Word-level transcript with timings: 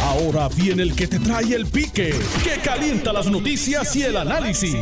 Ahora 0.00 0.48
viene 0.48 0.82
el 0.82 0.94
que 0.94 1.06
te 1.06 1.18
trae 1.18 1.54
el 1.54 1.66
pique, 1.66 2.14
que 2.42 2.60
calienta 2.62 3.12
las 3.12 3.26
noticias 3.30 3.94
y 3.96 4.02
el 4.02 4.16
análisis. 4.16 4.76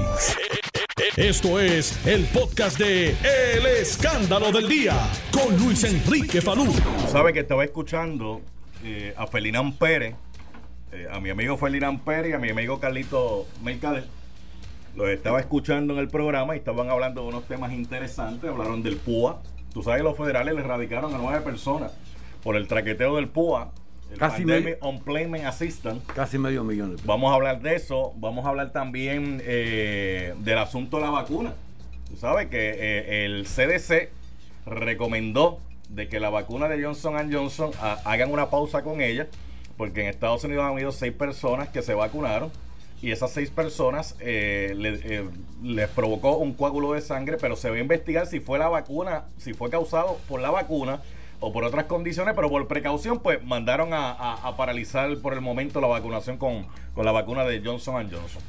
Esto 1.16 1.58
es 1.58 2.06
el 2.06 2.24
podcast 2.26 2.78
de 2.78 3.10
El 3.10 3.66
Escándalo 3.66 4.52
del 4.52 4.68
Día 4.68 4.94
con 5.32 5.56
Luis 5.58 5.84
Enrique 5.84 6.40
Falú. 6.40 6.72
Sabe 7.08 7.32
que 7.32 7.40
estaba 7.40 7.64
escuchando 7.64 8.40
eh, 8.84 9.14
a 9.16 9.26
Felinán 9.26 9.72
Pérez, 9.72 10.14
eh, 10.92 11.08
a 11.10 11.20
mi 11.20 11.30
amigo 11.30 11.56
Felinán 11.56 12.00
Pérez 12.00 12.30
y 12.30 12.34
a 12.34 12.38
mi 12.38 12.50
amigo 12.50 12.80
Carlito 12.80 13.46
Mercader. 13.62 14.06
Los 14.96 15.08
estaba 15.08 15.40
escuchando 15.40 15.94
en 15.94 16.00
el 16.00 16.08
programa 16.08 16.54
y 16.54 16.58
estaban 16.58 16.90
hablando 16.90 17.22
de 17.22 17.28
unos 17.28 17.46
temas 17.46 17.72
interesantes. 17.72 18.50
Hablaron 18.50 18.82
del 18.82 18.96
PUA. 18.96 19.42
Tú 19.72 19.82
sabes 19.82 19.98
que 19.98 20.04
los 20.04 20.16
federales 20.16 20.54
le 20.54 20.62
radicaron 20.62 21.14
a 21.14 21.18
nueve 21.18 21.40
personas 21.40 21.92
por 22.42 22.56
el 22.56 22.66
traqueteo 22.66 23.16
del 23.16 23.28
PUA. 23.28 23.70
El 24.10 24.18
Casi 24.18 24.38
Pandemic 24.42 24.64
medio- 24.64 24.88
Unemployment 24.88 25.44
Assistance. 25.44 26.00
Casi 26.14 26.38
medio 26.38 26.64
millón. 26.64 26.96
de 26.96 27.02
Vamos 27.04 27.30
a 27.30 27.34
hablar 27.36 27.60
de 27.60 27.74
eso. 27.76 28.12
Vamos 28.16 28.44
a 28.44 28.48
hablar 28.48 28.72
también 28.72 29.40
eh, 29.44 30.34
del 30.38 30.58
asunto 30.58 30.96
de 30.98 31.04
la 31.04 31.10
vacuna. 31.10 31.54
Tú 32.08 32.16
sabes 32.16 32.48
que 32.48 32.70
eh, 32.76 33.24
el 33.24 33.44
CDC 33.46 34.10
recomendó 34.66 35.58
de 35.88 36.08
que 36.08 36.20
la 36.20 36.30
vacuna 36.30 36.68
de 36.68 36.82
Johnson 36.82 37.32
Johnson 37.32 37.70
ha- 37.80 38.00
hagan 38.04 38.30
una 38.32 38.50
pausa 38.50 38.82
con 38.82 39.00
ella, 39.00 39.26
porque 39.76 40.02
en 40.02 40.08
Estados 40.08 40.44
Unidos 40.44 40.64
han 40.64 40.72
habido 40.72 40.92
seis 40.92 41.12
personas 41.12 41.68
que 41.68 41.82
se 41.82 41.94
vacunaron 41.94 42.50
y 43.02 43.12
esas 43.12 43.30
seis 43.32 43.50
personas 43.50 44.14
eh, 44.20 44.74
le- 44.76 45.00
eh, 45.02 45.24
les 45.62 45.88
provocó 45.88 46.36
un 46.36 46.52
coágulo 46.52 46.92
de 46.92 47.00
sangre, 47.00 47.36
pero 47.40 47.56
se 47.56 47.70
va 47.70 47.76
a 47.76 47.80
investigar 47.80 48.26
si 48.26 48.40
fue 48.40 48.58
la 48.58 48.68
vacuna, 48.68 49.24
si 49.38 49.54
fue 49.54 49.70
causado 49.70 50.18
por 50.28 50.40
la 50.40 50.50
vacuna 50.50 51.00
o 51.40 51.52
por 51.52 51.64
otras 51.64 51.84
condiciones, 51.86 52.34
pero 52.36 52.50
por 52.50 52.66
precaución, 52.68 53.18
pues 53.20 53.42
mandaron 53.44 53.92
a, 53.94 54.10
a- 54.12 54.48
a 54.48 54.56
paralizar 54.56 55.16
por 55.18 55.32
el 55.32 55.40
momento 55.40 55.80
la 55.80 55.86
vacunación 55.88 56.36
con, 56.36 56.66
con 56.94 57.04
la 57.04 57.12
vacuna 57.12 57.44
de 57.44 57.62
Johnson 57.64 57.94
Johnson. 58.10 58.42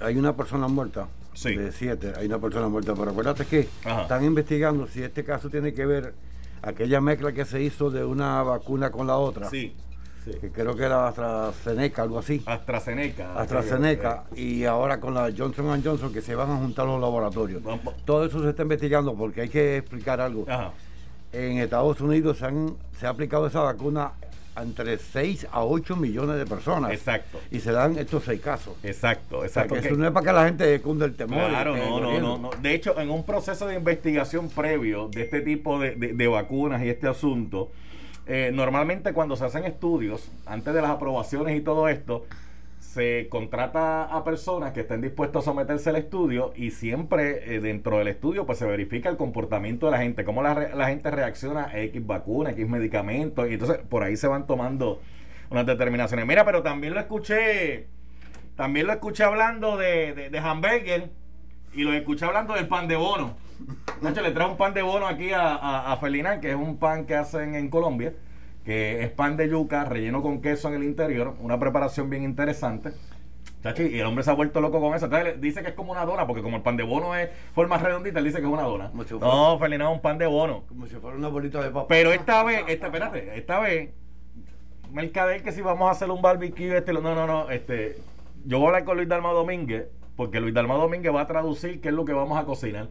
Hay 0.00 0.16
una 0.16 0.36
persona 0.36 0.68
muerta. 0.68 1.08
Sí. 1.32 1.56
De 1.56 1.72
siete, 1.72 2.12
hay 2.16 2.26
una 2.26 2.38
persona 2.38 2.68
muerta. 2.68 2.94
Pero 2.94 3.10
acuérdate 3.10 3.46
que 3.46 3.68
Ajá. 3.84 4.02
están 4.02 4.24
investigando 4.24 4.86
si 4.86 5.02
este 5.02 5.24
caso 5.24 5.48
tiene 5.48 5.72
que 5.74 5.86
ver 5.86 6.14
aquella 6.62 7.00
mezcla 7.00 7.32
que 7.32 7.44
se 7.44 7.62
hizo 7.62 7.90
de 7.90 8.04
una 8.04 8.42
vacuna 8.42 8.90
con 8.90 9.06
la 9.06 9.16
otra. 9.16 9.48
Sí, 9.50 9.74
sí. 10.24 10.32
Que 10.40 10.50
creo 10.50 10.76
que 10.76 10.84
era 10.84 11.08
AstraZeneca, 11.08 12.02
algo 12.02 12.18
así. 12.18 12.42
AstraZeneca. 12.46 13.38
AstraZeneca 13.40 14.24
y 14.36 14.64
ahora 14.64 15.00
con 15.00 15.14
la 15.14 15.30
Johnson 15.36 15.82
Johnson 15.82 16.12
que 16.12 16.20
se 16.20 16.34
van 16.34 16.50
a 16.50 16.56
juntar 16.56 16.86
los 16.86 17.00
laboratorios. 17.00 17.62
Todo 18.04 18.24
eso 18.26 18.42
se 18.42 18.50
está 18.50 18.62
investigando 18.62 19.14
porque 19.14 19.42
hay 19.42 19.48
que 19.48 19.78
explicar 19.78 20.20
algo. 20.20 20.44
Ajá. 20.48 20.72
En 21.34 21.58
Estados 21.58 22.00
Unidos 22.00 22.38
se, 22.38 22.46
han, 22.46 22.76
se 22.98 23.06
ha 23.06 23.10
aplicado 23.10 23.46
esa 23.46 23.60
vacuna 23.60 24.12
entre 24.56 24.98
6 24.98 25.48
a 25.50 25.64
8 25.64 25.96
millones 25.96 26.36
de 26.36 26.46
personas. 26.46 26.92
Exacto. 26.92 27.40
Y 27.50 27.58
se 27.58 27.72
dan 27.72 27.98
estos 27.98 28.22
seis 28.22 28.40
casos. 28.40 28.74
Exacto, 28.84 29.38
O 29.38 29.40
sea, 29.40 29.46
exacto. 29.48 29.74
que 29.74 29.80
Que- 29.80 29.88
eso 29.88 29.96
no 29.96 30.06
es 30.06 30.12
para 30.12 30.26
que 30.26 30.32
la 30.32 30.44
gente 30.44 30.80
cunde 30.80 31.06
el 31.06 31.16
temor. 31.16 31.48
Claro, 31.48 31.74
esté 31.74 31.88
no, 31.90 32.00
no, 32.00 32.20
no, 32.20 32.38
no. 32.38 32.50
De 32.62 32.72
hecho, 32.72 32.98
en 33.00 33.10
un 33.10 33.24
proceso 33.24 33.66
de 33.66 33.74
investigación 33.74 34.48
previo 34.48 35.08
de 35.08 35.22
este 35.22 35.40
tipo 35.40 35.80
de, 35.80 35.96
de- 35.96 36.12
de 36.12 36.26
vacunas 36.28 36.82
y 36.84 36.88
este 36.88 37.08
asunto, 37.08 37.72
eh, 38.26 38.50
normalmente 38.54 39.12
cuando 39.12 39.34
se 39.34 39.44
hacen 39.44 39.64
estudios, 39.64 40.30
antes 40.46 40.72
de 40.72 40.80
las 40.82 40.90
aprobaciones 40.92 41.56
y 41.58 41.60
todo 41.60 41.88
esto, 41.88 42.24
se 42.94 43.28
contrata 43.28 44.04
a 44.04 44.22
personas 44.22 44.72
que 44.72 44.82
estén 44.82 45.00
dispuestos 45.00 45.42
a 45.42 45.50
someterse 45.50 45.90
al 45.90 45.96
estudio 45.96 46.52
y 46.54 46.70
siempre 46.70 47.56
eh, 47.56 47.60
dentro 47.60 47.98
del 47.98 48.06
estudio 48.06 48.46
pues 48.46 48.58
se 48.58 48.66
verifica 48.66 49.08
el 49.08 49.16
comportamiento 49.16 49.86
de 49.86 49.92
la 49.92 49.98
gente, 49.98 50.24
cómo 50.24 50.42
la, 50.42 50.54
la 50.72 50.86
gente 50.86 51.10
reacciona 51.10 51.64
a 51.64 51.80
X 51.80 52.06
vacuna, 52.06 52.50
X 52.50 52.68
medicamentos, 52.68 53.50
y 53.50 53.54
entonces 53.54 53.78
por 53.78 54.04
ahí 54.04 54.16
se 54.16 54.28
van 54.28 54.46
tomando 54.46 55.00
unas 55.50 55.66
determinaciones. 55.66 56.24
Mira, 56.24 56.44
pero 56.44 56.62
también 56.62 56.94
lo 56.94 57.00
escuché, 57.00 57.88
también 58.54 58.86
lo 58.86 58.92
escuché 58.92 59.24
hablando 59.24 59.76
de, 59.76 60.30
de, 60.30 60.38
hamburger 60.38 61.10
y 61.74 61.82
lo 61.82 61.92
escuché 61.94 62.26
hablando 62.26 62.54
del 62.54 62.68
pan 62.68 62.86
de 62.86 62.94
bono. 62.94 63.34
Nacho, 64.02 64.22
le 64.22 64.30
trae 64.30 64.48
un 64.48 64.56
pan 64.56 64.72
de 64.72 64.82
bono 64.82 65.08
aquí 65.08 65.32
a, 65.32 65.56
a, 65.56 65.92
a 65.92 66.40
que 66.40 66.50
es 66.50 66.56
un 66.56 66.78
pan 66.78 67.06
que 67.06 67.16
hacen 67.16 67.56
en 67.56 67.70
Colombia, 67.70 68.14
que 68.64 69.02
es 69.02 69.10
pan 69.10 69.36
de 69.36 69.48
yuca 69.48 69.84
relleno 69.84 70.22
con 70.22 70.40
queso 70.40 70.68
en 70.68 70.74
el 70.74 70.84
interior, 70.84 71.34
una 71.40 71.58
preparación 71.58 72.08
bien 72.10 72.22
interesante. 72.24 72.90
Chacho, 73.62 73.82
y 73.82 73.98
el 73.98 74.04
hombre 74.06 74.22
se 74.24 74.30
ha 74.30 74.34
vuelto 74.34 74.60
loco 74.60 74.78
con 74.80 74.94
eso. 74.94 75.06
Entonces, 75.06 75.40
dice 75.40 75.62
que 75.62 75.68
es 75.68 75.74
como 75.74 75.92
una 75.92 76.04
dona, 76.04 76.26
porque 76.26 76.42
como 76.42 76.56
el 76.58 76.62
pan 76.62 76.76
de 76.76 76.82
bono 76.82 77.14
es 77.14 77.30
forma 77.54 77.78
redondita, 77.78 78.18
él 78.18 78.26
dice 78.26 78.38
que 78.40 78.46
es 78.46 78.52
una 78.52 78.62
dona. 78.64 78.90
Si 78.90 79.14
fuera- 79.14 79.26
No, 79.26 79.58
Felinán 79.58 79.88
es 79.88 79.94
un 79.94 80.00
pan 80.02 80.18
de 80.18 80.26
bono. 80.26 80.64
Como 80.68 80.86
si 80.86 80.96
fuera 80.96 81.16
una 81.16 81.28
bolita 81.28 81.62
de 81.62 81.70
papa. 81.70 81.86
Pero 81.88 82.12
esta 82.12 82.42
vez, 82.44 82.64
esta, 82.68 82.86
espérate, 82.86 83.38
esta 83.38 83.60
vez, 83.60 83.90
Mercader, 84.92 85.42
que 85.42 85.50
si 85.52 85.60
vamos 85.62 85.88
a 85.88 85.92
hacer 85.92 86.10
un 86.10 86.20
barbecue, 86.22 86.76
este, 86.76 86.92
no, 86.92 87.00
no, 87.00 87.26
no, 87.26 87.50
este, 87.50 87.96
yo 88.44 88.58
voy 88.58 88.66
a 88.66 88.68
hablar 88.68 88.84
con 88.84 88.96
Luis 88.98 89.08
Dalma 89.08 89.32
Domínguez, 89.32 89.86
porque 90.14 90.40
Luis 90.40 90.54
Dalma 90.54 90.74
Domínguez 90.74 91.12
va 91.14 91.22
a 91.22 91.26
traducir 91.26 91.80
qué 91.80 91.88
es 91.88 91.94
lo 91.94 92.04
que 92.04 92.12
vamos 92.12 92.38
a 92.38 92.44
cocinar. 92.44 92.88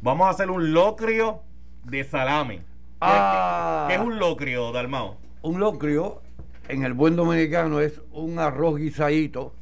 Vamos 0.00 0.26
a 0.26 0.30
hacer 0.30 0.50
un 0.50 0.72
locrio 0.72 1.42
de 1.84 2.02
salami. 2.04 2.60
Ah. 3.00 3.86
¿Qué 3.88 3.94
es 3.94 4.00
un 4.00 4.18
locrio, 4.18 4.72
Dalmao? 4.72 5.16
Un 5.42 5.60
locrio, 5.60 6.20
en 6.68 6.82
el 6.84 6.94
buen 6.94 7.16
dominicano, 7.16 7.80
es 7.80 8.00
un 8.12 8.38
arroz 8.38 8.76
guisadito 8.76 9.54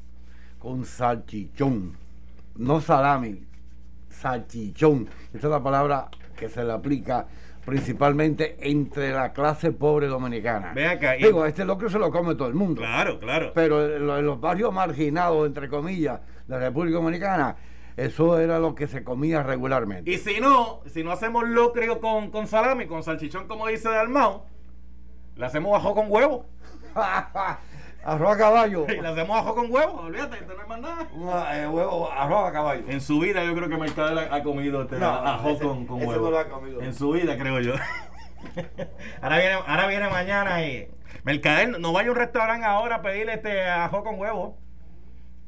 con 0.59 0.85
salchichón. 0.85 1.97
No 2.57 2.81
salami, 2.81 3.45
salchichón. 4.09 5.09
Esa 5.35 5.47
es 5.47 5.51
la 5.51 5.63
palabra 5.63 6.09
que 6.37 6.49
se 6.49 6.65
le 6.65 6.73
aplica 6.73 7.27
principalmente 7.65 8.57
entre 8.61 9.11
la 9.13 9.33
clase 9.33 9.73
pobre 9.73 10.07
dominicana. 10.07 10.73
Ve 10.73 10.87
acá, 10.87 11.17
y- 11.17 11.25
Digo, 11.25 11.45
este 11.45 11.65
locrio 11.65 11.91
se 11.91 11.99
lo 11.99 12.11
come 12.11 12.35
todo 12.37 12.49
el 12.49 12.55
mundo. 12.55 12.81
Claro, 12.81 13.19
claro. 13.19 13.53
Pero 13.55 13.97
en 13.97 14.25
los 14.25 14.41
barrios 14.41 14.73
marginados, 14.73 15.47
entre 15.47 15.69
comillas, 15.69 16.21
de 16.47 16.55
la 16.55 16.61
República 16.61 16.97
Dominicana, 16.97 17.57
eso 17.97 18.39
era 18.39 18.59
lo 18.59 18.75
que 18.75 18.87
se 18.87 19.03
comía 19.05 19.43
regularmente. 19.43 20.11
Y 20.11 20.19
si 20.19 20.41
no, 20.41 20.81
si 20.87 21.03
no 21.03 21.13
hacemos 21.13 21.49
locrio 21.49 22.01
con, 22.01 22.31
con 22.31 22.47
salami, 22.47 22.87
con 22.87 23.03
salchichón, 23.03 23.47
como 23.49 23.67
dice 23.69 23.89
Dalmao, 23.89 24.45
le 25.37 25.47
hacemos 25.47 25.77
ajo 25.79 25.95
con 25.95 26.07
huevo. 26.11 26.47
arroz 28.05 28.35
a 28.35 28.39
caballo. 28.39 28.87
Y 28.89 29.01
le 29.01 29.09
hacemos 29.09 29.37
ajo 29.39 29.55
con 29.55 29.71
huevo, 29.73 30.01
olvídate, 30.03 30.41
no 30.47 30.63
es 30.63 30.69
más 30.69 30.81
nada. 30.81 31.09
Una, 31.13 31.59
eh, 31.63 31.69
huevo, 31.69 32.11
arroz 32.11 32.49
a 32.49 32.53
caballo. 32.53 32.85
En 32.89 33.01
su 33.01 33.19
vida 33.19 33.45
yo 33.45 33.55
creo 33.55 33.69
que 33.69 33.77
Mercader 33.77 34.31
ha, 34.31 34.37
ha 34.37 34.43
comido 34.43 34.83
este 34.83 34.99
No, 34.99 35.07
ajo 35.09 35.51
ese- 35.51 35.65
con, 35.65 35.87
con 35.87 35.99
ese 35.99 36.09
huevo. 36.09 36.25
no 36.27 36.31
lo 36.31 36.39
ha 36.39 36.49
comido. 36.49 36.81
En 36.83 36.95
su 36.95 37.11
vida 37.13 37.37
creo 37.37 37.61
yo. 37.61 37.73
ahora 39.23 39.39
viene, 39.39 39.55
ahora 39.67 39.87
viene 39.89 40.09
mañana 40.09 40.65
y 40.67 40.89
Mercader 41.25 41.81
no 41.81 41.93
vaya 41.93 42.09
a 42.09 42.13
un 42.13 42.17
restaurante 42.19 42.65
ahora 42.67 42.97
a 42.97 43.03
pedirle 43.03 43.35
este 43.35 43.65
ajo 43.65 44.05
con 44.05 44.19
huevo. 44.21 44.57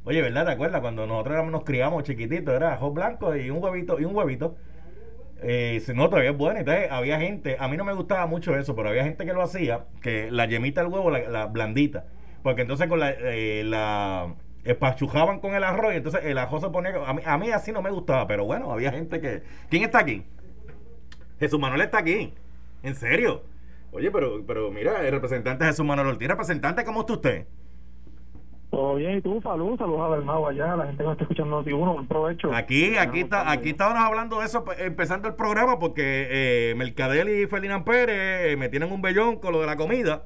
Oye, 0.04 0.22
¿verdad? 0.22 0.46
¿Te 0.46 0.52
acuerdas? 0.52 0.80
Cuando 0.80 1.06
nosotros 1.06 1.34
éramos- 1.34 1.52
nos 1.52 1.64
criamos 1.64 2.02
chiquititos, 2.04 2.54
era 2.54 2.74
ajo 2.74 2.90
blanco 2.92 3.36
y 3.36 3.50
un 3.50 3.62
huevito, 3.62 4.00
y 4.00 4.04
un 4.04 4.14
huevito. 4.16 4.56
Eh, 5.42 5.82
no, 5.94 6.08
todavía 6.08 6.30
es 6.30 6.36
bueno. 6.36 6.58
Entonces 6.60 6.90
había 6.90 7.18
gente, 7.20 7.56
a 7.60 7.68
mí 7.68 7.76
no 7.76 7.84
me 7.84 7.92
gustaba 7.92 8.26
mucho 8.26 8.56
eso, 8.56 8.74
pero 8.74 8.88
había 8.88 9.04
gente 9.04 9.24
que 9.24 9.32
lo 9.32 9.42
hacía, 9.42 9.84
que 10.02 10.30
la 10.30 10.46
yemita 10.46 10.82
del 10.82 10.92
huevo, 10.92 11.10
la, 11.10 11.20
la 11.28 11.46
blandita. 11.46 12.06
Porque 12.42 12.62
entonces 12.62 12.88
con 12.88 13.00
la, 13.00 13.10
eh, 13.10 13.62
la 13.64 14.34
espachujaban 14.64 15.40
con 15.40 15.54
el 15.54 15.62
arroz 15.64 15.92
y 15.94 15.96
entonces 15.98 16.22
el 16.24 16.38
ajo 16.38 16.60
se 16.60 16.70
ponía. 16.70 16.92
A 17.06 17.12
mí, 17.12 17.22
a 17.24 17.38
mí 17.38 17.50
así 17.50 17.72
no 17.72 17.82
me 17.82 17.90
gustaba, 17.90 18.26
pero 18.26 18.44
bueno, 18.46 18.72
había 18.72 18.90
gente 18.92 19.20
que. 19.20 19.42
¿Quién 19.68 19.82
está 19.84 19.98
aquí? 20.00 20.24
Jesús 21.38 21.60
Manuel 21.60 21.82
está 21.82 21.98
aquí. 21.98 22.32
¿En 22.82 22.94
serio? 22.94 23.42
Oye, 23.92 24.10
pero, 24.10 24.42
pero 24.46 24.70
mira, 24.70 25.04
el 25.06 25.12
representante 25.12 25.64
Jesús 25.64 25.84
Manuel 25.84 26.08
Ortiz, 26.08 26.28
representante, 26.28 26.84
¿cómo 26.84 27.00
está 27.00 27.12
usted? 27.14 27.46
Todo 28.70 28.96
bien, 28.96 29.16
y 29.18 29.20
tú, 29.22 29.40
salud, 29.42 29.78
saludos 29.78 30.00
a 30.02 30.08
Dalmau 30.16 30.46
allá, 30.46 30.76
la 30.76 30.84
gente 30.86 30.98
que 30.98 31.04
nos 31.04 31.12
está 31.12 31.24
escuchando 31.24 31.62
Noti1, 31.62 32.00
un 32.00 32.06
provecho. 32.06 32.52
Aquí, 32.54 32.96
aquí 32.98 33.20
está, 33.20 33.50
aquí 33.50 33.70
estábamos 33.70 34.02
hablando 34.02 34.40
de 34.40 34.44
eso 34.46 34.62
pues, 34.62 34.78
empezando 34.80 35.26
el 35.26 35.34
programa 35.34 35.78
porque 35.78 36.26
eh, 36.30 36.74
Mercadel 36.76 37.30
y 37.30 37.46
Ferdinand 37.46 37.82
Pérez 37.84 38.52
eh, 38.52 38.56
me 38.58 38.68
tienen 38.68 38.92
un 38.92 39.00
bellón 39.00 39.36
con 39.36 39.52
lo 39.54 39.60
de 39.62 39.66
la 39.66 39.76
comida. 39.76 40.24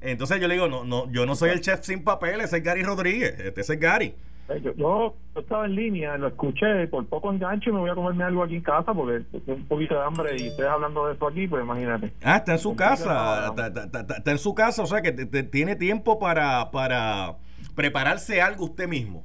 Entonces 0.00 0.40
yo 0.40 0.48
le 0.48 0.54
digo, 0.54 0.68
no, 0.68 0.84
no, 0.84 1.10
yo 1.10 1.26
no 1.26 1.34
soy 1.34 1.50
el 1.50 1.60
chef 1.60 1.80
sin 1.82 2.04
papeles, 2.04 2.46
ese 2.46 2.58
es 2.58 2.62
Gary 2.62 2.82
Rodríguez, 2.82 3.38
este 3.38 3.60
es 3.60 3.70
Gary. 3.80 4.14
Eh, 4.48 4.62
Yo, 4.64 4.72
yo 4.74 5.14
estaba 5.36 5.66
en 5.66 5.74
línea, 5.74 6.16
lo 6.16 6.28
escuché, 6.28 6.86
por 6.86 7.04
poco 7.06 7.30
engancho 7.30 7.68
y 7.68 7.72
me 7.74 7.80
voy 7.80 7.90
a 7.90 7.94
comerme 7.94 8.24
algo 8.24 8.42
aquí 8.44 8.54
en 8.56 8.62
casa 8.62 8.94
porque 8.94 9.22
tengo 9.30 9.58
un 9.58 9.66
poquito 9.66 9.94
de 9.94 10.00
hambre 10.06 10.36
y 10.38 10.48
ustedes 10.48 10.70
hablando 10.70 11.06
de 11.06 11.12
esto 11.12 11.26
aquí, 11.28 11.46
pues 11.46 11.62
imagínate. 11.62 12.14
Ah, 12.24 12.36
está 12.38 12.52
en 12.52 12.58
su 12.60 12.74
casa, 12.74 13.48
está, 13.48 13.66
está- 13.66 13.98
está- 14.00 14.16
está 14.16 14.30
en 14.30 14.38
su 14.38 14.54
casa, 14.54 14.82
o 14.82 14.86
sea 14.86 15.02
que 15.02 15.12
te- 15.12 15.26
te- 15.26 15.42
tiene 15.42 15.76
tiempo 15.76 16.18
para, 16.18 16.70
para 16.70 17.34
prepararse 17.78 18.42
algo 18.42 18.64
usted 18.64 18.88
mismo. 18.88 19.24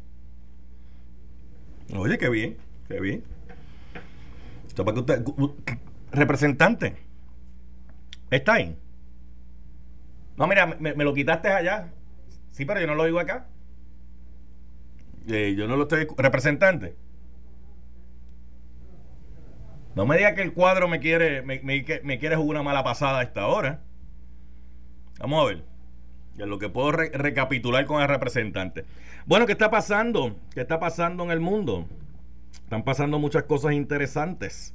Oye, 1.96 2.20
qué 2.20 2.30
bien, 2.30 2.56
qué 2.88 3.00
bien. 3.00 3.24
Esto 4.68 4.86
para 4.86 4.94
que 4.94 5.00
usted, 5.00 5.26
representante, 6.12 6.96
¿está 8.30 8.54
ahí? 8.54 8.78
No, 10.38 10.46
mira, 10.46 10.68
me, 10.68 10.94
lo 10.94 11.16
quitaste 11.16 11.48
allá. 11.48 11.94
Sí, 12.52 12.64
pero 12.66 12.80
yo 12.80 12.86
no 12.86 12.94
lo 12.94 13.06
digo 13.06 13.20
acá. 13.20 13.48
Eh, 15.28 15.56
yo 15.58 15.68
no 15.68 15.76
lo 15.76 15.84
estoy. 15.84 16.08
Representante. 16.16 16.96
No 19.96 20.06
me 20.06 20.16
diga 20.16 20.36
que 20.36 20.44
el 20.44 20.54
cuadro 20.54 20.88
me 20.88 21.00
quiere, 21.00 21.42
me, 21.42 21.60
me 21.64 22.20
quiere 22.20 22.36
jugar 22.36 22.50
una 22.50 22.64
mala 22.64 22.84
pasada 22.84 23.20
a 23.20 23.24
esta 23.24 23.48
hora. 23.48 23.82
Vamos 25.18 25.42
a 25.42 25.48
ver. 25.48 25.73
Lo 26.38 26.57
que 26.57 26.69
puedo 26.69 26.91
recapitular 26.91 27.85
con 27.85 28.01
el 28.01 28.07
representante. 28.07 28.85
Bueno, 29.25 29.45
¿qué 29.45 29.51
está 29.51 29.69
pasando? 29.69 30.35
¿Qué 30.53 30.62
está 30.62 30.80
pasando 30.80 31.24
en 31.24 31.31
el 31.31 31.39
mundo? 31.39 31.85
Están 32.63 32.83
pasando 32.83 33.19
muchas 33.19 33.44
cosas 33.44 33.74
interesantes. 33.74 34.74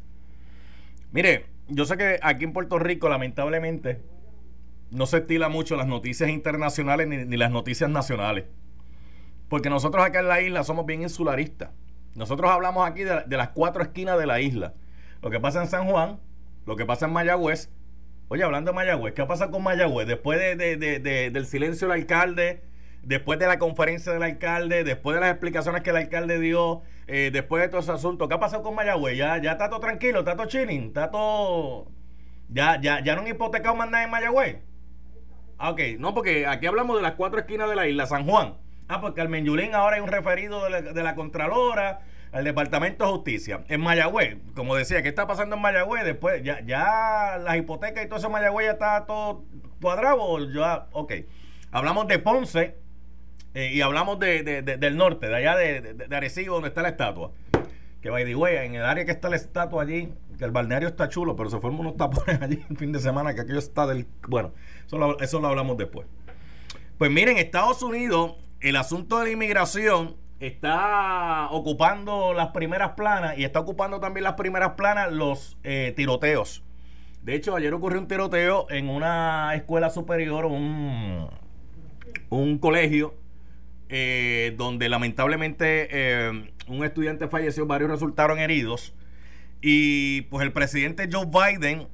Mire, 1.11 1.47
yo 1.69 1.85
sé 1.85 1.97
que 1.97 2.21
aquí 2.23 2.45
en 2.45 2.53
Puerto 2.53 2.79
Rico, 2.79 3.09
lamentablemente, 3.09 4.01
no 4.91 5.07
se 5.07 5.19
estila 5.19 5.49
mucho 5.49 5.77
las 5.77 5.87
noticias 5.87 6.31
internacionales 6.31 7.09
ni, 7.09 7.37
las 7.37 7.51
noticias 7.51 7.91
nacionales. 7.91 8.45
Porque 9.49 9.71
nosotros 9.71 10.05
acá 10.05 10.21
en 10.21 10.29
la 10.29 10.41
isla 10.41 10.65
somos 10.65 10.87
bien 10.87 11.03
insularistas. 11.03 11.71
Nosotros 12.15 12.51
hablamos 12.51 12.87
aquí 12.89 13.03
de, 13.05 13.37
las 13.37 13.49
cuatro 13.51 13.83
esquinas 13.83 14.19
de 14.19 14.27
la 14.27 14.41
isla. 14.41 14.75
Lo 15.23 15.31
que 15.31 15.41
pasa 15.41 15.63
en 15.63 15.69
San 15.69 15.87
Juan, 15.89 16.21
lo 16.67 16.77
que 16.77 16.87
pasa 16.87 17.07
en 17.07 17.13
Mayagüez. 17.13 17.71
Oye, 18.31 18.43
hablando 18.43 18.73
de 18.73 18.75
Mayagüez, 18.75 19.15
¿qué 19.15 19.25
pasa 19.25 19.51
con 19.51 19.63
Mayagüez? 19.63 20.07
Después 20.07 20.39
de, 20.39 20.77
del 21.31 21.47
silencio 21.47 21.89
del 21.89 22.01
alcalde, 22.01 22.63
después 23.03 23.39
de 23.39 23.47
la 23.47 23.59
conferencia 23.59 24.13
del 24.13 24.23
alcalde, 24.23 24.85
después 24.85 25.15
de 25.15 25.23
las 25.23 25.31
explicaciones 25.31 25.81
que 25.81 25.91
el 25.91 25.97
alcalde 25.97 26.39
dio, 26.39 26.83
eh, 27.07 27.31
después 27.33 27.63
de 27.63 27.69
todo 27.71 27.81
ese 27.81 27.93
asunto, 27.93 28.29
¿qué 28.29 28.35
ha 28.35 28.39
pasado 28.39 28.63
con 28.63 28.75
Mayagüez? 28.75 29.17
Ya, 29.17 29.39
ya 29.39 29.53
está 29.53 29.71
todo 29.71 29.81
tranquilo, 29.81 30.19
está 30.19 30.37
todo 30.37 30.47
chilling, 30.47 30.89
está 30.89 31.11
todo... 31.11 31.91
Ya, 32.51 32.79
ya, 32.83 33.03
ya 33.03 33.15
no 33.15 33.23
han 33.23 33.29
hipotecado 33.29 33.75
más 33.75 33.89
nada 33.89 34.05
en 34.05 34.11
Mayagüez. 34.11 34.59
Ah, 35.57 35.71
ok, 35.71 35.81
no, 35.99 36.13
porque 36.13 36.47
aquí 36.47 36.67
hablamos 36.67 36.97
de 36.97 37.03
las 37.03 37.13
cuatro 37.13 37.41
esquinas 37.41 37.71
de 37.71 37.77
la 37.77 37.89
isla, 37.89 38.05
San 38.05 38.27
Juan. 38.27 38.59
Ah, 38.89 39.01
porque 39.01 39.23
Carmen 39.23 39.47
Yulín 39.47 39.75
ahora 39.75 39.97
hay 39.97 40.03
un 40.03 40.09
referido 40.09 40.69
de 40.69 40.83
de 40.83 41.03
la 41.03 41.15
Contralora, 41.15 42.01
al 42.33 42.45
Departamento 42.45 43.05
de 43.05 43.11
Justicia. 43.11 43.65
En 43.69 43.81
Mayagüez, 43.81 44.37
como 44.55 44.75
decía, 44.75 45.03
¿qué 45.03 45.09
está 45.09 45.27
pasando 45.27 45.57
en 45.57 45.63
Mayagüez? 45.63 46.05
Después, 46.05 46.43
ya, 46.43 46.61
ya 46.65 47.39
las 47.39 47.57
hipotecas 47.57 48.05
y 48.05 48.09
todo 48.09 48.19
eso 48.19 48.27
en 48.27 48.33
Mayagüez 48.33 48.67
ya 48.67 48.73
está 48.73 49.07
todo 49.07 49.45
cuadrado. 49.81 50.39
Ya, 50.53 50.87
ok. 50.93 51.13
Hablamos 51.71 52.09
de 52.09 52.19
Ponce 52.19 52.77
eh, 53.55 53.73
y 53.75 53.81
hablamos 53.81 54.19
de, 54.19 54.63
del 54.63 54.97
norte, 54.97 55.29
de 55.29 55.37
allá 55.37 55.57
de, 55.57 56.17
Arecibo, 56.17 56.55
donde 56.55 56.69
está 56.69 56.83
la 56.83 56.91
estatua. 56.91 57.33
Que 58.03 58.11
by 58.11 58.25
the 58.25 58.65
en 58.65 58.77
el 58.77 58.85
área 58.85 59.05
que 59.05 59.11
está 59.11 59.29
la 59.29 59.37
estatua 59.37 59.83
allí, 59.83 60.13
que 60.39 60.45
el 60.45 60.53
balneario 60.53 60.89
está 60.89 61.09
chulo, 61.09 61.35
pero 61.35 61.51
se 61.51 61.59
forman 61.59 61.81
unos 61.81 61.97
tapones 61.97 62.41
allí 62.43 62.65
el 62.71 62.77
fin 62.77 62.93
de 62.93 63.01
semana, 63.01 63.35
que 63.35 63.41
aquello 63.41 63.59
está 63.59 63.87
del. 63.87 64.07
Bueno, 64.29 64.53
eso 64.87 65.19
eso 65.21 65.41
lo 65.41 65.49
hablamos 65.49 65.77
después. 65.77 66.07
Pues 66.97 67.11
miren, 67.11 67.39
Estados 67.39 67.83
Unidos, 67.83 68.35
el 68.61 68.77
asunto 68.77 69.19
de 69.19 69.25
la 69.27 69.31
inmigración 69.31 70.17
está 70.41 71.49
ocupando 71.51 72.33
las 72.33 72.49
primeras 72.49 72.91
planas 72.93 73.37
y 73.39 73.45
está 73.45 73.61
ocupando 73.61 74.01
también 74.01 74.25
las 74.25 74.35
primeras 74.35 74.73
planas 74.73 75.13
los 75.13 75.59
eh, 75.65 75.93
tiroteos. 75.97 76.63
De 77.23 77.35
hecho, 77.35 77.57
ayer 77.57 77.75
ocurrió 77.75 78.01
un 78.01 78.09
tiroteo 78.09 78.67
en 78.71 78.89
una 78.89 79.53
escuela 79.55 79.91
superior, 79.91 80.47
un, 80.47 81.29
un 82.31 82.59
colegio 82.59 83.15
eh, 83.89 84.55
donde 84.57 84.89
lamentablemente 84.89 85.89
eh, 85.91 86.53
un 86.69 86.85
estudiante 86.85 87.29
falleció, 87.29 87.67
varios 87.67 87.91
resultaron 87.91 88.39
heridos. 88.39 88.95
Y 89.61 90.23
pues 90.23 90.45
el 90.45 90.53
presidente 90.53 91.09
Joe 91.13 91.27
Biden 91.27 91.89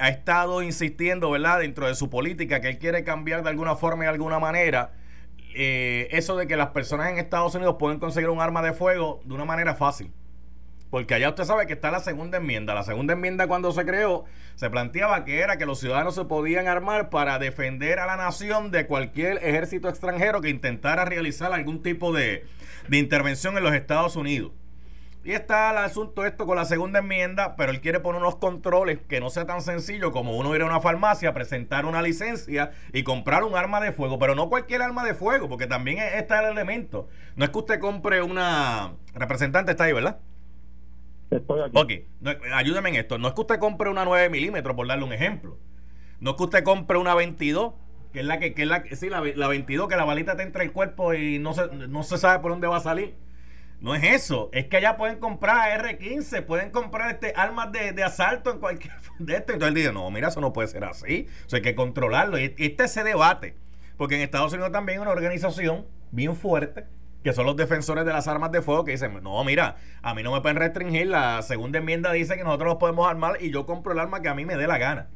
ha 0.00 0.08
estado 0.10 0.62
insistiendo, 0.62 1.30
¿verdad?, 1.30 1.58
dentro 1.60 1.88
de 1.88 1.94
su 1.94 2.10
política, 2.10 2.60
que 2.60 2.68
él 2.68 2.78
quiere 2.78 3.02
cambiar 3.04 3.42
de 3.42 3.48
alguna 3.48 3.74
forma 3.74 4.04
y 4.04 4.06
de 4.06 4.10
alguna 4.10 4.38
manera 4.38 4.92
eso 5.54 6.36
de 6.36 6.46
que 6.46 6.56
las 6.56 6.68
personas 6.68 7.10
en 7.10 7.18
Estados 7.18 7.54
Unidos 7.54 7.76
pueden 7.78 7.98
conseguir 7.98 8.28
un 8.30 8.40
arma 8.40 8.62
de 8.62 8.72
fuego 8.72 9.20
de 9.24 9.34
una 9.34 9.44
manera 9.44 9.74
fácil. 9.74 10.12
Porque 10.92 11.14
allá 11.14 11.30
usted 11.30 11.44
sabe 11.44 11.66
que 11.66 11.72
está 11.72 11.90
la 11.90 12.00
segunda 12.00 12.36
enmienda. 12.36 12.74
La 12.74 12.82
segunda 12.82 13.14
enmienda 13.14 13.46
cuando 13.46 13.72
se 13.72 13.86
creó 13.86 14.26
se 14.56 14.68
planteaba 14.68 15.24
que 15.24 15.40
era 15.40 15.56
que 15.56 15.64
los 15.64 15.80
ciudadanos 15.80 16.14
se 16.14 16.26
podían 16.26 16.68
armar 16.68 17.08
para 17.08 17.38
defender 17.38 17.98
a 17.98 18.04
la 18.04 18.18
nación 18.18 18.70
de 18.70 18.86
cualquier 18.86 19.38
ejército 19.38 19.88
extranjero 19.88 20.42
que 20.42 20.50
intentara 20.50 21.06
realizar 21.06 21.50
algún 21.54 21.82
tipo 21.82 22.12
de, 22.12 22.44
intervención 22.90 23.56
en 23.56 23.64
los 23.64 23.72
Estados 23.72 24.16
Unidos. 24.16 24.52
Y 25.24 25.32
está 25.32 25.70
el 25.70 25.78
asunto 25.78 26.24
esto 26.24 26.46
con 26.46 26.56
la 26.56 26.64
segunda 26.64 26.98
enmienda, 26.98 27.54
pero 27.54 27.70
él 27.70 27.80
quiere 27.80 28.00
poner 28.00 28.20
unos 28.20 28.36
controles 28.36 28.98
que 29.08 29.20
no 29.20 29.30
sea 29.30 29.46
tan 29.46 29.62
sencillo 29.62 30.10
como 30.10 30.36
uno 30.36 30.54
ir 30.56 30.62
a 30.62 30.66
una 30.66 30.80
farmacia, 30.80 31.32
presentar 31.32 31.86
una 31.86 32.02
licencia 32.02 32.72
y 32.92 33.04
comprar 33.04 33.44
un 33.44 33.54
arma 33.54 33.80
de 33.80 33.92
fuego, 33.92 34.18
pero 34.18 34.34
no 34.34 34.48
cualquier 34.48 34.82
arma 34.82 35.04
de 35.04 35.14
fuego, 35.14 35.48
porque 35.48 35.68
también 35.68 35.98
está 35.98 36.40
el 36.40 36.50
elemento. 36.50 37.08
No 37.36 37.44
es 37.44 37.50
que 37.50 37.58
usted 37.58 37.78
compre 37.78 38.20
una 38.20 38.94
representante, 39.14 39.70
está 39.70 39.84
ahí, 39.84 39.92
¿verdad? 39.92 40.18
Ok, 41.72 41.92
ayúdeme 42.52 42.88
en 42.90 42.96
esto. 42.96 43.16
No 43.16 43.28
es 43.28 43.34
que 43.34 43.40
usted 43.42 43.58
compre 43.60 43.90
una 43.90 44.04
9 44.04 44.28
milímetros, 44.28 44.74
por 44.74 44.88
darle 44.88 45.04
un 45.04 45.12
ejemplo. 45.12 45.56
No 46.18 46.32
es 46.32 46.36
que 46.36 46.42
usted 46.42 46.64
compre 46.64 46.98
una 46.98 47.14
22, 47.14 47.74
que 48.12 48.20
es 48.20 48.26
la 48.26 48.40
que, 48.40 48.54
que 48.54 48.62
es 48.62 48.68
la, 48.68 48.84
sí, 48.90 49.08
la, 49.08 49.22
la 49.36 49.46
22, 49.46 49.88
que 49.88 49.96
la 49.96 50.04
balita 50.04 50.36
te 50.36 50.42
entra 50.42 50.64
el 50.64 50.72
cuerpo 50.72 51.14
y 51.14 51.38
no 51.38 51.54
se, 51.54 51.68
no 51.68 52.02
se 52.02 52.18
sabe 52.18 52.40
por 52.40 52.50
dónde 52.50 52.66
va 52.66 52.78
a 52.78 52.80
salir. 52.80 53.14
No 53.82 53.96
es 53.96 54.04
eso, 54.04 54.48
es 54.52 54.66
que 54.66 54.76
allá 54.76 54.96
pueden 54.96 55.18
comprar 55.18 55.82
R15, 55.82 56.46
pueden 56.46 56.70
comprar 56.70 57.10
este 57.10 57.32
armas 57.34 57.72
de, 57.72 58.00
asalto 58.04 58.52
en 58.52 58.60
cualquier 58.60 58.94
de 59.18 59.34
esto. 59.34 59.52
Entonces 59.52 59.68
él 59.68 59.74
dice, 59.74 59.92
no, 59.92 60.08
mira, 60.12 60.28
eso 60.28 60.40
no 60.40 60.52
puede 60.52 60.68
ser 60.68 60.84
así. 60.84 61.26
Eso 61.44 61.56
hay 61.56 61.62
que 61.62 61.74
controlarlo. 61.74 62.38
Y 62.38 62.54
este 62.58 62.86
se 62.86 63.02
debate, 63.02 63.56
porque 63.96 64.14
en 64.14 64.20
Estados 64.20 64.52
Unidos 64.52 64.70
también 64.70 64.98
hay 64.98 65.02
una 65.02 65.10
organización 65.10 65.84
bien 66.12 66.36
fuerte 66.36 66.84
que 67.24 67.32
son 67.32 67.46
los 67.46 67.56
defensores 67.56 68.04
de 68.04 68.12
las 68.12 68.26
armas 68.26 68.50
de 68.50 68.62
fuego, 68.62 68.84
que 68.84 68.92
dicen, 68.92 69.20
no, 69.22 69.44
mira, 69.44 69.76
a 70.02 70.14
mí 70.14 70.22
no 70.24 70.32
me 70.32 70.40
pueden 70.40 70.56
restringir, 70.56 71.06
la 71.06 71.40
segunda 71.42 71.78
enmienda 71.78 72.10
dice 72.12 72.36
que 72.36 72.42
nosotros 72.42 72.70
los 72.70 72.76
podemos 72.78 73.08
armar 73.08 73.38
y 73.40 73.52
yo 73.52 73.64
compro 73.64 73.92
el 73.92 74.00
arma 74.00 74.22
que 74.22 74.28
a 74.28 74.34
mí 74.34 74.44
me 74.44 74.56
dé 74.56 74.66
la 74.66 74.78
gana. 74.78 75.08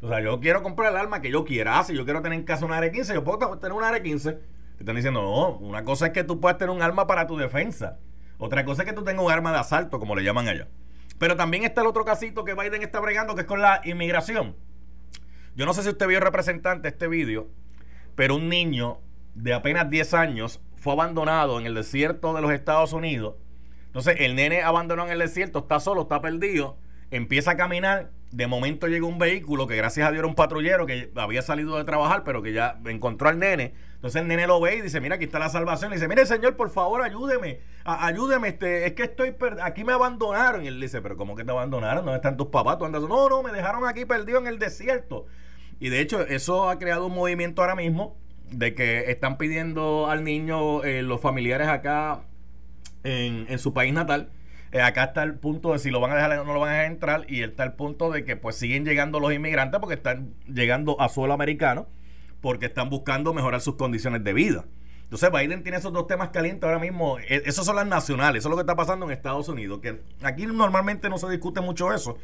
O 0.00 0.08
sea, 0.08 0.20
yo 0.20 0.40
quiero 0.40 0.62
comprar 0.62 0.90
el 0.90 0.98
arma 0.98 1.22
que 1.22 1.30
yo 1.30 1.44
quiera. 1.44 1.78
Ah, 1.78 1.84
si 1.84 1.94
yo 1.94 2.04
quiero 2.04 2.20
tener 2.20 2.38
en 2.38 2.44
casa 2.44 2.66
una 2.66 2.78
R15, 2.80 3.14
yo 3.14 3.24
puedo 3.24 3.58
tener 3.58 3.72
una 3.72 3.90
R15. 3.90 4.38
Están 4.78 4.96
diciendo, 4.96 5.22
no, 5.22 5.56
una 5.58 5.84
cosa 5.84 6.06
es 6.06 6.12
que 6.12 6.24
tú 6.24 6.40
puedas 6.40 6.58
tener 6.58 6.74
un 6.74 6.82
arma 6.82 7.06
para 7.06 7.26
tu 7.26 7.36
defensa. 7.36 7.98
Otra 8.38 8.64
cosa 8.64 8.82
es 8.82 8.88
que 8.88 8.94
tú 8.94 9.04
tengas 9.04 9.24
un 9.24 9.30
arma 9.30 9.52
de 9.52 9.58
asalto, 9.58 9.98
como 9.98 10.16
le 10.16 10.24
llaman 10.24 10.48
allá. 10.48 10.68
Pero 11.18 11.36
también 11.36 11.64
está 11.64 11.80
el 11.80 11.86
otro 11.86 12.04
casito 12.04 12.44
que 12.44 12.54
Biden 12.54 12.82
está 12.82 13.00
bregando, 13.00 13.34
que 13.34 13.42
es 13.42 13.46
con 13.46 13.60
la 13.60 13.80
inmigración. 13.84 14.56
Yo 15.56 15.66
no 15.66 15.74
sé 15.74 15.82
si 15.82 15.88
usted 15.88 16.08
vio 16.08 16.18
representante 16.18 16.88
este 16.88 17.06
vídeo, 17.06 17.48
pero 18.16 18.34
un 18.34 18.48
niño 18.48 18.98
de 19.34 19.54
apenas 19.54 19.88
10 19.88 20.14
años 20.14 20.60
fue 20.76 20.92
abandonado 20.92 21.60
en 21.60 21.66
el 21.66 21.74
desierto 21.74 22.34
de 22.34 22.42
los 22.42 22.52
Estados 22.52 22.92
Unidos. 22.92 23.36
Entonces 23.86 24.16
el 24.18 24.34
nene 24.34 24.62
abandonado 24.62 25.08
en 25.08 25.12
el 25.12 25.20
desierto, 25.20 25.60
está 25.60 25.78
solo, 25.78 26.02
está 26.02 26.20
perdido, 26.20 26.76
empieza 27.10 27.52
a 27.52 27.56
caminar. 27.56 28.10
De 28.32 28.48
momento 28.48 28.88
llega 28.88 29.06
un 29.06 29.18
vehículo 29.18 29.68
que 29.68 29.76
gracias 29.76 30.08
a 30.08 30.10
Dios 30.10 30.18
era 30.18 30.26
un 30.26 30.34
patrullero 30.34 30.86
que 30.86 31.12
había 31.14 31.42
salido 31.42 31.76
de 31.76 31.84
trabajar, 31.84 32.24
pero 32.24 32.42
que 32.42 32.52
ya 32.52 32.80
encontró 32.86 33.28
al 33.28 33.38
nene. 33.38 33.74
Entonces 34.04 34.20
el 34.20 34.28
nene 34.28 34.46
lo 34.46 34.60
ve 34.60 34.76
y 34.76 34.80
dice, 34.82 35.00
mira, 35.00 35.14
aquí 35.14 35.24
está 35.24 35.38
la 35.38 35.48
salvación. 35.48 35.88
Le 35.88 35.96
dice, 35.96 36.08
mire 36.08 36.26
señor, 36.26 36.56
por 36.56 36.68
favor, 36.68 37.00
ayúdeme, 37.00 37.60
ayúdeme, 37.84 38.48
este, 38.48 38.84
es 38.84 38.92
que 38.92 39.04
estoy, 39.04 39.34
aquí 39.62 39.82
me 39.82 39.94
abandonaron. 39.94 40.62
Y 40.62 40.68
él 40.68 40.78
dice, 40.78 41.00
pero 41.00 41.16
¿cómo 41.16 41.34
que 41.34 41.42
te 41.42 41.50
abandonaron? 41.50 42.04
¿Dónde 42.04 42.16
están 42.16 42.36
tus 42.36 42.48
papás? 42.48 42.76
¿Tú 42.76 42.84
andas? 42.84 43.00
No, 43.00 43.30
no, 43.30 43.42
me 43.42 43.50
dejaron 43.50 43.86
aquí 43.86 44.04
perdido 44.04 44.38
en 44.40 44.46
el 44.46 44.58
desierto. 44.58 45.24
Y 45.80 45.88
de 45.88 46.00
hecho 46.00 46.20
eso 46.20 46.68
ha 46.68 46.78
creado 46.78 47.06
un 47.06 47.14
movimiento 47.14 47.62
ahora 47.62 47.76
mismo 47.76 48.14
de 48.50 48.74
que 48.74 49.10
están 49.10 49.38
pidiendo 49.38 50.10
al 50.10 50.22
niño 50.22 50.84
eh, 50.84 51.00
los 51.00 51.22
familiares 51.22 51.68
acá 51.68 52.24
en, 53.04 53.58
su 53.58 53.72
país 53.72 53.94
natal. 53.94 54.28
Eh, 54.72 54.82
acá 54.82 55.04
está 55.04 55.22
el 55.22 55.36
punto 55.36 55.72
de 55.72 55.78
si 55.78 55.90
lo 55.90 56.00
van 56.00 56.10
a 56.10 56.16
dejar 56.16 56.38
o 56.40 56.44
no 56.44 56.52
lo 56.52 56.60
van 56.60 56.68
a 56.68 56.72
dejar 56.72 56.92
entrar 56.92 57.24
y 57.26 57.40
está 57.40 57.64
el 57.64 57.72
punto 57.72 58.10
de 58.10 58.22
que 58.26 58.36
pues 58.36 58.56
siguen 58.56 58.84
llegando 58.84 59.18
los 59.18 59.32
inmigrantes 59.32 59.80
porque 59.80 59.94
están 59.94 60.34
llegando 60.46 61.00
a 61.00 61.08
suelo 61.08 61.32
americano 61.32 61.86
porque 62.44 62.66
están 62.66 62.90
buscando 62.90 63.32
mejorar 63.32 63.62
sus 63.62 63.76
condiciones 63.76 64.22
de 64.22 64.34
vida. 64.34 64.66
Entonces 65.04 65.30
Biden 65.32 65.62
tiene 65.62 65.78
esos 65.78 65.94
dos 65.94 66.06
temas 66.06 66.28
calientes 66.28 66.62
ahora 66.62 66.78
mismo. 66.78 67.18
E, 67.18 67.42
esos 67.46 67.64
son 67.64 67.76
las 67.76 67.86
nacionales, 67.86 68.40
eso 68.40 68.48
es 68.48 68.50
lo 68.50 68.56
que 68.56 68.60
está 68.60 68.76
pasando 68.76 69.06
en 69.06 69.12
Estados 69.12 69.48
Unidos. 69.48 69.80
Que 69.80 70.02
aquí 70.22 70.44
normalmente 70.44 71.08
no 71.08 71.16
se 71.16 71.26
discute 71.30 71.62
mucho 71.62 71.90
eso. 71.90 72.18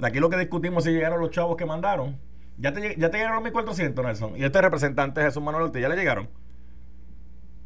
Aquí 0.00 0.18
lo 0.18 0.30
que 0.30 0.38
discutimos 0.38 0.78
es 0.78 0.90
si 0.90 0.96
llegaron 0.96 1.20
los 1.20 1.30
chavos 1.30 1.58
que 1.58 1.66
mandaron 1.66 2.16
¿Ya 2.56 2.72
te, 2.72 2.96
ya 2.96 3.10
te 3.10 3.18
llegaron 3.18 3.34
los 3.34 3.44
1400, 3.44 4.02
Nelson? 4.02 4.36
¿Y 4.38 4.44
este 4.44 4.62
representante 4.62 5.20
Jesús 5.20 5.42
Manuel 5.42 5.64
Ortiz 5.64 5.82
ya 5.82 5.90
le 5.90 5.96
llegaron? 5.96 6.26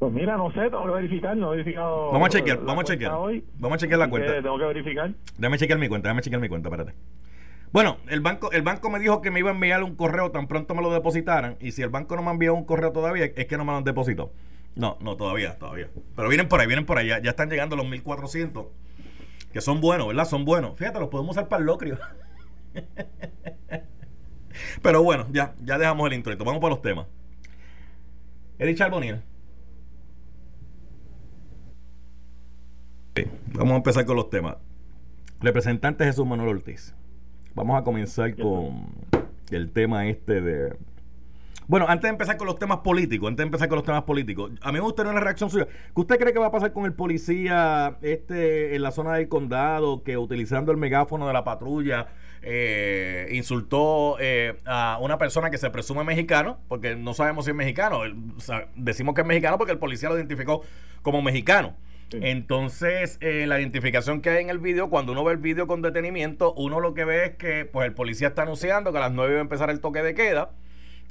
Pues 0.01 0.13
mira, 0.13 0.37
no 0.37 0.51
sé, 0.51 0.63
tengo 0.63 0.85
que 0.87 0.91
verificar, 0.91 1.37
no 1.37 1.53
he 1.53 1.59
verificado. 1.59 2.11
Vamos 2.11 2.27
a 2.27 2.31
chequear, 2.31 2.59
vamos 2.65 2.83
a 2.83 2.87
chequear. 2.87 3.13
Vamos 3.13 3.77
a 3.77 3.79
chequear 3.79 4.01
la 4.01 4.11
cuenta. 4.11 4.43
Tengo 4.43 4.59
que 4.59 4.65
verificar. 4.65 5.13
Déjame 5.39 5.59
chequear 5.59 5.79
mi 5.79 5.89
cuenta, 5.89 6.09
déjame 6.09 6.23
chequear 6.23 6.41
mi 6.41 6.49
cuenta, 6.49 6.71
espérate. 6.71 6.95
Bueno, 7.73 7.99
el 8.09 8.21
banco, 8.21 8.51
el 8.51 8.63
banco 8.63 8.91
me 8.91 8.99
dijo 8.99 9.23
que 9.23 9.31
me 9.31 9.39
iba 9.39 9.51
a 9.51 9.55
enviar 9.55 9.85
un 9.85 9.95
correo 9.95 10.33
tan 10.33 10.49
pronto 10.49 10.75
me 10.75 10.83
lo 10.83 10.93
depositaran. 10.93 11.57
Y 11.61 11.73
si 11.73 11.83
el 11.83 11.89
banco 11.89 12.17
no 12.17 12.23
me 12.23 12.29
ha 12.29 12.33
enviado 12.33 12.57
un 12.57 12.65
correo 12.65 12.91
todavía, 12.93 13.27
es 13.27 13.47
que 13.47 13.57
no 13.57 13.65
me 13.65 13.73
lo 13.73 13.79
han 13.79 13.85
depositado. 13.85 14.33
No, 14.75 14.99
no, 15.01 15.17
todavía, 15.17 15.59
todavía. 15.59 15.89
Pero 16.17 16.29
vienen 16.29 16.49
por 16.49 16.61
ahí, 16.61 16.67
vienen 16.67 16.87
por 16.87 16.99
ahí. 16.99 17.09
Ya, 17.09 17.19
están 17.19 17.49
llegando 17.49 17.77
los 17.77 17.87
1400. 17.87 18.67
Que 19.53 19.61
son 19.61 19.81
buenos, 19.81 20.09
¿verdad? 20.09 20.27
Son 20.27 20.45
buenos. 20.45 20.77
Fíjate, 20.79 20.99
los 20.99 21.09
podemos 21.09 21.37
usar 21.37 21.49
para 21.49 21.61
el 21.61 21.67
locrio. 21.67 21.99
Pero 24.83 25.03
bueno, 25.03 25.27
ya, 25.31 25.55
ya 25.63 25.79
dejamos 25.79 26.07
el 26.09 26.15
intro. 26.15 26.37
Vamos 26.39 26.61
para 26.61 26.75
los 26.75 26.83
temas. 26.83 27.07
Eddie 28.59 28.75
Charboniel. 28.75 29.23
vamos 33.53 33.73
a 33.73 33.77
empezar 33.77 34.05
con 34.07 34.17
los 34.17 34.31
temas. 34.31 34.57
Representante 35.41 36.05
Jesús 36.05 36.27
Manuel 36.27 36.57
Ortiz. 36.57 36.95
Vamos 37.55 37.81
a 37.81 37.83
comenzar 37.83 38.37
con 38.37 38.87
el 39.51 39.71
tema 39.73 40.07
este 40.07 40.41
de 40.41 40.77
Bueno, 41.71 41.87
antes 41.89 42.03
de 42.03 42.09
empezar 42.09 42.37
con 42.37 42.49
los 42.49 42.59
temas 42.59 42.79
políticos, 42.79 43.29
antes 43.29 43.45
de 43.45 43.47
empezar 43.47 43.69
con 43.69 43.77
los 43.77 43.85
temas 43.85 44.03
políticos, 44.03 44.51
a 44.61 44.73
mí 44.73 44.79
me 44.79 44.81
gustaría 44.81 45.13
una 45.13 45.21
reacción 45.21 45.51
suya. 45.51 45.67
¿Qué 45.67 46.01
usted 46.01 46.19
cree 46.19 46.33
que 46.33 46.41
va 46.41 46.47
a 46.47 46.51
pasar 46.51 46.73
con 46.73 46.85
el 46.85 46.95
policía 46.95 47.97
este 48.03 48.75
en 48.75 48.83
la 48.83 48.91
zona 48.91 49.15
del 49.15 49.29
condado 49.29 50.03
que 50.03 50.19
utilizando 50.19 50.73
el 50.73 50.79
megáfono 50.79 51.29
de 51.29 51.33
la 51.33 51.45
patrulla 51.45 52.09
eh, 52.43 53.29
insultó 53.33 54.17
eh, 54.19 54.57
a 54.65 54.99
una 55.01 55.17
persona 55.17 55.49
que 55.51 55.59
se 55.59 55.71
presume 55.71 56.03
mexicano, 56.03 56.59
porque 56.67 56.97
no 56.97 57.15
sabemos 57.15 57.45
si 57.45 57.53
es 57.53 57.57
mexicano, 57.57 58.01
decimos 58.75 59.15
que 59.15 59.21
es 59.21 59.27
mexicano 59.29 59.57
porque 59.57 59.73
el 59.73 59.79
policía 59.79 60.09
lo 60.09 60.17
identificó 60.17 60.63
como 61.03 61.23
mexicano. 61.23 61.77
Entonces, 62.13 63.19
eh, 63.21 63.45
la 63.47 63.61
identificación 63.61 64.21
que 64.21 64.31
hay 64.31 64.43
en 64.43 64.51
el 64.51 64.59
vídeo, 64.59 64.91
cuando 64.91 65.13
uno 65.13 65.23
ve 65.23 65.35
el 65.35 65.39
vídeo 65.39 65.69
con 65.69 65.83
detenimiento, 65.83 66.53
uno 66.55 66.81
lo 66.81 66.95
que 66.95 67.05
ve 67.05 67.27
es 67.27 67.37
que 67.37 67.65
pues 67.65 67.87
el 67.87 67.95
policía 67.95 68.27
está 68.27 68.43
anunciando 68.43 68.91
que 68.91 68.99
a 68.99 69.03
las 69.03 69.13
9 69.13 69.35
va 69.35 69.39
a 69.39 69.43
empezar 69.43 69.71
el 69.71 69.79
toque 69.79 70.03
de 70.03 70.15
queda 70.15 70.51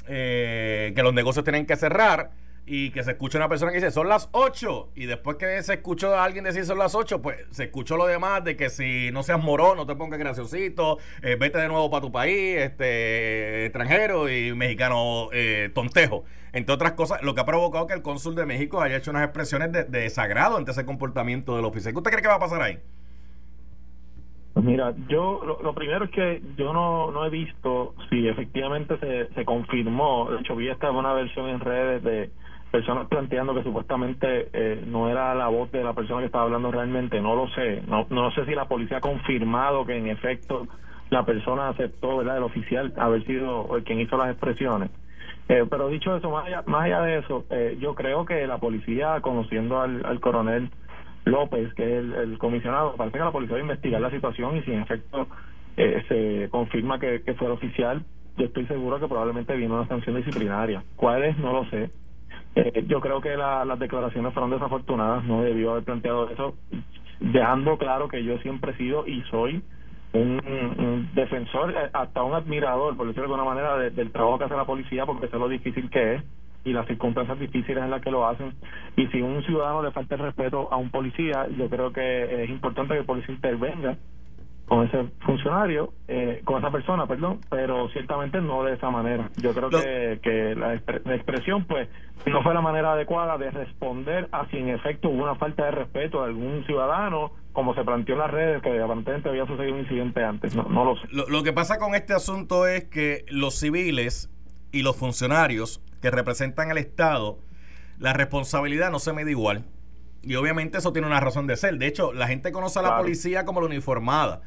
eh, 0.07 0.93
que 0.95 1.03
los 1.03 1.13
negocios 1.13 1.43
tienen 1.43 1.65
que 1.65 1.75
cerrar 1.75 2.31
y 2.71 2.91
que 2.91 3.03
se 3.03 3.11
escucha 3.11 3.39
una 3.39 3.49
persona 3.49 3.71
que 3.71 3.79
dice 3.79 3.89
son 3.89 4.07
las 4.07 4.29
8 4.31 4.91
y 4.93 5.07
después 5.07 5.37
que 5.37 5.63
se 5.63 5.73
escuchó 5.73 6.15
a 6.15 6.23
alguien 6.23 6.43
decir 6.43 6.65
son 6.65 6.77
las 6.77 6.93
8 6.93 7.19
pues 7.19 7.37
se 7.49 7.63
escuchó 7.63 7.97
lo 7.97 8.05
demás 8.05 8.43
de 8.43 8.55
que 8.55 8.69
si 8.69 9.09
no 9.11 9.23
seas 9.23 9.41
morón 9.41 9.75
no 9.75 9.87
te 9.87 9.95
pongas 9.95 10.19
graciosito 10.19 10.99
eh, 11.23 11.35
vete 11.35 11.57
de 11.57 11.67
nuevo 11.67 11.89
para 11.89 12.01
tu 12.01 12.11
país 12.11 12.59
este 12.59 13.65
extranjero 13.65 14.29
y 14.29 14.53
mexicano 14.53 15.29
eh, 15.33 15.71
tontejo 15.73 16.25
entre 16.53 16.75
otras 16.75 16.91
cosas 16.91 17.23
lo 17.23 17.33
que 17.33 17.41
ha 17.41 17.45
provocado 17.45 17.87
que 17.87 17.95
el 17.95 18.03
cónsul 18.03 18.35
de 18.35 18.45
México 18.45 18.81
haya 18.81 18.97
hecho 18.97 19.09
unas 19.09 19.23
expresiones 19.23 19.71
de, 19.71 19.85
de 19.85 20.01
desagrado 20.01 20.55
ante 20.57 20.69
ese 20.69 20.85
comportamiento 20.85 21.55
del 21.55 21.65
oficial 21.65 21.93
¿qué 21.93 21.97
usted 21.97 22.11
cree 22.11 22.21
que 22.21 22.27
va 22.27 22.35
a 22.35 22.39
pasar 22.39 22.61
ahí? 22.61 22.79
Pues 24.59 24.67
mira, 24.67 24.93
yo 25.07 25.39
lo, 25.63 25.73
primero 25.73 26.03
es 26.03 26.11
que 26.11 26.41
yo 26.57 26.73
no, 26.73 27.11
no 27.11 27.23
he 27.23 27.29
visto 27.29 27.93
si 28.09 28.27
efectivamente 28.27 28.97
se, 28.97 29.33
se 29.33 29.45
confirmó, 29.45 30.29
de 30.29 30.41
hecho 30.41 30.53
vi 30.53 30.67
esta 30.67 30.91
una 30.91 31.13
versión 31.13 31.47
en 31.47 31.61
redes 31.61 32.03
de 32.03 32.29
personas 32.69 33.07
planteando 33.07 33.55
que 33.55 33.63
supuestamente 33.63 34.49
eh, 34.51 34.83
no 34.85 35.09
era 35.09 35.33
la 35.33 35.47
voz 35.47 35.71
de 35.71 35.81
la 35.81 35.93
persona 35.93 36.19
que 36.19 36.25
estaba 36.25 36.43
hablando 36.43 36.73
realmente, 36.73 37.21
no 37.21 37.35
lo 37.35 37.47
sé, 37.51 37.83
no, 37.87 38.05
no 38.09 38.31
sé 38.31 38.45
si 38.47 38.51
la 38.53 38.67
policía 38.67 38.97
ha 38.97 39.01
confirmado 39.01 39.85
que 39.85 39.95
en 39.95 40.07
efecto 40.07 40.67
la 41.09 41.23
persona 41.23 41.69
aceptó, 41.69 42.17
¿verdad?, 42.17 42.35
el 42.35 42.43
oficial 42.43 42.93
haber 42.97 43.23
sido 43.25 43.77
el 43.77 43.85
quien 43.85 44.01
hizo 44.01 44.17
las 44.17 44.31
expresiones. 44.31 44.91
Eh, 45.47 45.65
pero 45.69 45.87
dicho 45.87 46.17
eso, 46.17 46.29
más 46.31 46.47
allá, 46.47 46.63
más 46.65 46.83
allá 46.83 47.01
de 47.03 47.19
eso, 47.19 47.45
eh, 47.49 47.77
yo 47.79 47.95
creo 47.95 48.25
que 48.25 48.45
la 48.45 48.57
policía, 48.57 49.21
conociendo 49.21 49.79
al, 49.79 50.05
al 50.05 50.19
coronel, 50.19 50.69
López, 51.25 51.73
que 51.73 51.83
es 51.83 52.05
el, 52.15 52.37
comisionado, 52.37 52.95
parece 52.95 53.17
que 53.17 53.23
la 53.23 53.31
policía 53.31 53.55
va 53.55 53.59
a 53.59 53.63
investigar 53.63 54.01
la 54.01 54.11
situación 54.11 54.57
y 54.57 54.63
si 54.63 54.71
en 54.71 54.81
efecto 54.81 55.27
eh, 55.77 56.03
se 56.07 56.49
confirma 56.49 56.99
que, 56.99 57.21
fue 57.37 57.47
el 57.47 57.53
oficial, 57.53 58.03
yo 58.37 58.45
estoy 58.45 58.65
seguro 58.67 58.99
que 58.99 59.07
probablemente 59.07 59.55
viene 59.55 59.73
una 59.73 59.87
sanción 59.87 60.15
disciplinaria. 60.15 60.83
¿Cuál 60.95 61.23
es? 61.23 61.37
No 61.37 61.53
lo 61.53 61.65
sé. 61.69 61.89
Eh, 62.55 62.85
yo 62.87 62.99
creo 62.99 63.21
que 63.21 63.35
las 63.35 63.79
declaraciones 63.79 64.33
fueron 64.33 64.51
desafortunadas, 64.51 65.23
no 65.23 65.43
debió 65.43 65.71
haber 65.71 65.83
planteado 65.83 66.29
eso, 66.29 66.55
dejando 67.19 67.77
claro 67.77 68.07
que 68.07 68.23
yo 68.23 68.37
siempre 68.39 68.71
he 68.71 68.77
sido 68.77 69.05
y 69.05 69.21
soy 69.29 69.61
un, 70.13 71.09
defensor, 71.13 71.71
eh, 71.71 71.89
hasta 71.93 72.23
un 72.23 72.33
admirador, 72.33 72.97
por 72.97 73.07
decirlo 73.07 73.27
de 73.27 73.33
alguna 73.35 73.49
manera, 73.49 73.77
del 73.77 74.11
trabajo 74.11 74.39
que 74.39 74.45
hace 74.45 74.55
la 74.55 74.65
policía, 74.65 75.05
porque 75.05 75.27
sé 75.27 75.37
lo 75.37 75.47
difícil 75.47 75.89
que 75.89 76.15
es 76.15 76.23
y 76.63 76.73
las 76.73 76.87
circunstancias 76.87 77.39
difíciles 77.39 77.83
en 77.83 77.89
las 77.89 78.01
que 78.01 78.11
lo 78.11 78.27
hacen. 78.27 78.53
Y 78.95 79.07
si 79.07 79.21
un 79.21 79.43
ciudadano 79.43 79.83
le 79.83 79.91
falta 79.91 80.15
el 80.15 80.21
respeto 80.21 80.67
a 80.71 80.77
un 80.77 80.89
policía, 80.89 81.47
yo 81.57 81.69
creo 81.69 81.91
que 81.91 82.43
es 82.43 82.49
importante 82.49 82.93
que 82.93 82.99
el 82.99 83.05
policía 83.05 83.33
intervenga 83.35 83.97
con 84.69 84.85
ese 84.85 85.03
funcionario, 85.25 85.93
eh, 86.07 86.41
con 86.45 86.59
esa 86.59 86.69
persona, 86.69 87.07
perdón, 87.07 87.39
pero 87.49 87.89
ciertamente 87.89 88.39
no 88.39 88.63
de 88.63 88.75
esa 88.75 88.91
manera. 88.91 89.29
Yo 89.37 89.51
creo 89.53 89.69
que, 89.69 90.19
que 90.21 90.55
la, 90.55 90.75
expresión, 90.75 91.65
pues, 91.65 91.89
no 92.27 92.43
fue 92.43 92.53
la 92.53 92.61
manera 92.61 92.93
adecuada 92.93 93.39
de 93.39 93.49
responder 93.49 94.29
a 94.31 94.47
si 94.49 94.57
en 94.57 94.69
efecto 94.69 95.09
hubo 95.09 95.23
una 95.23 95.35
falta 95.35 95.65
de 95.65 95.71
respeto 95.71 96.19
de 96.19 96.27
algún 96.27 96.63
ciudadano, 96.67 97.31
como 97.51 97.73
se 97.73 97.83
planteó 97.83 98.13
en 98.13 98.19
las 98.19 98.31
redes, 98.31 98.61
que 98.61 98.79
aparentemente 98.79 99.29
había 99.29 99.47
sucedido 99.47 99.73
un 99.73 99.79
incidente 99.81 100.23
antes. 100.23 100.55
No, 100.55 100.63
no 100.69 100.85
lo 100.85 100.95
sé. 100.97 101.07
lo 101.11 101.41
que 101.41 101.51
pasa 101.51 101.79
con 101.79 101.95
este 101.95 102.13
asunto 102.13 102.67
es 102.67 102.85
que 102.85 103.25
los 103.27 103.55
civiles 103.55 104.29
y 104.71 104.83
los 104.83 104.95
funcionarios 104.95 105.81
que 106.01 106.11
representan 106.11 106.71
al 106.71 106.77
Estado, 106.77 107.39
la 107.97 108.13
responsabilidad 108.13 108.91
no 108.91 108.99
se 108.99 109.13
mide 109.13 109.31
igual. 109.31 109.65
Y 110.21 110.35
obviamente 110.35 110.77
eso 110.77 110.91
tiene 110.91 111.07
una 111.07 111.19
razón 111.19 111.47
de 111.47 111.55
ser. 111.55 111.77
De 111.77 111.87
hecho, 111.87 112.13
la 112.13 112.27
gente 112.27 112.51
conoce 112.51 112.79
a 112.79 112.81
la 112.81 112.97
policía 112.97 113.45
como 113.45 113.61
la 113.61 113.67
uniformada. 113.67 114.41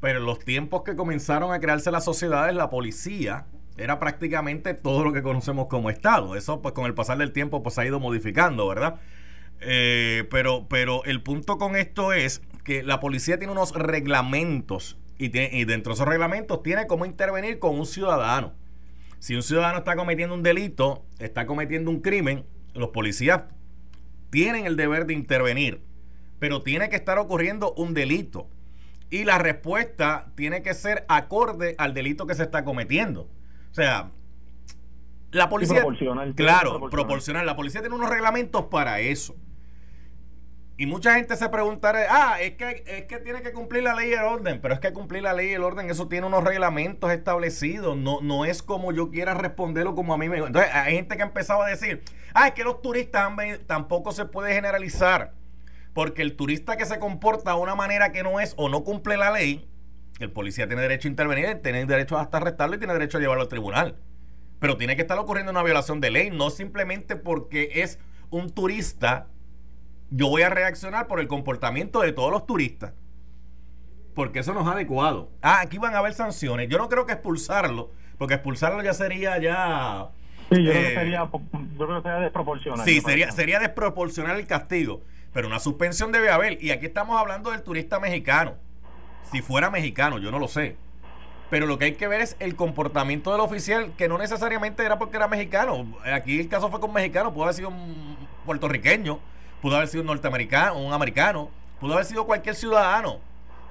Pero 0.00 0.20
en 0.20 0.26
los 0.26 0.38
tiempos 0.38 0.82
que 0.82 0.96
comenzaron 0.96 1.52
a 1.52 1.60
crearse 1.60 1.90
las 1.90 2.04
sociedades, 2.04 2.54
la 2.54 2.70
policía 2.70 3.46
era 3.76 3.98
prácticamente 3.98 4.74
todo 4.74 5.04
lo 5.04 5.12
que 5.12 5.22
conocemos 5.22 5.66
como 5.66 5.90
Estado. 5.90 6.36
Eso, 6.36 6.62
pues, 6.62 6.72
con 6.74 6.86
el 6.86 6.94
pasar 6.94 7.18
del 7.18 7.32
tiempo, 7.32 7.62
pues, 7.62 7.78
ha 7.78 7.86
ido 7.86 8.00
modificando, 8.00 8.68
¿verdad? 8.68 9.00
Eh, 9.60 10.26
pero, 10.30 10.66
pero 10.68 11.04
el 11.04 11.22
punto 11.22 11.58
con 11.58 11.76
esto 11.76 12.12
es 12.12 12.42
que 12.64 12.82
la 12.82 13.00
policía 13.00 13.38
tiene 13.38 13.52
unos 13.52 13.74
reglamentos 13.74 14.98
y, 15.18 15.30
tiene, 15.30 15.50
y 15.52 15.64
dentro 15.64 15.90
de 15.90 15.94
esos 15.94 16.06
reglamentos 16.06 16.62
tiene 16.62 16.86
cómo 16.86 17.06
intervenir 17.06 17.58
con 17.58 17.78
un 17.78 17.86
ciudadano. 17.86 18.54
Si 19.18 19.34
un 19.34 19.42
ciudadano 19.42 19.78
está 19.78 19.96
cometiendo 19.96 20.34
un 20.34 20.42
delito, 20.42 21.04
está 21.18 21.46
cometiendo 21.46 21.90
un 21.90 22.00
crimen, 22.00 22.44
los 22.74 22.90
policías 22.90 23.44
tienen 24.30 24.66
el 24.66 24.76
deber 24.76 25.06
de 25.06 25.14
intervenir, 25.14 25.82
pero 26.38 26.62
tiene 26.62 26.88
que 26.88 26.96
estar 26.96 27.18
ocurriendo 27.18 27.72
un 27.74 27.94
delito. 27.94 28.48
Y 29.10 29.24
la 29.24 29.38
respuesta 29.38 30.32
tiene 30.34 30.62
que 30.62 30.74
ser 30.74 31.04
acorde 31.08 31.74
al 31.78 31.94
delito 31.94 32.26
que 32.26 32.34
se 32.34 32.42
está 32.42 32.64
cometiendo. 32.64 33.22
O 33.70 33.74
sea, 33.74 34.10
la 35.30 35.48
policía... 35.48 35.82
Claro, 36.34 36.88
proporcional. 36.90 37.46
La 37.46 37.56
policía 37.56 37.80
tiene 37.80 37.96
unos 37.96 38.10
reglamentos 38.10 38.66
para 38.66 39.00
eso. 39.00 39.34
Y 40.80 40.86
mucha 40.86 41.16
gente 41.16 41.34
se 41.34 41.48
preguntará, 41.48 42.06
ah, 42.08 42.40
es 42.40 42.52
que, 42.52 42.84
es 42.86 43.06
que 43.06 43.18
tiene 43.18 43.42
que 43.42 43.52
cumplir 43.52 43.82
la 43.82 43.96
ley 43.96 44.10
y 44.10 44.12
el 44.12 44.22
orden, 44.22 44.60
pero 44.60 44.74
es 44.74 44.78
que 44.78 44.92
cumplir 44.92 45.24
la 45.24 45.32
ley 45.32 45.50
y 45.50 45.54
el 45.54 45.64
orden, 45.64 45.90
eso 45.90 46.06
tiene 46.06 46.28
unos 46.28 46.44
reglamentos 46.44 47.10
establecidos, 47.10 47.96
no, 47.96 48.20
no 48.20 48.44
es 48.44 48.62
como 48.62 48.92
yo 48.92 49.10
quiera 49.10 49.34
responderlo 49.34 49.96
como 49.96 50.14
a 50.14 50.18
mí 50.18 50.28
me... 50.28 50.38
Entonces 50.38 50.72
hay 50.72 50.94
gente 50.94 51.16
que 51.16 51.22
ha 51.22 51.26
empezado 51.26 51.62
a 51.62 51.66
decir, 51.66 52.04
ah, 52.32 52.46
es 52.46 52.54
que 52.54 52.62
los 52.62 52.80
turistas 52.80 53.28
tampoco 53.66 54.12
se 54.12 54.24
puede 54.26 54.54
generalizar, 54.54 55.32
porque 55.94 56.22
el 56.22 56.36
turista 56.36 56.76
que 56.76 56.86
se 56.86 57.00
comporta 57.00 57.54
de 57.54 57.58
una 57.58 57.74
manera 57.74 58.12
que 58.12 58.22
no 58.22 58.38
es 58.38 58.54
o 58.56 58.68
no 58.68 58.84
cumple 58.84 59.16
la 59.16 59.32
ley, 59.32 59.68
el 60.20 60.30
policía 60.30 60.68
tiene 60.68 60.82
derecho 60.82 61.08
a 61.08 61.10
intervenir, 61.10 61.60
tiene 61.60 61.86
derecho 61.86 62.18
hasta 62.18 62.36
arrestarlo 62.36 62.76
y 62.76 62.78
tiene 62.78 62.92
derecho 62.92 63.18
a 63.18 63.20
llevarlo 63.20 63.42
al 63.42 63.48
tribunal. 63.48 63.96
Pero 64.60 64.76
tiene 64.76 64.94
que 64.94 65.02
estar 65.02 65.18
ocurriendo 65.18 65.50
una 65.50 65.64
violación 65.64 66.00
de 66.00 66.12
ley, 66.12 66.30
no 66.30 66.50
simplemente 66.50 67.16
porque 67.16 67.82
es 67.82 67.98
un 68.30 68.50
turista 68.50 69.26
yo 70.10 70.28
voy 70.28 70.42
a 70.42 70.50
reaccionar 70.50 71.06
por 71.06 71.20
el 71.20 71.28
comportamiento 71.28 72.00
de 72.00 72.12
todos 72.12 72.30
los 72.30 72.46
turistas. 72.46 72.92
Porque 74.14 74.40
eso 74.40 74.52
no 74.52 74.62
es 74.62 74.66
adecuado. 74.66 75.30
Ah, 75.42 75.60
aquí 75.60 75.78
van 75.78 75.94
a 75.94 75.98
haber 75.98 76.12
sanciones. 76.12 76.68
Yo 76.68 76.78
no 76.78 76.88
creo 76.88 77.06
que 77.06 77.12
expulsarlo, 77.12 77.92
porque 78.16 78.34
expulsarlo 78.34 78.82
ya 78.82 78.94
sería 78.94 79.38
ya... 79.38 80.08
Sí, 80.50 80.64
yo, 80.64 80.70
creo, 80.70 80.82
que 80.82 80.92
eh, 80.92 80.94
sería, 80.94 81.30
yo 81.30 81.86
creo 81.86 82.02
que 82.02 82.08
sería 82.08 82.20
desproporcional. 82.20 82.84
Sí, 82.86 83.00
sería, 83.02 83.30
sería 83.32 83.58
desproporcional 83.58 84.38
el 84.38 84.46
castigo. 84.46 85.02
Pero 85.32 85.46
una 85.46 85.58
suspensión 85.58 86.10
debe 86.10 86.30
haber. 86.30 86.62
Y 86.62 86.70
aquí 86.70 86.86
estamos 86.86 87.20
hablando 87.20 87.50
del 87.50 87.62
turista 87.62 88.00
mexicano. 88.00 88.54
Si 89.30 89.42
fuera 89.42 89.70
mexicano, 89.70 90.18
yo 90.18 90.30
no 90.30 90.38
lo 90.38 90.48
sé. 90.48 90.76
Pero 91.50 91.66
lo 91.66 91.78
que 91.78 91.86
hay 91.86 91.92
que 91.92 92.08
ver 92.08 92.22
es 92.22 92.36
el 92.40 92.56
comportamiento 92.56 93.30
del 93.30 93.40
oficial, 93.40 93.92
que 93.96 94.08
no 94.08 94.18
necesariamente 94.18 94.84
era 94.84 94.98
porque 94.98 95.16
era 95.18 95.28
mexicano. 95.28 95.96
Aquí 96.02 96.40
el 96.40 96.48
caso 96.48 96.70
fue 96.70 96.80
con 96.80 96.92
mexicano, 96.92 97.32
pudo 97.32 97.44
haber 97.44 97.54
sido 97.54 97.68
un 97.68 98.16
puertorriqueño 98.46 99.18
pudo 99.60 99.76
haber 99.76 99.88
sido 99.88 100.02
un 100.02 100.08
norteamericano, 100.08 100.78
un 100.78 100.92
americano, 100.92 101.50
pudo 101.80 101.94
haber 101.94 102.04
sido 102.04 102.26
cualquier 102.26 102.54
ciudadano. 102.54 103.20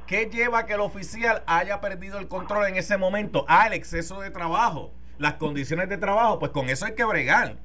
¿Qué 0.06 0.30
lleva 0.32 0.60
a 0.60 0.66
que 0.66 0.74
el 0.74 0.80
oficial 0.80 1.44
haya 1.48 1.82
perdido 1.82 2.18
el 2.18 2.30
control 2.30 2.68
en 2.68 2.78
ese 2.78 2.98
momento? 2.98 3.46
Ah, 3.50 3.68
el 3.68 3.74
exceso 3.74 4.22
de 4.22 4.32
trabajo, 4.32 4.92
las 5.18 5.34
condiciones 5.34 5.90
de 5.90 5.98
trabajo, 5.98 6.40
pues 6.40 6.52
con 6.52 6.70
eso 6.70 6.86
hay 6.86 6.96
que 6.96 7.04
bregar. 7.04 7.58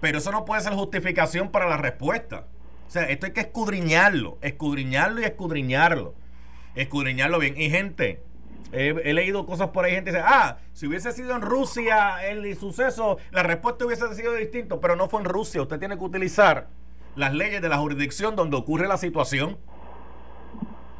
Pero 0.00 0.18
eso 0.18 0.30
no 0.30 0.44
puede 0.44 0.62
ser 0.62 0.74
justificación 0.74 1.50
para 1.50 1.68
la 1.68 1.76
respuesta. 1.76 2.46
O 2.86 2.90
sea, 2.90 3.02
esto 3.04 3.26
hay 3.26 3.32
que 3.32 3.40
escudriñarlo, 3.40 4.38
escudriñarlo 4.42 5.20
y 5.20 5.24
escudriñarlo. 5.24 6.14
Escudriñarlo 6.76 7.40
bien. 7.40 7.60
Y 7.60 7.68
gente, 7.68 8.22
he, 8.70 9.12
leído 9.12 9.44
cosas 9.44 9.70
por 9.70 9.84
ahí, 9.84 9.94
gente 9.94 10.12
dice, 10.12 10.22
ah, 10.24 10.58
si 10.72 10.86
hubiese 10.86 11.10
sido 11.10 11.34
en 11.34 11.42
Rusia 11.42 12.24
el 12.28 12.56
suceso, 12.56 13.18
la 13.32 13.42
respuesta 13.42 13.84
hubiese 13.84 14.14
sido 14.14 14.34
distinta, 14.34 14.78
pero 14.80 14.94
no 14.94 15.08
fue 15.08 15.20
en 15.20 15.26
Rusia. 15.26 15.62
Usted 15.62 15.80
tiene 15.80 15.98
que 15.98 16.04
utilizar 16.04 16.68
las 17.18 17.34
leyes 17.34 17.60
de 17.60 17.68
la 17.68 17.78
jurisdicción 17.78 18.36
donde 18.36 18.56
ocurre 18.56 18.88
la 18.88 18.96
situación. 18.96 19.56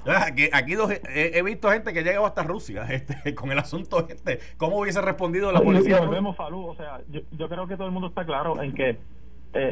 Aquí, 0.05 0.49
aquí 0.53 0.75
he, 1.15 1.43
visto 1.43 1.71
gente 1.71 1.93
que 1.93 2.03
llegado 2.03 2.25
hasta 2.25 2.43
Rusia 2.43 2.83
este, 2.91 3.35
con 3.35 3.53
el 3.53 3.59
asunto 3.59 4.07
este. 4.09 4.41
¿Cómo 4.57 4.79
hubiese 4.79 5.01
respondido 5.01 5.53
la 5.53 5.61
policía? 5.61 6.01
volvemos, 6.01 6.37
O 6.39 6.75
sea, 6.77 7.01
yo, 7.09 7.49
creo 7.49 7.67
que 7.67 7.77
todo 7.77 7.87
el 7.87 7.93
mundo 7.93 8.09
está 8.09 8.25
claro 8.25 8.61
en 8.63 8.73
que 8.73 8.91
eh, 8.91 8.97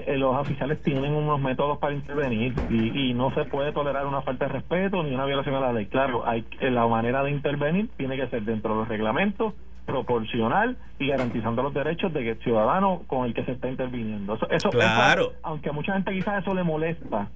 eh, 0.06 0.16
los 0.16 0.36
oficiales 0.36 0.80
tienen 0.82 1.12
unos 1.12 1.40
métodos 1.40 1.78
para 1.78 1.94
intervenir 1.94 2.54
y, 2.70 3.12
no 3.14 3.34
se 3.34 3.44
puede 3.44 3.72
tolerar 3.72 4.06
una 4.06 4.22
falta 4.22 4.46
de 4.46 4.52
respeto 4.52 5.02
ni 5.02 5.14
una 5.14 5.24
violación 5.24 5.54
a 5.54 5.60
la 5.60 5.72
ley. 5.72 5.86
Claro, 5.86 6.26
hay 6.26 6.44
la 6.60 6.86
manera 6.86 7.22
de 7.22 7.30
intervenir 7.30 7.88
tiene 7.96 8.16
que 8.16 8.28
ser 8.28 8.42
dentro 8.42 8.72
de 8.72 8.80
los 8.80 8.88
reglamentos 8.88 9.54
proporcional 9.86 10.76
y 10.98 11.08
garantizando 11.08 11.62
los 11.62 11.72
derechos 11.72 12.12
del 12.12 12.36
ciudadano 12.40 13.02
con 13.06 13.24
el 13.26 13.32
que 13.32 13.44
se 13.44 13.52
está 13.52 13.68
interviniendo. 13.68 14.34
Eso, 14.34 14.50
eso 14.50 14.70
claro. 14.70 15.32
aunque 15.42 15.70
a 15.70 15.72
mucha 15.72 15.94
gente 15.94 16.12
quizás 16.12 16.42
eso 16.42 16.52
le 16.52 16.64
molesta, 16.64 17.28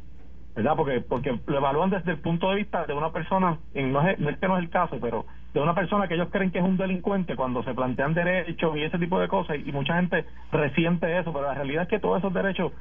¿verdad? 0.54 0.75
Porque 0.76 1.00
porque 1.00 1.38
lo 1.47 1.57
evalúan 1.57 1.90
desde 1.90 2.11
el 2.11 2.19
punto 2.19 2.50
de 2.50 2.57
vista 2.57 2.85
de 2.85 2.92
una 2.92 3.12
persona, 3.12 3.59
y 3.75 3.83
no 3.83 4.07
es, 4.07 4.19
no 4.19 4.28
es 4.28 4.38
que 4.38 4.49
no 4.49 4.59
es 4.59 4.64
el 4.64 4.71
caso, 4.71 4.99
pero 5.00 5.25
de 5.54 5.61
una 5.61 5.75
persona 5.75 6.09
que 6.09 6.14
ellos 6.14 6.28
creen 6.30 6.50
que 6.50 6.59
es 6.59 6.64
un 6.64 6.76
delincuente 6.76 7.37
cuando 7.37 7.62
se 7.62 7.75
plantean 7.75 8.14
derechos 8.14 8.76
y 8.76 8.83
ese 8.83 8.99
tipo 8.99 9.19
de 9.21 9.28
cosas, 9.28 9.57
y 9.64 9.73
mucha 9.73 9.95
gente 9.97 10.25
resiente 10.52 11.19
eso, 11.19 11.33
pero 11.33 11.47
la 11.47 11.54
realidad 11.54 11.85
es 11.85 11.88
que 11.88 12.00
todos 12.00 12.19
esos 12.19 12.35
derechos 12.35 12.73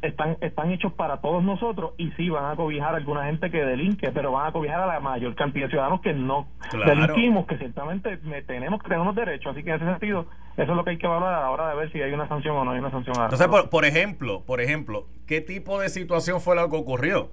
están 0.00 0.36
están 0.40 0.70
hechos 0.70 0.92
para 0.92 1.20
todos 1.20 1.42
nosotros 1.42 1.92
y 1.96 2.10
sí 2.12 2.28
van 2.28 2.52
a 2.52 2.56
cobijar 2.56 2.94
a 2.94 2.98
alguna 2.98 3.24
gente 3.24 3.50
que 3.50 3.64
delinque, 3.64 4.10
pero 4.12 4.32
van 4.32 4.48
a 4.48 4.52
cobijar 4.52 4.80
a 4.80 4.86
la 4.86 5.00
mayor 5.00 5.34
cantidad 5.34 5.66
de 5.66 5.70
ciudadanos 5.70 6.00
que 6.00 6.12
no 6.12 6.48
delinquimos, 6.72 7.46
que 7.46 7.58
ciertamente 7.58 8.18
tenemos 8.46 8.82
que 8.82 8.88
tener 8.88 9.00
unos 9.00 9.14
derechos. 9.14 9.52
Así 9.52 9.62
que 9.62 9.70
en 9.70 9.76
ese 9.76 9.84
sentido, 9.86 10.26
eso 10.56 10.70
es 10.70 10.76
lo 10.76 10.84
que 10.84 10.90
hay 10.90 10.98
que 10.98 11.06
evaluar 11.06 11.34
a 11.34 11.40
la 11.40 11.50
hora 11.50 11.68
de 11.68 11.76
ver 11.76 11.92
si 11.92 12.00
hay 12.00 12.12
una 12.12 12.28
sanción 12.28 12.56
o 12.56 12.64
no 12.64 12.72
hay 12.72 12.78
una 12.78 12.90
sanción. 12.90 13.16
Entonces, 13.16 13.48
por, 13.48 13.70
por 13.70 13.84
ejemplo, 13.84 14.42
por 14.44 14.60
ejemplo, 14.60 15.06
¿qué 15.26 15.40
tipo 15.40 15.80
de 15.80 15.88
situación 15.88 16.40
fue 16.40 16.56
lo 16.56 16.68
que 16.70 16.76
ocurrió? 16.76 17.30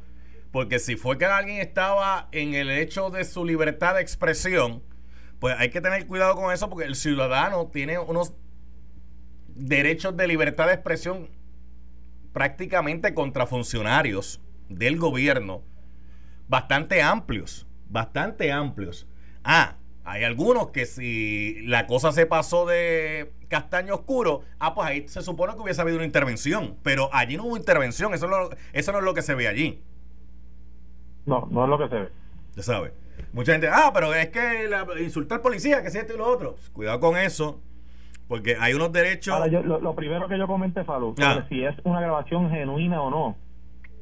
Porque 0.51 0.79
si 0.79 0.95
fue 0.95 1.17
que 1.17 1.25
alguien 1.25 1.59
estaba 1.59 2.27
en 2.31 2.55
el 2.55 2.71
hecho 2.71 3.09
de 3.09 3.23
su 3.23 3.45
libertad 3.45 3.95
de 3.95 4.01
expresión, 4.01 4.81
pues 5.39 5.55
hay 5.57 5.69
que 5.69 5.81
tener 5.81 6.05
cuidado 6.07 6.35
con 6.35 6.51
eso 6.51 6.69
porque 6.69 6.85
el 6.85 6.95
ciudadano 6.95 7.67
tiene 7.67 7.99
unos 7.99 8.33
derechos 9.47 10.15
de 10.17 10.27
libertad 10.27 10.67
de 10.67 10.73
expresión 10.73 11.29
prácticamente 12.39 13.13
contra 13.13 13.45
funcionarios 13.45 14.39
del 14.69 14.97
gobierno 14.97 15.61
bastante 16.47 17.01
amplios, 17.01 17.67
bastante 17.89 18.53
amplios. 18.53 19.09
Ah, 19.43 19.75
hay 20.05 20.23
algunos 20.23 20.69
que 20.69 20.85
si 20.85 21.61
la 21.63 21.85
cosa 21.85 22.13
se 22.13 22.25
pasó 22.25 22.65
de 22.65 23.33
castaño 23.49 23.93
oscuro, 23.93 24.43
ah, 24.57 24.73
pues 24.73 24.87
ahí 24.87 25.07
se 25.09 25.21
supone 25.21 25.53
que 25.53 25.59
hubiese 25.59 25.81
habido 25.81 25.97
una 25.97 26.05
intervención, 26.05 26.77
pero 26.81 27.09
allí 27.11 27.35
no 27.35 27.43
hubo 27.43 27.57
intervención, 27.57 28.13
eso, 28.13 28.29
no, 28.29 28.51
eso 28.71 28.93
no 28.93 28.99
es 28.99 29.03
lo 29.03 29.13
que 29.13 29.21
se 29.21 29.35
ve 29.35 29.49
allí. 29.49 29.83
No, 31.25 31.45
no 31.51 31.65
es 31.65 31.69
lo 31.69 31.77
que 31.77 31.89
se 31.89 32.01
ve. 32.03 32.09
Ya 32.55 32.63
sabe. 32.63 32.93
Mucha 33.33 33.51
gente, 33.51 33.67
ah, 33.67 33.91
pero 33.93 34.13
es 34.13 34.29
que 34.29 34.65
la, 34.69 34.87
insultar 35.01 35.39
al 35.39 35.41
policía, 35.41 35.83
que 35.83 35.91
si 35.91 35.97
esto 35.97 36.13
y 36.13 36.17
lo 36.17 36.25
otro. 36.25 36.55
Cuidado 36.71 37.01
con 37.01 37.17
eso. 37.17 37.59
Porque 38.29 38.55
hay 38.59 38.75
unos 38.75 38.93
derechos. 38.93 39.33
Ahora, 39.33 39.47
yo, 39.47 39.63
lo, 39.63 39.95
primero 39.95 40.27
que 40.27 40.37
yo 40.37 40.45
comenté, 40.45 40.83
Falú, 40.83 41.15
ah. 41.19 41.43
si 41.49 41.65
es 41.65 41.75
una 41.83 41.99
grabación 41.99 42.51
genuina 42.51 43.01
o 43.01 43.09
no. 43.09 43.35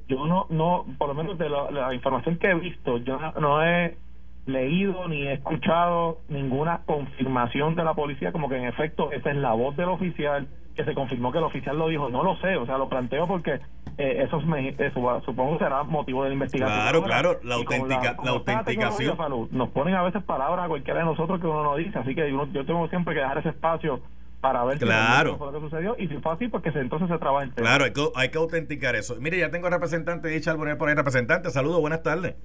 Yo 0.09 0.27
no, 0.27 0.47
no 0.49 0.85
por 0.97 1.07
lo 1.07 1.15
menos 1.15 1.37
de 1.37 1.49
la, 1.49 1.93
información 1.93 2.37
que 2.37 2.51
he 2.51 2.53
visto, 2.53 2.97
yo 2.97 3.17
no, 3.39 3.63
he 3.63 3.97
leído 4.45 5.07
ni 5.07 5.23
he 5.23 5.33
escuchado 5.33 6.19
ninguna 6.29 6.81
confirmación 6.85 7.75
de 7.75 7.83
la 7.83 7.93
policía 7.93 8.31
como 8.31 8.47
que 8.47 8.57
en 8.57 8.65
efecto 8.65 9.11
esa 9.11 9.31
es 9.31 9.37
la 9.37 9.53
voz 9.53 9.75
del 9.75 9.89
oficial 9.89 10.47
que 10.77 10.85
se 10.85 10.93
confirmó 10.93 11.31
que 11.31 11.39
el 11.39 11.43
oficial 11.43 11.77
lo 11.77 11.89
dijo 11.89 12.09
no 12.09 12.23
lo 12.23 12.37
sé 12.37 12.55
o 12.55 12.65
sea 12.65 12.77
lo 12.77 12.87
planteo 12.87 13.27
porque 13.27 13.59
eh, 13.97 14.23
eso, 14.23 14.39
me, 14.41 14.69
eso 14.69 15.21
supongo 15.25 15.57
será 15.57 15.83
motivo 15.83 16.23
de 16.23 16.29
la 16.29 16.33
investigación 16.35 16.79
claro 16.79 17.03
claro 17.03 17.39
la, 17.43 17.55
auténtica 17.55 18.15
la, 18.23 18.31
autenticación 18.31 19.17
nos 19.51 19.69
ponen 19.69 19.95
a 19.95 20.03
veces 20.03 20.23
palabras 20.23 20.65
a 20.65 20.67
cualquiera 20.69 20.99
de 20.99 21.05
nosotros 21.05 21.41
que 21.41 21.47
uno 21.47 21.63
no 21.63 21.75
dice 21.75 21.97
así 21.99 22.15
que 22.15 22.31
yo 22.31 22.65
tengo 22.65 22.87
siempre 22.89 23.13
que 23.13 23.21
dejar 23.21 23.39
ese 23.39 23.49
espacio 23.49 24.01
para 24.41 24.63
ver 24.65 24.77
claro. 24.77 25.31
qué 25.31 25.37
fue 25.37 25.51
lo 25.51 25.53
que 25.53 25.69
sucedió 25.69 25.95
y 25.97 26.07
si 26.07 26.17
fue 26.17 26.31
así, 26.31 26.47
pues 26.47 26.63
que 26.63 26.69
entonces 26.69 27.09
se 27.09 27.17
trabaja 27.17 27.49
Claro, 27.55 27.85
hay 27.85 27.91
que, 27.91 28.07
hay 28.15 28.29
que 28.29 28.37
autenticar 28.37 28.95
eso. 28.95 29.15
Mire, 29.19 29.39
ya 29.39 29.49
tengo 29.49 29.69
representante, 29.69 30.27
dicha 30.27 30.51
al 30.51 30.57
por 30.77 30.89
ahí, 30.89 30.95
representante, 30.95 31.49
saludos, 31.49 31.81
buenas 31.81 32.03
tardes. 32.03 32.35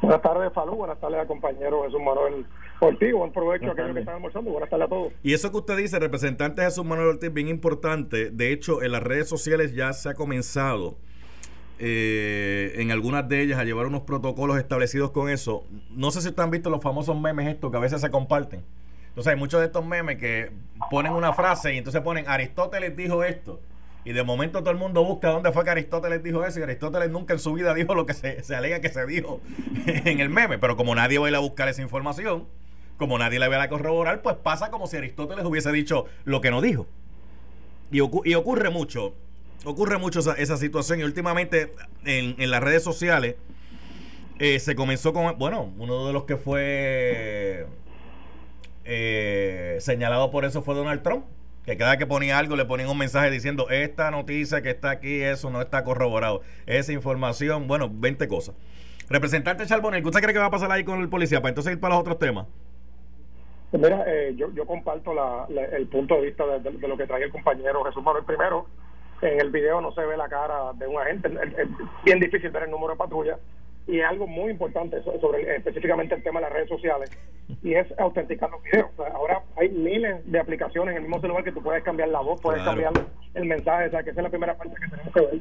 Buenas 0.00 0.22
tardes, 0.22 0.52
Falú, 0.52 0.74
buenas 0.74 0.98
tardes 0.98 1.26
compañero 1.26 1.84
Jesús 1.84 2.00
Manuel 2.00 2.44
Ortiz, 2.86 3.12
buen 3.12 3.32
provecho 3.32 3.66
a 3.68 3.72
aquellos 3.72 3.92
que 3.94 4.00
están 4.00 4.16
almorzando, 4.16 4.50
buenas 4.50 4.68
tardes 4.68 4.86
a 4.86 4.88
todos. 4.88 5.12
Y 5.22 5.32
eso 5.32 5.50
que 5.50 5.56
usted 5.58 5.76
dice, 5.76 5.98
representante 5.98 6.62
Jesús 6.62 6.84
Manuel 6.84 7.08
Ortiz, 7.08 7.32
bien 7.32 7.48
importante, 7.48 8.30
de 8.30 8.52
hecho 8.52 8.82
en 8.82 8.92
las 8.92 9.02
redes 9.02 9.28
sociales 9.28 9.74
ya 9.74 9.92
se 9.92 10.08
ha 10.08 10.14
comenzado 10.14 10.96
eh, 11.78 12.72
en 12.76 12.90
algunas 12.90 13.28
de 13.28 13.42
ellas 13.42 13.58
a 13.58 13.64
llevar 13.64 13.86
unos 13.86 14.02
protocolos 14.02 14.58
establecidos 14.58 15.10
con 15.10 15.28
eso. 15.28 15.64
No 15.90 16.10
sé 16.10 16.20
si 16.20 16.28
ustedes 16.28 16.44
han 16.44 16.50
visto 16.50 16.70
los 16.70 16.80
famosos 16.80 17.20
memes 17.20 17.48
estos 17.48 17.70
que 17.70 17.76
a 17.76 17.80
veces 17.80 18.00
se 18.00 18.10
comparten 18.10 18.62
entonces 19.12 19.34
hay 19.34 19.38
muchos 19.38 19.60
de 19.60 19.66
estos 19.66 19.84
memes 19.84 20.16
que 20.16 20.50
ponen 20.90 21.12
una 21.12 21.34
frase 21.34 21.74
y 21.74 21.76
entonces 21.76 22.00
ponen 22.00 22.26
Aristóteles 22.28 22.96
dijo 22.96 23.22
esto. 23.24 23.60
Y 24.06 24.14
de 24.14 24.22
momento 24.22 24.60
todo 24.60 24.70
el 24.70 24.78
mundo 24.78 25.04
busca 25.04 25.28
dónde 25.28 25.52
fue 25.52 25.64
que 25.64 25.70
Aristóteles 25.70 26.22
dijo 26.22 26.46
eso. 26.46 26.60
Y 26.60 26.62
Aristóteles 26.62 27.10
nunca 27.10 27.34
en 27.34 27.38
su 27.38 27.52
vida 27.52 27.74
dijo 27.74 27.94
lo 27.94 28.06
que 28.06 28.14
se, 28.14 28.42
se 28.42 28.56
alega 28.56 28.80
que 28.80 28.88
se 28.88 29.04
dijo 29.04 29.42
en 29.86 30.20
el 30.20 30.30
meme. 30.30 30.56
Pero 30.56 30.78
como 30.78 30.94
nadie 30.94 31.18
va 31.18 31.26
a 31.26 31.28
ir 31.28 31.36
a 31.36 31.40
buscar 31.40 31.68
esa 31.68 31.82
información, 31.82 32.46
como 33.02 33.18
nadie 33.18 33.40
la 33.40 33.48
va 33.48 33.60
a 33.60 33.68
corroborar, 33.68 34.22
pues 34.22 34.36
pasa 34.36 34.70
como 34.70 34.86
si 34.86 34.96
Aristóteles 34.96 35.44
hubiese 35.44 35.72
dicho 35.72 36.04
lo 36.24 36.40
que 36.40 36.52
no 36.52 36.60
dijo. 36.60 36.86
Y, 37.90 38.00
ocurre 38.00 38.70
mucho. 38.70 39.12
Ocurre 39.64 39.98
mucho 39.98 40.20
esa, 40.20 40.56
situación. 40.56 41.00
Y 41.00 41.02
últimamente 41.02 41.74
en, 42.04 42.36
en 42.40 42.50
las 42.52 42.62
redes 42.62 42.84
sociales 42.84 43.34
eh, 44.38 44.60
se 44.60 44.76
comenzó 44.76 45.12
con. 45.12 45.36
Bueno, 45.36 45.72
uno 45.78 46.06
de 46.06 46.12
los 46.12 46.22
que 46.22 46.36
fue 46.36 47.66
eh, 48.84 49.78
señalado 49.80 50.30
por 50.30 50.44
eso 50.44 50.62
fue 50.62 50.76
Donald 50.76 51.02
Trump. 51.02 51.24
Que 51.66 51.76
cada 51.76 51.96
que 51.96 52.06
ponía 52.06 52.38
algo 52.38 52.54
le 52.54 52.64
ponían 52.64 52.88
un 52.88 52.98
mensaje 52.98 53.30
diciendo 53.30 53.68
esta 53.68 54.12
noticia 54.12 54.62
que 54.62 54.70
está 54.70 54.90
aquí, 54.90 55.22
eso 55.22 55.50
no 55.50 55.60
está 55.60 55.82
corroborado. 55.82 56.42
Esa 56.66 56.92
información, 56.92 57.66
bueno, 57.66 57.90
20 57.92 58.28
cosas. 58.28 58.54
Representante 59.08 59.66
Charbonel, 59.66 60.04
¿usted 60.04 60.20
cree 60.20 60.32
que 60.32 60.38
va 60.38 60.46
a 60.46 60.50
pasar 60.50 60.70
ahí 60.70 60.84
con 60.84 61.00
el 61.00 61.08
policía 61.08 61.40
para 61.42 61.50
entonces 61.50 61.74
ir 61.74 61.80
para 61.80 61.94
los 61.94 62.00
otros 62.00 62.18
temas? 62.18 62.46
Pues 63.72 63.82
mira, 63.82 64.04
eh, 64.06 64.34
yo, 64.36 64.52
yo 64.52 64.66
comparto 64.66 65.12
el 65.48 65.86
punto 65.86 66.16
de 66.16 66.26
vista 66.26 66.44
de, 66.58 66.86
lo 66.86 66.96
que 66.98 67.06
trae 67.06 67.24
el 67.24 67.32
compañero 67.32 67.82
Jesús 67.84 68.02
Manuel 68.02 68.24
primero. 68.24 68.66
En 69.22 69.40
el 69.40 69.50
video 69.50 69.80
no 69.80 69.92
se 69.92 70.04
ve 70.04 70.14
la 70.14 70.28
cara 70.28 70.74
de 70.74 70.86
un 70.86 71.00
agente, 71.00 71.28
es 71.28 71.68
bien 72.04 72.20
difícil 72.20 72.50
ver 72.50 72.64
el 72.64 72.70
número 72.70 72.92
de 72.92 72.98
patrulla 72.98 73.38
y 73.86 74.00
es 74.00 74.04
algo 74.04 74.26
muy 74.26 74.50
importante 74.50 75.02
sobre 75.02 75.56
específicamente 75.56 76.14
el 76.14 76.22
tema 76.22 76.40
de 76.40 76.46
las 76.46 76.52
redes 76.52 76.68
sociales 76.68 77.10
y 77.62 77.72
es 77.72 77.86
autenticar 77.98 78.50
los 78.50 78.62
videos. 78.62 78.90
ahora 79.14 79.40
hay 79.56 79.70
miles 79.70 80.30
de 80.30 80.38
aplicaciones 80.38 80.92
en 80.92 80.96
el 80.96 81.08
mismo 81.08 81.20
celular 81.22 81.42
que 81.42 81.52
tú 81.52 81.62
puedes 81.62 81.82
cambiar 81.82 82.10
la 82.10 82.20
voz, 82.20 82.42
puedes 82.42 82.62
cambiar 82.62 82.92
el 83.32 83.44
mensaje, 83.46 83.86
o 83.86 83.90
sea 83.90 84.02
que 84.02 84.10
esa 84.10 84.20
es 84.20 84.24
la 84.24 84.30
primera 84.30 84.54
parte 84.54 84.74
que 84.74 84.88
tenemos 84.88 85.14
que 85.14 85.20
ver. 85.20 85.40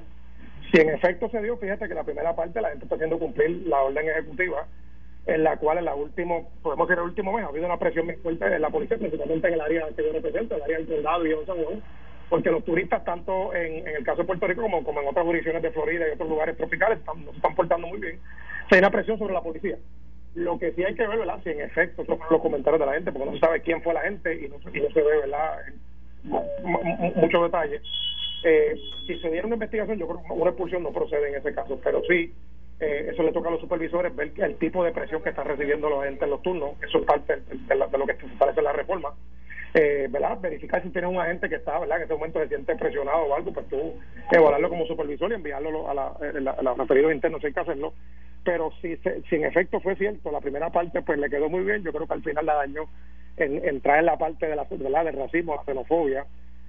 Si 0.71 0.79
en 0.79 0.89
efecto 0.91 1.27
se 1.29 1.41
dio, 1.41 1.57
fíjate 1.57 1.89
que 1.89 1.95
la 1.95 2.05
primera 2.05 2.33
parte 2.33 2.61
la 2.61 2.69
gente 2.69 2.85
está 2.85 2.95
haciendo 2.95 3.19
cumplir 3.19 3.67
la 3.67 3.81
orden 3.81 4.07
ejecutiva 4.07 4.67
en 5.25 5.43
la 5.43 5.57
cual 5.57 5.77
en 5.77 5.85
la 5.85 5.95
última, 5.95 6.35
podemos 6.63 6.87
decir 6.87 6.99
el 6.99 7.09
último 7.09 7.33
mes, 7.33 7.45
ha 7.45 7.49
habido 7.49 7.65
una 7.65 7.77
presión 7.77 8.05
muy 8.05 8.15
fuerte 8.15 8.45
en 8.45 8.61
la 8.61 8.69
policía, 8.69 8.97
principalmente 8.97 9.47
en 9.47 9.53
el 9.53 9.61
área 9.61 9.87
que 9.95 10.03
yo 10.03 10.13
represento, 10.13 10.55
el 10.55 10.61
área 10.63 10.77
del 10.77 10.87
condado 10.87 11.27
y 11.27 11.31
en 11.31 11.45
San 11.45 11.63
Juan, 11.63 11.83
porque 12.29 12.49
los 12.49 12.63
turistas, 12.63 13.03
tanto 13.03 13.53
en, 13.53 13.87
el 13.87 14.03
caso 14.03 14.21
de 14.21 14.27
Puerto 14.27 14.47
Rico 14.47 14.61
como, 14.61 14.83
como 14.83 15.01
en 15.01 15.07
otras 15.07 15.25
jurisdicciones 15.25 15.61
de 15.61 15.71
Florida 15.71 16.07
y 16.07 16.13
otros 16.13 16.29
lugares 16.29 16.57
tropicales, 16.57 16.99
están, 16.99 17.23
se 17.25 17.31
están 17.31 17.55
portando 17.55 17.87
muy 17.87 17.99
bien. 17.99 18.19
Se 18.69 18.75
hay 18.75 18.79
una 18.79 18.89
presión 18.89 19.19
sobre 19.19 19.33
la 19.33 19.41
policía. 19.41 19.77
Lo 20.33 20.57
que 20.57 20.71
sí 20.71 20.83
hay 20.83 20.95
que 20.95 21.05
ver, 21.05 21.19
¿verdad? 21.19 21.39
Si 21.43 21.49
en 21.49 21.59
efecto, 21.59 22.05
son 22.05 22.17
los 22.29 22.41
comentarios 22.41 22.79
de 22.79 22.85
la 22.85 22.93
gente, 22.93 23.11
porque 23.11 23.25
no 23.25 23.33
se 23.33 23.39
sabe 23.39 23.61
quién 23.61 23.81
fue 23.81 23.93
la 23.93 24.01
gente 24.01 24.33
y 24.33 24.47
no, 24.47 24.55
y 24.73 24.79
no 24.79 24.89
se 24.91 25.01
ve, 25.01 25.17
¿verdad? 25.17 25.59
Muchos 26.23 27.43
detalles. 27.43 27.81
Eh, 28.43 28.75
si 29.05 29.19
se 29.19 29.29
diera 29.29 29.45
una 29.45 29.55
investigación, 29.55 29.99
yo 29.99 30.07
creo 30.07 30.23
que 30.23 30.33
una 30.33 30.49
expulsión 30.51 30.83
no 30.83 30.91
procede 30.91 31.29
en 31.29 31.35
ese 31.35 31.53
caso, 31.53 31.79
pero 31.83 32.01
sí, 32.07 32.33
eh, 32.81 33.11
eso 33.11 33.23
le 33.23 33.31
toca 33.31 33.49
a 33.49 33.51
los 33.51 33.61
supervisores 33.61 34.15
ver 34.15 34.31
el 34.37 34.55
tipo 34.57 34.83
de 34.83 34.91
presión 34.91 35.21
que 35.21 35.29
están 35.29 35.47
recibiendo 35.47 35.89
la 35.89 36.05
gente 36.05 36.25
en 36.25 36.31
los 36.31 36.41
turnos. 36.41 36.71
Eso 36.81 36.97
es 36.97 37.05
parte 37.05 37.37
de, 37.37 37.75
lo 37.75 38.05
que 38.07 38.13
establece 38.13 38.61
la 38.61 38.73
reforma 38.73 39.13
eh, 39.73 40.07
¿verdad? 40.09 40.37
Verificar 40.41 40.83
si 40.83 40.89
tiene 40.89 41.07
un 41.07 41.19
agente 41.19 41.47
que 41.47 41.55
está, 41.55 41.79
¿verdad? 41.79 41.97
En 41.97 42.03
ese 42.03 42.13
momento 42.13 42.39
se 42.39 42.49
siente 42.49 42.75
presionado 42.75 43.19
o 43.19 43.35
algo, 43.35 43.53
pues 43.53 43.67
tú 43.69 43.93
evaluarlo 44.31 44.69
como 44.69 44.85
supervisor 44.85 45.31
y 45.31 45.35
enviarlo 45.35 45.89
a, 45.89 45.93
la, 45.93 46.13
eh, 46.21 46.45
a, 46.57 46.61
los 46.61 46.77
referidos 46.77 47.13
internos, 47.13 47.43
hay 47.43 47.53
que 47.53 47.59
hacerlo. 47.59 47.93
Pero 48.43 48.71
si, 48.81 48.97
si 48.97 49.35
en 49.35 49.45
efecto 49.45 49.79
fue 49.79 49.95
cierto, 49.95 50.31
la 50.31 50.41
primera 50.41 50.71
parte 50.71 51.01
pues 51.03 51.19
le 51.19 51.29
quedó 51.29 51.47
muy 51.49 51.63
bien, 51.63 51.83
yo 51.83 51.93
creo 51.93 52.07
que 52.07 52.13
al 52.13 52.23
final 52.23 52.45
la 52.45 52.55
daño 52.55 52.85
en, 53.37 53.63
en 53.63 54.05
la 54.05 54.17
parte 54.17 54.47
de 54.47 54.55
la, 54.55 54.65
¿verdad? 54.69 55.05
del 55.05 55.17
racismo, 55.17 55.55
la 55.55 55.63
xenofobia, 55.63 56.25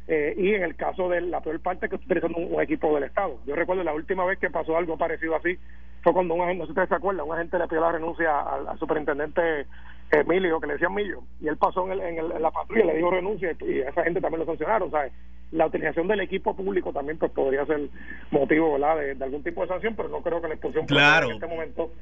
eh, 0.09 0.35
y 0.37 0.55
en 0.55 0.62
el 0.62 0.77
caso 0.77 1.09
de 1.09 1.22
la 1.22 1.40
peor 1.40 1.61
parte 1.61 1.88
que 1.88 1.94
utilizando 1.96 2.38
un, 2.38 2.61
equipo 2.61 2.94
del 2.94 3.05
Estado. 3.05 3.38
Yo 3.46 3.55
recuerdo 3.55 3.83
la 3.83 3.94
última 3.94 4.25
vez 4.25 4.38
que 4.38 4.51
pasó 4.51 4.77
algo 4.77 4.98
parecido 4.98 5.35
así 5.37 5.59
fue 6.03 6.12
cuando 6.12 6.35
un 6.35 6.43
agente, 6.43 6.59
no 6.59 6.65
sé 6.65 6.69
si 6.69 6.73
ustedes 6.73 6.88
se 6.88 6.95
acuerdan, 6.95 7.27
un 7.27 7.35
agente 7.35 7.59
le 7.59 7.69
pidió 7.69 7.81
la 7.81 7.93
renuncia 7.93 8.41
al 8.41 8.79
superintendente 8.79 9.67
Emilio, 10.12 10.61
que 10.61 10.67
le 10.67 10.75
decían 10.75 10.95
Millo, 10.95 11.23
y 11.41 11.49
él 11.49 11.57
pasó 11.57 11.91
en, 11.91 12.01
en, 12.01 12.43
la 12.43 12.51
patrulla, 12.51 12.85
le 12.85 12.97
dijo 12.97 13.11
renuncia 13.11 13.57
y 13.61 13.81
a 13.81 13.88
esa 13.88 14.05
gente 14.05 14.21
también 14.21 14.41
lo 14.41 14.47
sancionaron. 14.47 14.91
sea, 14.91 15.09
La 15.53 15.67
utilización 15.67 16.07
del 16.07 16.21
equipo 16.21 16.55
público 16.55 16.93
también 16.93 17.19
pues 17.19 17.33
podría 17.33 17.65
ser 17.65 17.88
motivo 18.31 18.75
¿verdad? 18.75 18.99
De, 18.99 19.25
algún 19.25 19.43
tipo 19.43 19.62
de 19.62 19.69
sanción, 19.69 19.95
pero 19.97 20.11
no 20.11 20.21
creo 20.21 20.43
que 20.43 20.49
la 20.49 20.55
expulsión 20.55 20.87
claro. 20.87 21.29
en 21.29 21.35
este 21.35 21.47
momento. 21.47 21.93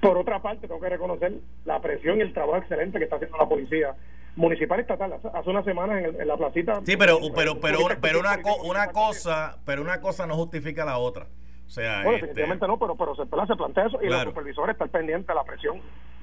Por 0.00 0.16
otra 0.16 0.40
parte, 0.40 0.66
tengo 0.66 0.80
que 0.80 0.88
reconocer 0.88 1.32
la 1.64 1.80
presión 1.80 2.18
y 2.18 2.22
el 2.22 2.32
trabajo 2.32 2.58
excelente 2.58 2.98
que 2.98 3.04
está 3.04 3.16
haciendo 3.16 3.36
la 3.36 3.48
policía 3.48 3.94
municipal 4.36 4.80
estatal 4.80 5.12
hace 5.12 5.50
una 5.50 5.64
semana 5.64 6.00
en, 6.00 6.28
la 6.28 6.36
placita 6.36 6.80
sí 6.86 6.96
pero 6.96 7.18
pero 7.34 7.58
pero 7.58 7.78
pero 8.00 8.20
una 8.20 8.38
una 8.62 8.86
cosa 8.92 9.58
pero 9.64 9.82
una 9.82 10.00
cosa 10.00 10.28
no 10.28 10.36
justifica 10.36 10.84
la 10.84 10.98
otra 10.98 11.26
o 11.68 11.70
sea 11.70 12.02
bueno, 12.02 12.16
este 12.16 12.26
definitivamente 12.26 12.66
no 12.66 12.78
pero 12.78 12.96
pero 12.96 13.14
se, 13.14 13.22
se 13.22 13.56
plantea 13.56 13.86
eso 13.86 13.98
y 14.02 14.08
los 14.08 14.22
supervisores 14.22 14.72
están 14.72 14.88
pendientes 14.88 15.28
de 15.28 15.34
la 15.34 15.44
presión 15.44 15.80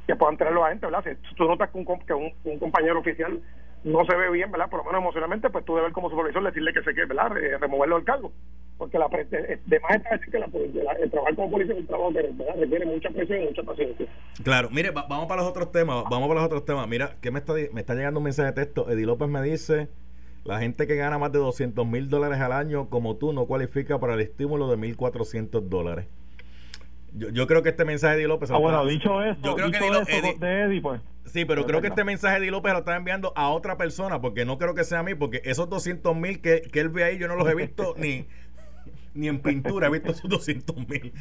que 0.08 0.15
puedan 0.15 0.38
tener 0.38 0.53
los 0.53 0.63
agentes, 0.63 0.89
¿verdad? 0.91 1.03
Si 1.27 1.36
tú 1.36 1.45
notas 1.45 1.69
que 1.71 1.77
un, 1.77 1.86
que 1.86 2.13
un, 2.13 2.60
compañero 2.60 2.99
oficial 2.99 3.41
no 3.84 4.05
se 4.05 4.15
ve 4.15 4.29
bien, 4.31 4.51
¿verdad? 4.51 4.69
Por 4.69 4.79
lo 4.79 4.86
menos 4.86 5.01
emocionalmente, 5.01 5.49
pues 5.49 5.65
tú 5.65 5.75
debes 5.75 5.93
como 5.93 6.10
supervisor 6.10 6.43
decirle 6.43 6.73
que 6.73 6.84
se 6.84 6.93
quede, 6.93 7.05
¿verdad? 7.05 7.38
Eh, 7.38 7.58
removerlo 7.58 7.95
del 7.95 8.05
cargo. 8.05 8.31
Porque 8.77 8.99
la, 8.99 9.08
de 9.08 9.79
más 9.79 9.95
está 9.95 10.17
decir 10.17 10.31
que 10.31 10.39
la, 10.39 10.47
el 11.01 11.10
trabajo 11.10 11.36
como 11.36 11.51
policía 11.51 11.73
es 11.73 11.79
un 11.79 11.88
trabajo 11.88 12.12
que 12.12 12.21
requiere 12.60 12.86
mucha 12.86 13.10
presión 13.10 13.43
y 13.43 13.45
mucha 13.45 13.63
paciencia. 13.63 14.05
Claro, 14.43 14.69
mire, 14.69 14.91
vamos 14.91 15.27
para 15.27 15.41
los 15.41 15.49
otros 15.49 15.71
temas, 15.71 16.03
vamos 16.10 16.27
para 16.27 16.41
los 16.41 16.47
otros 16.47 16.65
temas. 16.65 16.86
Mira, 16.88 17.15
que 17.21 17.31
me 17.31 17.39
está, 17.39 17.53
me 17.53 17.79
está 17.79 17.95
llegando 17.95 18.19
un 18.19 18.25
mensaje 18.25 18.49
de 18.49 18.65
texto. 18.65 18.89
Eddie 18.89 19.05
López 19.05 19.29
me 19.29 19.41
dice, 19.41 19.88
la 20.45 20.60
gente 20.60 20.86
que 20.86 20.95
gana 20.95 21.17
más 21.17 21.31
de 21.31 21.39
200 21.39 21.86
mil 21.88 22.08
dólares 22.08 22.39
al 22.39 22.51
año 22.51 22.88
como 22.89 23.15
tú 23.17 23.34
no 23.34 23.47
cualifica 23.47 23.99
para 23.99 24.13
el 24.13 24.21
estímulo 24.21 24.69
de 24.69 24.77
1.400 24.77 25.62
dólares. 25.62 26.08
Yo, 27.13 27.29
yo, 27.29 27.47
creo 27.47 27.63
que 27.63 27.69
este 27.69 27.84
mensaje 27.84 28.15
de 28.15 28.19
Eddie 28.21 28.27
López. 28.27 28.51
Ah, 28.51 28.58
bueno, 28.58 28.86
dicho 28.86 29.23
eso, 29.23 29.39
yo 29.41 29.55
creo 29.55 29.71
que 29.71 29.79
de 30.39 30.62
Eddie, 30.63 30.81
pues. 30.81 31.01
Sí, 31.25 31.45
pero 31.45 31.65
creo 31.65 31.81
que 31.81 31.88
este 31.88 32.03
mensaje 32.03 32.36
de 32.36 32.41
Eddie 32.41 32.51
López 32.51 32.73
lo 32.73 32.79
está 32.79 32.95
enviando 32.95 33.34
a 33.36 33.49
otra 33.49 33.77
persona, 33.77 34.21
porque 34.21 34.45
no 34.45 34.60
creo 34.60 34.75
que 34.75 34.84
sea 34.84 34.99
a 34.99 35.03
mí, 35.03 35.15
porque 35.15 35.41
esos 35.45 35.67
200 35.69 36.15
mil 36.15 36.41
que, 36.41 36.62
que 36.62 36.79
él 36.79 36.89
ve 36.89 37.05
ahí, 37.05 37.17
yo 37.17 37.27
no 37.27 37.36
los 37.36 37.49
he 37.49 37.55
visto 37.55 37.95
ni, 37.97 38.25
ni 39.15 39.27
en 39.27 39.39
pintura, 39.39 39.88
he 39.88 39.91
visto 39.91 40.12
esos 40.12 40.29
200 40.29 40.75
mil. 40.88 41.13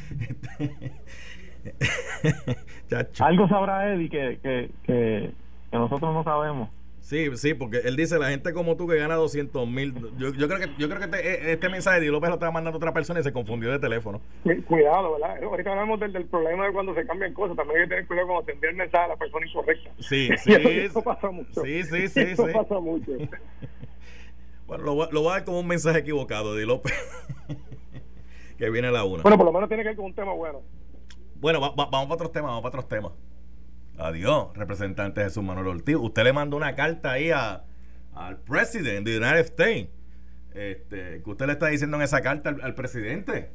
Algo 3.19 3.47
sabrá 3.47 3.91
Eddie 3.91 4.09
que, 4.09 4.39
que, 4.43 4.69
que 4.85 5.33
nosotros 5.71 6.13
no 6.13 6.23
sabemos. 6.23 6.69
Sí, 7.05 7.29
sí, 7.37 7.53
porque 7.53 7.81
él 7.85 7.95
dice 7.95 8.17
la 8.17 8.29
gente 8.29 8.51
como 8.51 8.77
tú 8.77 8.87
que 8.87 8.97
gana 8.97 9.13
200 9.13 9.67
mil. 9.67 9.93
Yo, 10.17 10.33
yo, 10.33 10.47
creo 10.47 10.59
que 10.59 10.69
yo 10.79 10.89
creo 10.89 10.97
que 10.97 11.05
este, 11.05 11.19
eh, 11.19 11.51
este 11.51 11.69
mensaje 11.69 11.99
de 11.99 12.07
López 12.07 12.29
lo 12.29 12.33
estaba 12.33 12.51
mandando 12.51 12.77
a 12.77 12.79
otra 12.79 12.93
persona 12.93 13.19
y 13.19 13.23
se 13.23 13.31
confundió 13.31 13.69
de 13.71 13.77
teléfono. 13.77 14.21
Cuidado, 14.67 15.13
¿verdad? 15.13 15.43
Ahorita 15.43 15.69
hablamos 15.69 15.99
del, 15.99 16.13
del 16.13 16.25
problema 16.25 16.65
de 16.65 16.73
cuando 16.73 16.95
se 16.95 17.05
cambian 17.05 17.31
cosas. 17.33 17.55
También 17.57 17.77
hay 17.77 17.83
que 17.83 17.89
tener 17.89 18.07
cuidado 18.07 18.27
cuando 18.29 18.45
te 18.45 18.53
envía 18.53 18.71
el 18.71 18.75
mensaje 18.77 19.05
a 19.05 19.07
la 19.09 19.17
persona 19.17 19.45
incorrecta. 19.45 19.91
Sí, 19.99 20.29
sí. 20.43 20.53
eso, 20.55 21.03
pasa 21.03 21.29
mucho. 21.29 21.61
Sí, 21.63 21.83
sí, 21.83 22.07
sí. 22.07 22.21
Eso 22.21 22.47
sí. 22.47 22.53
pasa 22.53 22.79
mucho. 22.79 23.11
bueno, 24.65 24.83
lo, 24.83 25.11
lo 25.11 25.21
voy 25.21 25.29
a 25.29 25.33
dar 25.33 25.45
como 25.45 25.59
un 25.59 25.67
mensaje 25.67 25.99
equivocado 25.99 26.55
de 26.55 26.65
López. 26.65 26.91
que 28.57 28.67
viene 28.71 28.87
a 28.87 28.91
la 28.91 29.03
una. 29.03 29.21
Bueno, 29.21 29.37
por 29.37 29.45
lo 29.45 29.53
menos 29.53 29.69
tiene 29.69 29.83
que 29.83 29.89
ver 29.89 29.95
con 29.95 30.05
un 30.05 30.15
tema 30.15 30.33
bueno. 30.33 30.63
Bueno, 31.35 31.59
vamos 31.59 31.87
para 31.91 32.13
otros 32.15 32.31
temas, 32.31 32.49
vamos 32.49 32.63
para 32.63 32.79
otros 32.79 32.89
temas. 32.89 33.11
Adiós, 33.97 34.47
representante 34.55 35.23
Jesús 35.23 35.43
Manuel 35.43 35.67
Ortiz. 35.67 35.95
Usted 35.95 36.23
le 36.23 36.33
mandó 36.33 36.57
una 36.57 36.75
carta 36.75 37.11
ahí 37.13 37.31
a, 37.31 37.63
al 38.13 38.37
presidente 38.37 39.09
de 39.09 39.17
United 39.17 39.39
States. 39.39 39.89
Este, 40.53 41.21
¿Qué 41.23 41.29
usted 41.29 41.45
le 41.47 41.53
está 41.53 41.67
diciendo 41.67 41.97
en 41.97 42.03
esa 42.03 42.21
carta 42.21 42.49
al, 42.61 42.75
presidente? 42.75 43.51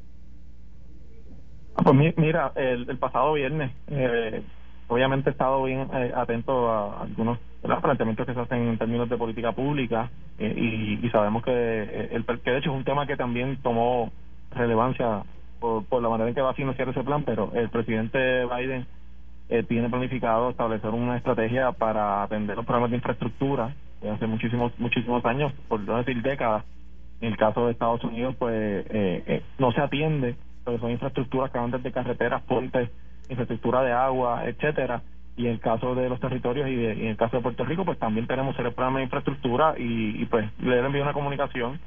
Ah, 1.74 1.82
pues 1.82 2.14
mira, 2.16 2.52
el, 2.56 2.98
pasado 2.98 3.34
viernes, 3.34 3.72
eh, 3.88 4.42
obviamente 4.88 5.30
he 5.30 5.32
estado 5.32 5.62
bien 5.64 5.88
eh, 5.92 6.12
atento 6.14 6.70
a 6.70 7.02
algunos 7.02 7.38
planteamientos 7.62 8.26
que 8.26 8.34
se 8.34 8.40
hacen 8.40 8.68
en 8.68 8.78
términos 8.78 9.08
de 9.08 9.16
política 9.16 9.52
pública 9.52 10.10
eh, 10.38 10.98
y, 11.02 11.08
sabemos 11.10 11.42
que, 11.42 12.08
el, 12.12 12.24
que 12.24 12.50
de 12.50 12.58
hecho 12.58 12.70
es 12.70 12.76
un 12.76 12.84
tema 12.84 13.06
que 13.06 13.16
también 13.16 13.58
tomó 13.62 14.10
relevancia 14.50 15.22
por, 15.58 15.84
por 15.84 16.02
la 16.02 16.08
manera 16.08 16.28
en 16.28 16.34
que 16.34 16.40
va 16.42 16.50
a 16.50 16.54
financiar 16.54 16.88
ese 16.88 17.04
plan, 17.04 17.22
pero 17.24 17.50
el 17.54 17.68
presidente 17.68 18.44
Biden 18.46 18.86
eh, 19.50 19.64
tiene 19.64 19.90
planificado 19.90 20.50
establecer 20.50 20.90
una 20.90 21.16
estrategia 21.16 21.72
para 21.72 22.22
atender 22.22 22.56
los 22.56 22.64
problemas 22.64 22.90
de 22.90 22.96
infraestructura 22.98 23.74
de 24.00 24.08
hace 24.08 24.26
muchísimos 24.26 24.72
muchísimos 24.78 25.24
años, 25.24 25.52
por 25.68 25.80
no 25.80 25.98
decir 25.98 26.22
décadas. 26.22 26.64
En 27.20 27.32
el 27.32 27.36
caso 27.36 27.66
de 27.66 27.72
Estados 27.72 28.02
Unidos, 28.04 28.34
pues 28.38 28.54
eh, 28.54 29.24
eh, 29.26 29.42
no 29.58 29.72
se 29.72 29.80
atiende, 29.80 30.36
porque 30.64 30.80
son 30.80 30.90
infraestructuras 30.92 31.50
que 31.50 31.58
van 31.58 31.70
desde 31.70 31.92
carreteras, 31.92 32.42
puentes, 32.42 32.90
infraestructura 33.28 33.82
de 33.82 33.92
agua, 33.92 34.46
etcétera. 34.46 35.02
Y 35.36 35.46
en 35.46 35.52
el 35.52 35.60
caso 35.60 35.94
de 35.94 36.08
los 36.08 36.20
territorios 36.20 36.68
y, 36.68 36.86
en 36.86 37.08
el 37.08 37.16
caso 37.16 37.36
de 37.36 37.42
Puerto 37.42 37.64
Rico, 37.64 37.84
pues 37.84 37.98
también 37.98 38.26
tenemos 38.26 38.58
el 38.58 38.72
programa 38.72 38.98
de 38.98 39.04
infraestructura 39.04 39.74
y, 39.76 40.22
y 40.22 40.26
pues 40.26 40.48
le 40.60 40.78
envío 40.78 41.02
una 41.02 41.12
comunicación 41.12 41.80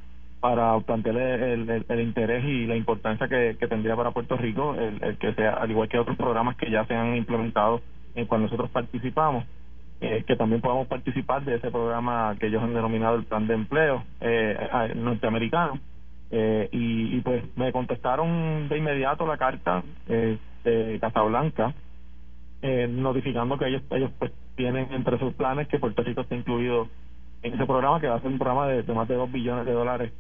para 0.43 0.77
plantearle 0.81 1.53
el, 1.53 2.01
interés 2.01 2.43
y 2.43 2.65
la 2.65 2.75
importancia 2.75 3.29
que, 3.29 3.55
tendría 3.69 3.95
para 3.95 4.11
Puerto 4.11 4.35
Rico 4.35 4.75
el, 4.75 5.17
que 5.17 5.33
sea, 5.35 5.53
al 5.53 5.71
igual 5.71 5.87
que 5.87 5.97
otros 5.97 6.17
programas 6.17 6.57
que 6.57 6.69
ya 6.69 6.85
se 6.85 6.93
han 6.93 7.15
implementado 7.15 7.81
en 8.13 8.25
cuando 8.25 8.47
nosotros 8.47 8.69
participamos, 8.69 9.45
eh, 10.01 10.25
que 10.27 10.35
también 10.35 10.59
podamos 10.59 10.87
participar 10.87 11.45
de 11.45 11.55
ese 11.55 11.71
programa 11.71 12.35
que 12.37 12.47
ellos 12.47 12.61
han 12.61 12.73
denominado 12.73 13.15
el 13.15 13.23
Plan 13.23 13.47
de 13.47 13.53
Empleo 13.53 14.03
eh, 14.19 14.91
norteamericano. 14.95 15.79
Eh, 16.29 16.67
y, 16.73 17.21
pues 17.21 17.41
me 17.55 17.71
contestaron 17.71 18.67
de 18.67 18.77
inmediato 18.77 19.25
la 19.25 19.37
carta 19.37 19.81
eh, 20.09 20.37
de 20.65 20.99
Casablanca 20.99 21.73
notificando 22.89 23.57
que 23.57 23.67
ellos 23.67 23.81
ellos 23.91 24.11
pues 24.17 24.31
tienen 24.55 24.87
entre 24.91 25.19
sus 25.19 25.33
planes 25.33 25.67
que 25.67 25.79
Puerto 25.79 26.01
Rico 26.01 26.21
está 26.21 26.35
incluido 26.35 26.87
en 27.43 27.53
ese 27.53 27.65
programa 27.65 27.99
que 27.99 28.07
va 28.07 28.15
a 28.15 28.21
ser 28.21 28.31
un 28.31 28.39
programa 28.39 28.67
de, 28.67 28.83
de 28.83 28.93
más 28.93 29.07
de 29.07 29.15
2 29.15 29.31
billones 29.31 29.65
de 29.65 29.73
dólares 29.73 30.13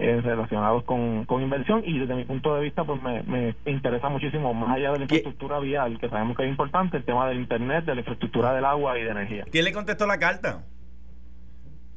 eh, 0.00 0.20
relacionados 0.22 0.82
con, 0.84 1.26
con 1.26 1.42
inversión 1.42 1.82
y 1.84 1.98
desde 1.98 2.14
mi 2.14 2.24
punto 2.24 2.54
de 2.54 2.62
vista 2.62 2.84
pues 2.84 3.02
me, 3.02 3.22
me 3.24 3.54
interesa 3.66 4.08
muchísimo 4.08 4.54
más 4.54 4.76
allá 4.76 4.92
de 4.92 4.98
la 4.98 5.04
infraestructura 5.04 5.58
vial 5.58 5.98
que 5.98 6.08
sabemos 6.08 6.36
que 6.38 6.44
es 6.44 6.48
importante 6.48 6.96
el 6.96 7.04
tema 7.04 7.28
del 7.28 7.38
internet 7.38 7.84
de 7.84 7.94
la 7.94 8.00
infraestructura 8.00 8.54
del 8.54 8.64
agua 8.64 8.98
y 8.98 9.02
de 9.02 9.10
energía. 9.10 9.44
¿quién 9.52 9.64
le 9.64 9.72
contestó 9.72 10.06
la 10.06 10.18
carta? 10.18 10.64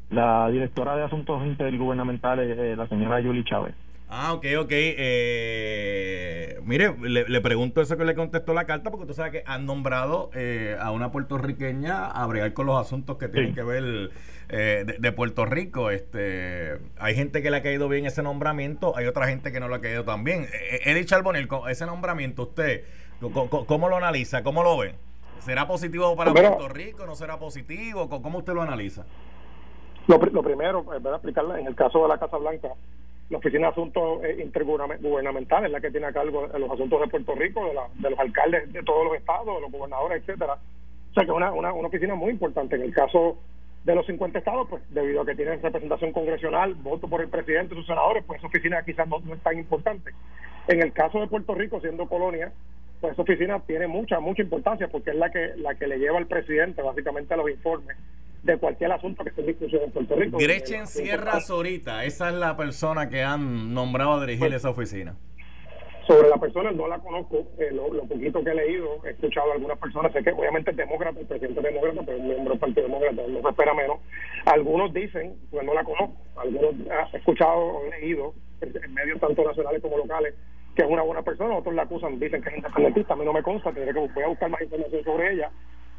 la 0.09 0.49
directora 0.49 0.97
de 0.97 1.03
asuntos 1.03 1.45
intergubernamentales 1.45 2.57
eh, 2.57 2.75
la 2.75 2.87
señora 2.87 3.21
Yuli 3.21 3.45
Chávez 3.45 3.73
Ah, 4.09 4.33
ok, 4.33 4.45
ok. 4.59 4.71
Eh, 4.71 6.59
mire, 6.63 6.95
le, 6.99 7.41
pregunto 7.41 7.81
eso 7.81 7.97
que 7.97 8.05
le 8.05 8.13
contestó 8.13 8.53
la 8.53 8.65
carta, 8.65 8.91
porque 8.91 9.07
tú 9.07 9.13
sabes 9.13 9.31
que 9.31 9.43
han 9.45 9.65
nombrado 9.65 10.29
eh, 10.35 10.77
a 10.79 10.91
una 10.91 11.11
puertorriqueña 11.11 12.07
a 12.07 12.27
bregar 12.27 12.53
con 12.53 12.67
los 12.67 12.79
asuntos 12.79 13.17
que 13.17 13.27
tienen 13.27 13.55
que 13.55 13.63
ver 13.63 14.11
eh, 14.49 14.85
de, 14.99 15.11
Puerto 15.11 15.45
Rico. 15.45 15.89
Este, 15.89 16.77
hay 16.99 17.15
gente 17.15 17.41
que 17.41 17.49
le 17.49 17.57
ha 17.57 17.63
caído 17.63 17.89
bien 17.89 18.05
ese 18.05 18.21
nombramiento, 18.21 18.95
hay 18.95 19.07
otra 19.07 19.27
gente 19.27 19.51
que 19.51 19.59
no 19.59 19.67
le 19.67 19.75
ha 19.75 19.81
caído 19.81 20.03
tan 20.03 20.23
bien. 20.23 20.47
Eddie 20.85 21.05
Charbonel, 21.05 21.47
ese 21.69 21.85
nombramiento, 21.85 22.43
¿usted 22.43 22.83
cómo, 23.67 23.89
lo 23.89 23.97
analiza? 23.97 24.43
¿Cómo 24.43 24.63
lo 24.63 24.77
ve? 24.77 24.95
¿Será 25.39 25.67
positivo 25.67 26.15
para 26.15 26.31
Puerto 26.31 26.69
Rico? 26.69 27.05
¿No 27.05 27.15
será 27.15 27.37
positivo? 27.37 28.09
¿Cómo 28.09 28.37
usted 28.39 28.53
lo 28.53 28.61
analiza? 28.61 29.05
Lo, 30.07 30.17
lo 30.17 30.43
primero, 30.43 30.85
a 30.91 31.15
explicarle, 31.15 31.61
en 31.61 31.67
el 31.67 31.75
caso 31.75 32.03
de 32.03 32.09
la 32.09 32.17
Casa 32.17 32.37
Blanca, 32.37 32.69
la 33.33 33.39
Oficina 33.39 33.67
de 33.67 33.71
Asuntos 33.71 34.23
eh, 34.23 34.37
Intergubernamentales, 34.43 35.71
la 35.71 35.81
que 35.81 35.89
tiene 35.89 36.05
a 36.05 36.13
cargo 36.13 36.47
los 36.47 36.71
asuntos 36.71 37.01
de 37.01 37.07
Puerto 37.07 37.33
Rico, 37.33 37.65
de, 37.65 37.73
de 38.01 38.09
los 38.11 38.19
alcaldes 38.19 38.71
de 38.71 38.83
todos 38.83 39.05
los 39.05 39.15
estados, 39.15 39.55
de 39.55 39.61
los 39.61 39.71
gobernadores, 39.71 40.21
etcétera. 40.21 40.53
O 40.53 41.13
sea 41.13 41.23
que 41.23 41.31
es 41.31 41.35
una, 41.35 41.51
una, 41.51 41.73
una 41.73 41.87
oficina 41.87 42.13
muy 42.13 42.31
importante. 42.31 42.75
En 42.75 42.83
el 42.83 42.93
caso 42.93 43.37
de 43.85 43.95
los 43.95 44.05
50 44.05 44.37
estados, 44.37 44.67
pues 44.69 44.83
debido 44.89 45.21
a 45.21 45.25
que 45.25 45.35
tienen 45.35 45.61
representación 45.63 46.11
congresional, 46.11 46.75
voto 46.75 47.07
por 47.07 47.21
el 47.21 47.29
presidente 47.29 47.73
sus 47.73 47.87
senadores, 47.87 48.23
pues 48.23 48.37
esa 48.37 48.47
oficina 48.47 48.83
quizás 48.85 49.07
no, 49.07 49.19
no, 49.19 49.33
es 49.33 49.41
tan 49.41 49.57
importante. 49.57 50.11
En 50.67 50.83
el 50.83 50.93
caso 50.93 51.19
de 51.19 51.27
Puerto 51.27 51.55
Rico, 51.55 51.81
siendo 51.81 52.07
colonia, 52.07 52.51
pues 53.01 53.13
esa 53.13 53.23
oficina 53.23 53.59
tiene 53.61 53.87
mucha, 53.87 54.19
mucha 54.19 54.43
importancia 54.43 54.89
porque 54.89 55.09
es 55.09 55.17
la 55.17 55.31
que, 55.31 55.53
la 55.57 55.73
que 55.73 55.87
le 55.87 55.97
lleva 55.97 56.19
al 56.19 56.27
presidente 56.27 56.83
básicamente 56.83 57.33
a 57.33 57.37
los 57.37 57.49
informes 57.49 57.97
de 58.43 58.57
cualquier 58.57 58.91
asunto 58.91 59.23
que 59.23 59.29
esté 59.29 59.41
en 59.41 59.47
discusión 59.47 59.83
en 59.83 59.91
Puerto 59.91 60.15
Rico. 60.15 60.37
Gretchen 60.37 60.87
Sierra 60.87 61.39
Zorita, 61.39 62.03
esa 62.03 62.29
es 62.29 62.35
la 62.35 62.55
persona 62.57 63.09
que 63.09 63.23
han 63.23 63.73
nombrado 63.73 64.13
a 64.13 64.21
dirigir 64.21 64.47
pues, 64.47 64.55
esa 64.55 64.69
oficina. 64.69 65.15
Sobre 66.05 66.27
la 66.27 66.37
persona 66.37 66.71
no 66.71 66.85
la 66.89 66.99
conozco, 66.99 67.47
eh, 67.57 67.69
lo, 67.71 67.87
poquito 68.03 68.43
que 68.43 68.49
he 68.49 68.55
leído, 68.55 68.99
he 69.05 69.11
escuchado 69.11 69.51
a 69.51 69.53
algunas 69.53 69.79
personas, 69.79 70.11
sé 70.11 70.21
que 70.21 70.31
obviamente 70.33 70.71
es 70.71 70.77
demócrata, 70.77 71.17
el 71.17 71.25
presidente 71.25 71.61
es 71.61 71.65
demócrata, 71.65 72.01
pero 72.05 72.17
es 72.17 72.23
miembro 72.23 72.49
del 72.49 72.59
Partido 72.59 72.87
Demócrata, 72.87 73.21
no 73.29 73.41
se 73.41 73.49
espera 73.49 73.73
menos. 73.73 73.99
Algunos 74.45 74.93
dicen, 74.93 75.35
pues 75.49 75.65
no 75.65 75.73
la 75.73 75.85
conozco, 75.85 76.17
algunos 76.35 76.75
he 77.13 77.17
escuchado, 77.17 77.85
he 77.85 78.01
leído 78.01 78.33
en 78.59 78.93
medios 78.93 79.19
tanto 79.21 79.45
nacionales 79.45 79.81
como 79.81 79.97
locales, 79.97 80.35
que 80.75 80.83
es 80.83 80.89
una 80.89 81.03
buena 81.03 81.21
persona, 81.21 81.55
otros 81.55 81.73
la 81.73 81.83
acusan, 81.83 82.19
dicen 82.19 82.41
que 82.41 82.49
es 82.49 82.57
independentista, 82.57 83.13
a 83.13 83.17
mí 83.17 83.23
no 83.23 83.31
me 83.31 83.43
consta, 83.43 83.71
tendré 83.71 83.93
que 83.93 83.99
voy 83.99 84.23
a 84.23 84.27
buscar 84.27 84.49
más 84.49 84.61
información 84.61 85.03
sobre 85.05 85.33
ella, 85.33 85.51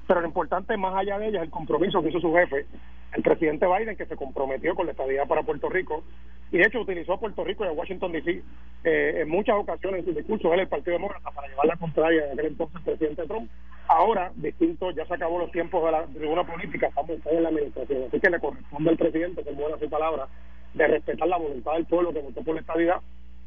pero 0.07 0.21
lo 0.21 0.27
importante 0.27 0.77
más 0.77 0.95
allá 0.95 1.19
de 1.19 1.29
ella 1.29 1.39
es 1.39 1.45
el 1.45 1.51
compromiso 1.51 2.03
que 2.03 2.09
hizo 2.09 2.21
su 2.21 2.35
jefe, 2.35 2.67
el 3.13 3.23
presidente 3.23 3.67
Biden, 3.67 3.97
que 3.97 4.07
se 4.07 4.17
comprometió 4.17 4.75
con 4.75 4.87
la 4.87 4.93
estadía 4.93 5.25
para 5.27 5.43
Puerto 5.43 5.69
Rico 5.69 6.03
y 6.51 6.59
de 6.59 6.65
hecho 6.65 6.81
utilizó 6.81 7.15
a 7.15 7.21
Puerto 7.21 7.45
Rico 7.45 7.65
y 7.65 7.69
a 7.69 7.73
Washington 7.73 8.13
DC 8.13 8.43
eh, 8.85 9.21
en 9.21 9.29
muchas 9.29 9.57
ocasiones 9.57 10.01
en 10.01 10.07
sus 10.07 10.17
discursos 10.17 10.53
él 10.53 10.61
el 10.61 10.69
Partido 10.69 10.93
Demócrata 10.93 11.31
para 11.31 11.49
llevar 11.49 11.67
la 11.67 11.77
contraria 11.77 12.27
de 12.27 12.33
aquel 12.33 12.47
entonces 12.47 12.81
presidente 12.83 13.27
Trump. 13.27 13.51
Ahora, 13.87 14.33
distinto, 14.37 14.91
ya 14.93 15.05
se 15.07 15.15
acabó 15.15 15.39
los 15.39 15.53
tiempos 15.53 15.85
de 15.85 15.93
la 15.93 16.07
tribuna 16.07 16.45
política, 16.45 16.87
estamos 16.87 17.19
en 17.27 17.43
la 17.43 17.49
administración, 17.51 18.05
así 18.09 18.19
que 18.19 18.31
le 18.31 18.41
corresponde 18.41 18.91
al 18.91 18.97
presidente, 18.97 19.45
que 19.45 19.51
buena 19.51 19.79
su 19.79 19.91
palabra, 19.91 20.27
de 20.73 20.87
respetar 20.87 21.29
la 21.29 21.37
voluntad 21.37 21.73
del 21.75 21.85
pueblo 21.87 22.13
que 22.13 22.21
votó 22.21 22.43
por 22.43 22.55
la 22.55 22.61
estadía 22.61 23.01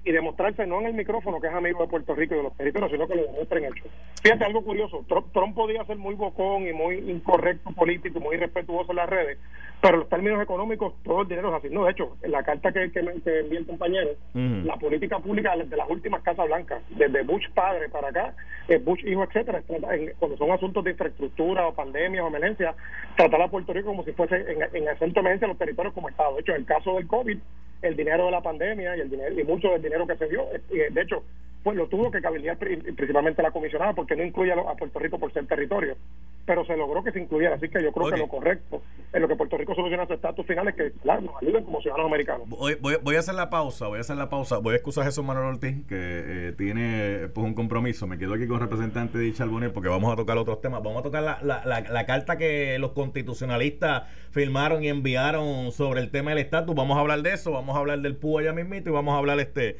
y 0.08 0.12
demostrarse 0.13 0.65
no 0.65 0.80
en 0.80 0.88
el 0.88 0.93
micrófono 0.93 1.41
que 1.41 1.48
es 1.48 1.54
amigo 1.54 1.82
de 1.82 1.89
Puerto 1.89 2.15
Rico 2.15 2.34
y 2.34 2.38
de 2.38 2.43
los 2.43 2.56
territorios, 2.56 2.91
sino 2.91 3.08
que 3.08 3.15
lo 3.15 3.24
demuestre 3.24 3.60
en 3.60 3.65
el 3.65 3.74
show. 3.74 3.88
Fíjate 4.24 4.46
algo 4.46 4.63
curioso, 4.63 5.04
Trump, 5.08 5.28
Trump 5.34 5.54
podía 5.56 5.84
ser 5.86 5.98
muy 5.98 6.15
bocón 6.15 6.65
y 6.67 6.74
muy 6.74 6.96
incorrecto 7.12 7.72
político 7.72 8.20
muy 8.20 8.36
irrespetuoso 8.38 8.91
en 8.91 8.96
las 8.98 9.10
redes, 9.10 9.38
pero 9.82 9.96
en 9.96 10.00
los 10.00 10.10
términos 10.10 10.41
económicos 10.41 10.93
todo 11.04 11.22
el 11.24 11.28
dinero 11.28 11.50
es 11.50 11.56
así. 11.56 11.67
No, 11.74 11.86
de 11.86 11.91
hecho, 11.91 12.15
en 12.24 12.32
la 12.32 12.41
carta 12.43 12.72
que, 12.72 12.91
que, 12.91 13.04
me- 13.04 13.22
que 13.22 13.39
envié 13.41 13.60
el 13.60 13.65
compañero, 13.67 14.12
la 14.34 14.76
política 14.78 15.20
pública 15.20 15.56
de 15.56 15.76
las 15.78 15.89
últimas 15.89 16.24
Casas 16.24 16.48
Blancas, 16.48 16.82
desde 16.89 17.24
Bush 17.24 17.46
padre 17.54 17.89
para 17.89 18.08
acá, 18.08 18.34
eh, 18.70 18.78
Bush 18.78 19.06
hijo, 19.06 19.24
etcétera, 19.24 19.62
en- 19.67 20.13
cuando 20.20 20.38
son 20.38 20.52
asuntos 20.52 20.84
de 20.84 20.91
infraestructura 20.91 21.67
o 21.67 21.74
pandemias 21.76 22.24
o 22.24 22.28
emergencias, 22.28 22.76
tratar 23.15 23.41
a 23.41 23.48
Puerto 23.50 23.74
Rico 23.74 23.88
como 23.89 24.04
si 24.04 24.13
fuese 24.13 24.36
en, 24.38 24.63
en 24.74 24.88
acento 24.89 25.15
de 25.15 25.20
emergencia 25.20 25.48
los 25.50 25.58
territorios 25.58 25.93
como 25.93 26.10
Estado. 26.10 26.36
De 26.36 26.41
hecho, 26.41 26.52
en 26.54 26.60
el 26.62 26.65
caso 26.65 26.96
del 26.96 27.08
COVID, 27.08 27.38
el 27.82 27.96
dinero 27.96 28.26
de 28.26 28.32
la 28.32 28.42
pandemia 28.42 28.98
y 28.98 29.02
el 29.02 29.10
dinero 29.10 29.40
y 29.40 29.44
mucho 29.44 29.70
del 29.70 29.82
dinero 29.82 30.08
que 30.08 30.18
se 30.18 30.28
dio, 30.28 30.48
eh, 30.54 30.88
de 30.92 31.02
hecho, 31.02 31.24
pues 31.68 31.76
lo 31.78 31.88
tuvo 31.90 32.10
que 32.10 32.22
cabildear 32.22 32.56
pri- 32.58 32.78
principalmente 32.94 33.44
la 33.44 33.52
comisionada 33.52 33.92
porque 33.92 34.16
no 34.16 34.24
incluye 34.24 34.54
a, 34.54 34.74
Puerto 34.76 35.00
Rico 35.00 35.20
por 35.20 35.34
ser 35.34 35.46
territorio, 35.48 35.98
pero 36.46 36.64
se 36.66 36.78
logró 36.78 37.04
que 37.04 37.12
se 37.12 37.20
incluyera, 37.20 37.56
así 37.56 37.68
que 37.68 37.84
yo 37.84 37.92
creo 37.92 38.10
que 38.10 38.16
lo 38.16 38.30
correcto 38.30 38.82
en 39.12 39.22
lo 39.22 39.28
que 39.28 39.36
Puerto 39.36 39.58
Rico 39.58 39.76
soluciona 39.76 40.08
su 40.08 40.14
estatus 40.14 40.46
final 40.46 40.66
es 40.70 40.76
que 40.76 40.92
claro, 41.04 41.24
nos 41.24 41.42
ayuden 41.42 41.66
como 41.66 41.82
ciudadanos 41.82 42.08
americanos. 42.08 42.48
Voy, 42.48 42.78
voy, 42.80 42.96
voy 43.04 43.16
a 43.18 43.20
hacer 43.20 43.36
la 43.36 43.50
pausa, 43.50 43.88
voy 43.88 43.98
a 43.98 44.02
hacer 44.02 44.16
la 44.16 44.30
pausa. 44.30 44.60
Voy 44.60 44.72
a 44.72 44.76
excusar 44.78 45.02
a 45.02 45.06
Jesús 45.08 45.26
Manuel 45.26 45.48
Ortiz, 45.48 45.86
que 45.88 45.98
eh, 45.98 46.54
tiene 46.58 47.28
pues 47.34 47.46
un 47.46 47.54
compromiso. 47.54 48.08
Me 48.08 48.18
quedo 48.18 48.36
aquí 48.36 48.48
con 48.48 48.62
representante 48.62 49.18
de 49.18 49.34
Charbonnier 49.34 49.74
porque 49.74 49.90
vamos 49.90 50.14
a 50.14 50.16
tocar 50.16 50.38
otros 50.38 50.62
temas. 50.62 50.82
Vamos 50.82 51.02
a 51.02 51.04
tocar 51.04 51.22
la, 51.24 51.40
la, 51.42 51.66
la, 51.66 51.82
la 51.82 52.06
carta 52.06 52.38
que 52.38 52.78
los 52.80 52.94
constitucionalistas 52.94 54.04
firmaron 54.32 54.86
y 54.86 54.88
enviaron 54.88 55.74
sobre 55.74 56.00
el 56.00 56.12
tema 56.12 56.30
del 56.32 56.40
estatus. 56.40 56.74
Vamos 56.76 56.96
a 56.96 57.02
hablar 57.02 57.24
de 57.24 57.34
eso, 57.34 57.52
vamos 57.52 57.76
a 57.76 57.80
hablar 57.80 58.00
del 58.00 58.16
PUA 58.16 58.42
allá 58.42 58.54
mismito 58.54 58.90
y 58.90 58.94
vamos 58.94 59.16
a 59.16 59.18
hablar 59.18 59.38
este. 59.42 59.76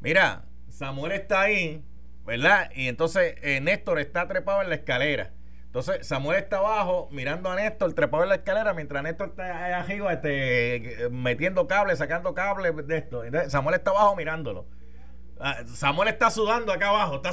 Mira, 0.00 0.42
Samuel 0.78 1.10
está 1.10 1.40
ahí, 1.40 1.82
¿verdad? 2.24 2.70
Y 2.72 2.86
entonces 2.86 3.34
eh, 3.42 3.60
Néstor 3.60 3.98
está 3.98 4.28
trepado 4.28 4.62
en 4.62 4.68
la 4.68 4.76
escalera. 4.76 5.32
Entonces 5.64 6.06
Samuel 6.06 6.38
está 6.38 6.58
abajo 6.58 7.08
mirando 7.10 7.50
a 7.50 7.56
Néstor 7.56 7.94
trepado 7.94 8.22
en 8.22 8.28
la 8.28 8.36
escalera 8.36 8.72
mientras 8.74 9.02
Néstor 9.02 9.30
está 9.30 9.64
allá 9.64 9.80
arriba 9.80 10.12
este, 10.12 11.08
metiendo 11.10 11.66
cables, 11.66 11.98
sacando 11.98 12.32
cables 12.32 12.86
de 12.86 12.96
esto. 12.96 13.24
Samuel 13.48 13.74
está 13.74 13.90
abajo 13.90 14.14
mirándolo. 14.14 14.68
Ah, 15.40 15.64
Samuel 15.66 16.10
está 16.10 16.30
sudando 16.30 16.72
acá 16.72 16.90
abajo. 16.90 17.22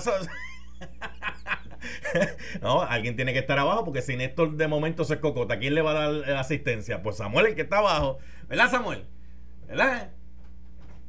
No, 2.63 2.81
alguien 2.81 3.15
tiene 3.15 3.31
que 3.31 3.39
estar 3.39 3.59
abajo 3.59 3.85
porque 3.85 4.01
si 4.01 4.15
Néstor 4.15 4.55
de 4.55 4.67
momento 4.67 5.03
se 5.03 5.19
cocota, 5.19 5.59
¿quién 5.59 5.75
le 5.75 5.83
va 5.83 5.91
a 5.91 6.11
dar 6.11 6.37
asistencia? 6.37 7.03
Pues 7.03 7.17
Samuel, 7.17 7.45
el 7.45 7.55
que 7.55 7.61
está 7.61 7.77
abajo. 7.77 8.17
¿Verdad, 8.47 8.71
Samuel? 8.71 9.05
¿Verdad? 9.67 10.09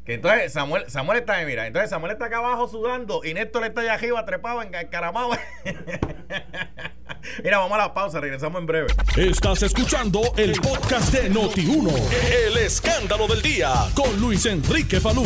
Que 0.07 0.15
entonces 0.15 0.53
Samuel, 0.53 0.89
Samuel 0.89 1.19
está 1.19 1.35
ahí, 1.35 1.47
mira. 1.47 1.67
Entonces 1.67 1.91
Samuel 1.91 2.13
está 2.13 2.27
acá 2.27 2.39
abajo 2.39 2.69
sudando 2.69 3.23
y 3.25 3.35
Néstor 3.35 3.65
está 3.65 3.81
allá 3.81 3.95
arriba 3.95 4.25
trepado, 4.25 4.63
encaramado. 4.63 5.31
mira, 7.43 7.59
vamos 7.59 7.73
a 7.73 7.79
la 7.79 7.93
pausa, 7.95 8.21
regresamos 8.21 8.61
en 8.61 8.67
breve. 8.67 8.87
Estás 9.17 9.63
escuchando 9.65 10.21
el 10.37 10.53
podcast 10.61 11.13
de 11.13 11.29
Noti1. 11.31 11.93
El 12.47 12.57
escándalo 12.59 13.27
del 13.27 13.43
día 13.43 13.73
con 13.95 14.19
Luis 14.21 14.47
Enrique 14.47 15.01
Falú. 15.01 15.25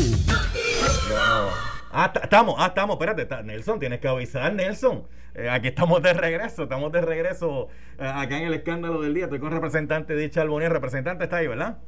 Ah, 1.92 2.10
ta- 2.12 2.20
estamos, 2.20 2.54
ah, 2.58 2.68
estamos, 2.68 2.94
espérate, 2.94 3.22
está- 3.22 3.42
Nelson, 3.42 3.78
tienes 3.80 4.00
que 4.00 4.08
avisar, 4.08 4.52
Nelson. 4.54 5.06
Eh, 5.34 5.48
aquí 5.50 5.68
estamos 5.68 6.02
de 6.02 6.12
regreso, 6.14 6.62
estamos 6.62 6.90
de 6.92 7.00
regreso 7.02 7.68
eh, 7.98 8.06
acá 8.06 8.38
en 8.38 8.44
el 8.46 8.54
escándalo 8.54 9.02
del 9.02 9.12
día. 9.12 9.24
Estoy 9.24 9.40
con 9.40 9.48
el 9.48 9.54
representante 9.56 10.14
de 10.14 10.30
Charbonnier. 10.30 10.72
Representante 10.72 11.24
está 11.24 11.36
ahí, 11.36 11.46
¿verdad? 11.48 11.78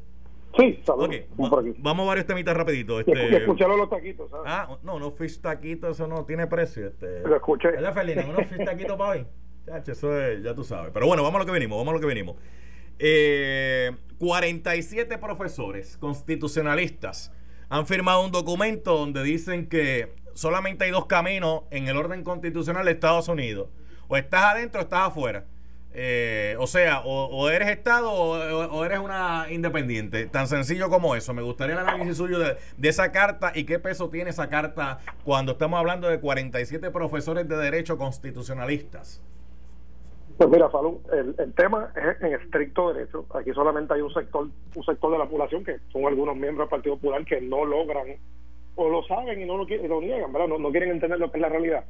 Sí, 0.59 0.81
saludos. 0.85 1.09
Va- 1.11 1.63
vamos 1.79 2.05
a 2.05 2.07
varios 2.09 2.27
temitas 2.27 2.57
rapidito. 2.57 3.01
Este, 3.01 3.37
escucharon 3.37 3.79
los 3.79 3.89
taquitos, 3.89 4.31
¿sabes? 4.31 4.45
ah, 4.47 4.77
no, 4.83 4.99
no 4.99 5.11
fish 5.11 5.41
taquito, 5.41 5.89
eso 5.89 6.07
no 6.07 6.25
tiene 6.25 6.47
precio. 6.47 6.87
Este. 6.89 7.21
Lo 7.21 7.37
escuché. 7.37 7.71
¿Verdad, 7.71 7.95
Felina? 7.95 8.27
Unos 8.29 8.47
fish 8.47 8.65
taquitos 8.65 8.97
para 8.97 9.11
hoy. 9.11 9.27
Chacho, 9.67 9.93
eso 9.93 10.21
es, 10.21 10.43
ya 10.43 10.55
tú 10.55 10.65
sabes. 10.65 10.91
Pero 10.93 11.07
bueno, 11.07 11.23
vamos 11.23 11.37
a 11.37 11.39
lo 11.41 11.47
que 11.47 11.53
venimos, 11.53 11.79
vamos 11.79 11.93
a 11.93 11.95
lo 11.95 12.01
que 12.01 12.07
venimos. 12.07 12.37
Eh, 12.99 13.93
47 14.19 15.19
profesores 15.19 15.97
constitucionalistas 15.97 17.33
han 17.69 17.87
firmado 17.87 18.25
un 18.25 18.31
documento 18.33 18.97
donde 18.99 19.23
dicen 19.23 19.69
que 19.69 20.15
solamente 20.35 20.85
hay 20.85 20.91
dos 20.91 21.07
caminos 21.07 21.63
en 21.71 21.89
el 21.89 21.97
orden 21.97 22.23
constitucional 22.23 22.85
de 22.85 22.93
Estados 22.93 23.29
Unidos. 23.29 23.69
O 24.09 24.17
estás 24.17 24.45
adentro 24.45 24.81
o 24.81 24.85
estás 24.85 25.09
afuera. 25.09 25.47
Eh, 25.95 26.57
o 26.59 26.67
sea, 26.67 27.03
o, 27.05 27.51
eres 27.51 27.69
Estado 27.69 28.11
o, 28.11 28.85
eres 28.85 28.99
una 28.99 29.47
independiente. 29.51 30.27
Tan 30.27 30.47
sencillo 30.47 30.89
como 30.89 31.15
eso. 31.15 31.35
Me 31.35 31.43
gustaría 31.43 31.75
el 31.75 31.81
análisis 31.81 32.17
suyo 32.17 32.39
de, 32.39 32.57
esa 32.83 33.13
carta 33.13 33.53
y 33.55 33.65
qué 33.65 33.79
peso 33.79 34.09
tiene 34.09 34.31
esa 34.31 34.49
carta 34.49 35.01
cuando 35.25 35.53
estamos 35.53 35.79
hablando 35.79 36.09
de 36.09 36.21
47 36.21 36.91
profesores 36.91 37.49
de 37.49 37.57
derecho 37.57 37.99
constitucionalistas. 37.99 39.23
Pues 40.39 40.49
mira, 40.49 40.71
Falú, 40.71 41.03
el, 41.13 41.35
el 41.39 41.53
tema 41.53 41.93
es 41.95 42.23
en 42.23 42.35
estricto 42.35 42.93
derecho. 42.93 43.27
Aquí 43.35 43.53
solamente 43.53 43.93
hay 43.93 44.01
un 44.01 44.13
sector 44.13 44.49
un 44.75 44.85
sector 44.85 45.13
de 45.13 45.19
la 45.19 45.27
población 45.27 45.63
que 45.63 45.77
son 45.93 46.07
algunos 46.07 46.35
miembros 46.35 46.67
del 46.67 46.71
Partido 46.71 46.95
Popular 46.97 47.25
que 47.27 47.41
no 47.41 47.67
logran 47.67 48.17
o 48.75 48.89
lo 48.89 49.03
saben 49.05 49.41
y 49.41 49.45
no 49.45 49.59
lo, 49.59 49.65
lo 49.65 50.01
niegan, 50.01 50.33
¿verdad? 50.33 50.49
No, 50.49 50.59
no 50.59 50.71
quieren 50.71 50.91
entender 50.91 51.19
lo 51.19 51.31
que 51.31 51.39
es 51.39 51.43
la 51.43 51.51
realidad. 51.51 51.85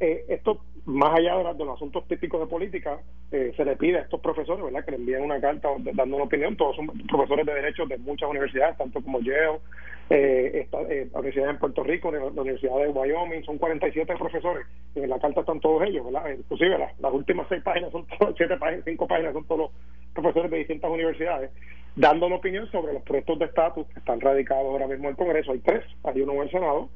Eh, 0.00 0.24
esto, 0.28 0.60
más 0.86 1.18
allá 1.18 1.36
de, 1.36 1.44
la- 1.44 1.54
de 1.54 1.64
los 1.64 1.76
asuntos 1.76 2.08
típicos 2.08 2.40
de 2.40 2.46
política, 2.46 3.00
eh, 3.30 3.52
se 3.56 3.64
le 3.64 3.76
pide 3.76 3.98
a 3.98 4.02
estos 4.02 4.20
profesores, 4.20 4.64
¿verdad?, 4.64 4.84
que 4.84 4.92
le 4.92 4.96
envíen 4.96 5.22
una 5.22 5.40
carta 5.40 5.68
dando 5.94 6.16
una 6.16 6.24
opinión. 6.24 6.56
Todos 6.56 6.76
son 6.76 6.86
profesores 7.06 7.44
de 7.46 7.54
derecho 7.54 7.84
de 7.86 7.98
muchas 7.98 8.30
universidades, 8.30 8.78
tanto 8.78 9.02
como 9.02 9.20
Yale, 9.20 9.60
eh, 10.08 10.62
esta, 10.64 10.80
eh, 10.82 11.08
la 11.12 11.20
Universidad 11.20 11.50
en 11.50 11.58
Puerto 11.58 11.84
Rico, 11.84 12.10
la 12.10 12.24
Universidad 12.24 12.76
de 12.78 12.88
Wyoming, 12.88 13.44
son 13.44 13.58
47 13.58 14.16
profesores. 14.16 14.66
En 14.94 15.08
la 15.08 15.20
carta 15.20 15.40
están 15.40 15.60
todos 15.60 15.82
ellos, 15.86 16.04
¿verdad? 16.04 16.30
Inclusive 16.36 16.78
las, 16.78 17.12
últimas 17.12 17.46
seis 17.48 17.62
páginas 17.62 17.92
son 17.92 18.06
todas, 18.18 18.34
siete 18.38 18.56
páginas, 18.56 18.84
cinco 18.86 19.06
páginas 19.06 19.34
son 19.34 19.44
todos 19.44 19.60
los 19.60 19.70
profesores 20.14 20.50
de 20.50 20.58
distintas 20.58 20.90
universidades, 20.90 21.50
dando 21.94 22.26
una 22.26 22.36
opinión 22.36 22.68
sobre 22.72 22.92
los 22.94 23.02
proyectos 23.02 23.38
de 23.38 23.44
estatus 23.44 23.86
que 23.88 23.98
están 24.00 24.20
radicados 24.20 24.64
ahora 24.64 24.88
mismo 24.88 25.04
en 25.04 25.10
el 25.10 25.16
Congreso. 25.16 25.52
Hay 25.52 25.60
tres, 25.60 25.84
hay 26.02 26.20
uno 26.22 26.32
en 26.32 26.40
el 26.40 26.50
Senado, 26.50 26.88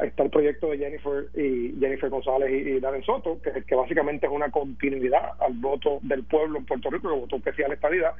está 0.00 0.22
el 0.24 0.30
proyecto 0.30 0.70
de 0.70 0.78
Jennifer 0.78 1.26
y 1.34 1.74
Jennifer 1.78 2.10
González 2.10 2.50
y, 2.50 2.70
y 2.70 2.80
Darren 2.80 3.02
Soto, 3.04 3.38
que, 3.42 3.74
básicamente 3.74 4.26
es 4.26 4.32
una 4.32 4.50
continuidad 4.50 5.32
al 5.40 5.52
voto 5.54 5.98
del 6.02 6.24
pueblo 6.24 6.58
en 6.58 6.66
Puerto 6.66 6.90
Rico, 6.90 7.08
que 7.10 7.20
votó 7.20 7.40
que 7.42 7.52
sí 7.52 7.62
a 7.62 7.68
la 7.68 7.74
estabilidad. 7.74 8.12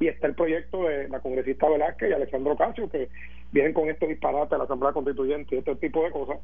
Y 0.00 0.08
está 0.08 0.26
el 0.26 0.34
proyecto 0.34 0.84
de 0.84 1.08
la 1.08 1.20
congresista 1.20 1.68
Velázquez 1.68 2.10
y 2.10 2.12
Alexandro 2.14 2.56
Casio, 2.56 2.88
que 2.90 3.08
vienen 3.52 3.72
con 3.74 3.88
estos 3.90 4.08
disparates 4.08 4.50
de 4.50 4.58
la 4.58 4.64
Asamblea 4.64 4.92
Constituyente 4.92 5.54
y 5.54 5.58
este 5.58 5.74
tipo 5.76 6.02
de 6.04 6.10
cosas. 6.10 6.38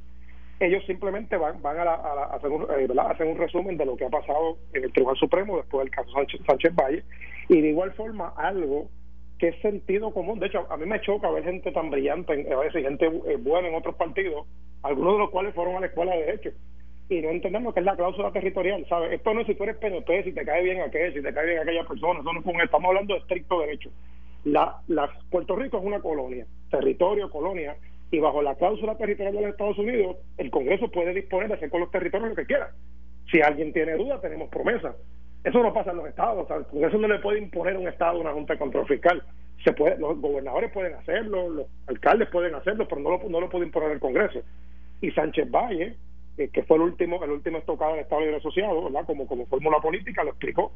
Ellos 0.60 0.82
simplemente 0.86 1.36
van, 1.36 1.60
van 1.62 1.78
a, 1.78 1.84
la- 1.84 1.94
a 1.94 2.14
la- 2.14 2.22
a 2.24 2.36
hacer, 2.36 2.50
un, 2.50 2.62
eh, 2.62 2.88
hacen 2.98 3.28
un 3.28 3.36
resumen 3.38 3.76
de 3.76 3.86
lo 3.86 3.96
que 3.96 4.04
ha 4.06 4.10
pasado 4.10 4.56
en 4.72 4.84
el 4.84 4.92
Tribunal 4.92 5.16
Supremo 5.18 5.56
después 5.58 5.84
del 5.84 5.90
caso 5.94 6.10
Sánchez, 6.12 6.40
Sánchez 6.46 6.74
Valle 6.74 7.02
y 7.48 7.60
de 7.60 7.68
igual 7.68 7.92
forma 7.92 8.32
algo 8.36 8.88
que 9.38 9.48
es 9.48 9.60
sentido 9.60 10.12
común. 10.12 10.38
De 10.38 10.46
hecho, 10.46 10.66
a 10.70 10.76
mí 10.76 10.86
me 10.86 11.00
choca 11.00 11.30
ver 11.30 11.44
gente 11.44 11.72
tan 11.72 11.90
brillante, 11.90 12.46
a 12.52 12.56
veces 12.58 12.82
gente 12.82 13.06
eh, 13.06 13.36
buena 13.38 13.68
en 13.68 13.74
otros 13.74 13.94
partidos, 13.96 14.46
algunos 14.82 15.14
de 15.14 15.18
los 15.18 15.30
cuales 15.30 15.54
fueron 15.54 15.76
a 15.76 15.80
la 15.80 15.86
escuela 15.86 16.12
de 16.12 16.24
Derecho, 16.24 16.50
y 17.08 17.20
no 17.20 17.30
entendemos 17.30 17.72
que 17.72 17.80
es 17.80 17.86
la 17.86 17.96
cláusula 17.96 18.32
territorial, 18.32 18.84
¿sabes? 18.88 19.12
Esto 19.12 19.32
no 19.32 19.40
es 19.40 19.46
si 19.46 19.54
tú 19.54 19.64
eres 19.64 19.76
PNP, 19.76 20.24
si 20.24 20.32
te 20.32 20.44
cae 20.44 20.62
bien 20.62 20.80
aquel, 20.80 21.14
si 21.14 21.22
te 21.22 21.32
cae 21.32 21.46
bien 21.46 21.58
aquella 21.60 21.84
persona, 21.84 22.20
eso 22.20 22.32
no 22.32 22.40
es 22.40 22.64
estamos 22.64 22.88
hablando 22.88 23.14
de 23.14 23.20
estricto 23.20 23.60
derecho. 23.60 23.90
La, 24.44 24.80
la, 24.88 25.10
Puerto 25.30 25.54
Rico 25.56 25.78
es 25.78 25.84
una 25.84 26.00
colonia, 26.00 26.46
territorio, 26.70 27.30
colonia, 27.30 27.76
y 28.10 28.18
bajo 28.18 28.42
la 28.42 28.54
cláusula 28.54 28.96
territorial 28.96 29.34
de 29.34 29.40
los 29.42 29.50
Estados 29.50 29.78
Unidos, 29.78 30.16
el 30.38 30.50
Congreso 30.50 30.90
puede 30.90 31.12
disponer 31.12 31.48
de 31.48 31.54
hacer 31.54 31.70
con 31.70 31.80
los 31.80 31.90
territorios 31.90 32.30
lo 32.30 32.36
que 32.36 32.46
quiera. 32.46 32.70
Si 33.30 33.40
alguien 33.40 33.72
tiene 33.72 33.96
duda, 33.96 34.20
tenemos 34.20 34.48
promesa. 34.48 34.94
Eso 35.46 35.62
no 35.62 35.72
pasa 35.72 35.92
en 35.92 35.98
los 35.98 36.08
estados. 36.08 36.44
O 36.44 36.46
sea, 36.48 36.56
el 36.56 36.66
Congreso 36.66 36.98
no 36.98 37.06
le 37.06 37.20
puede 37.20 37.38
imponer 37.38 37.76
un 37.76 37.86
estado 37.86 38.18
una 38.18 38.32
junta 38.32 38.54
de 38.54 38.58
control 38.58 38.84
fiscal. 38.88 39.22
Se 39.64 39.72
puede, 39.72 39.96
los 39.96 40.20
gobernadores 40.20 40.72
pueden 40.72 40.94
hacerlo, 40.94 41.48
los 41.48 41.66
alcaldes 41.86 42.28
pueden 42.30 42.56
hacerlo, 42.56 42.88
pero 42.88 43.00
no 43.00 43.10
lo, 43.10 43.28
no 43.28 43.40
lo 43.40 43.48
puede 43.48 43.66
imponer 43.66 43.92
el 43.92 44.00
Congreso. 44.00 44.40
Y 45.00 45.12
Sánchez 45.12 45.48
Valle, 45.48 45.94
eh, 46.36 46.48
que 46.52 46.64
fue 46.64 46.78
el 46.78 46.82
último 46.82 47.22
el 47.22 47.30
último 47.30 47.58
estocado 47.58 47.92
del 47.92 48.00
Estado 48.00 48.22
Libre 48.22 48.38
Asociado, 48.38 48.84
¿verdad? 48.84 49.06
Como, 49.06 49.28
como 49.28 49.46
fórmula 49.46 49.78
política, 49.78 50.24
lo 50.24 50.30
explicó. 50.30 50.72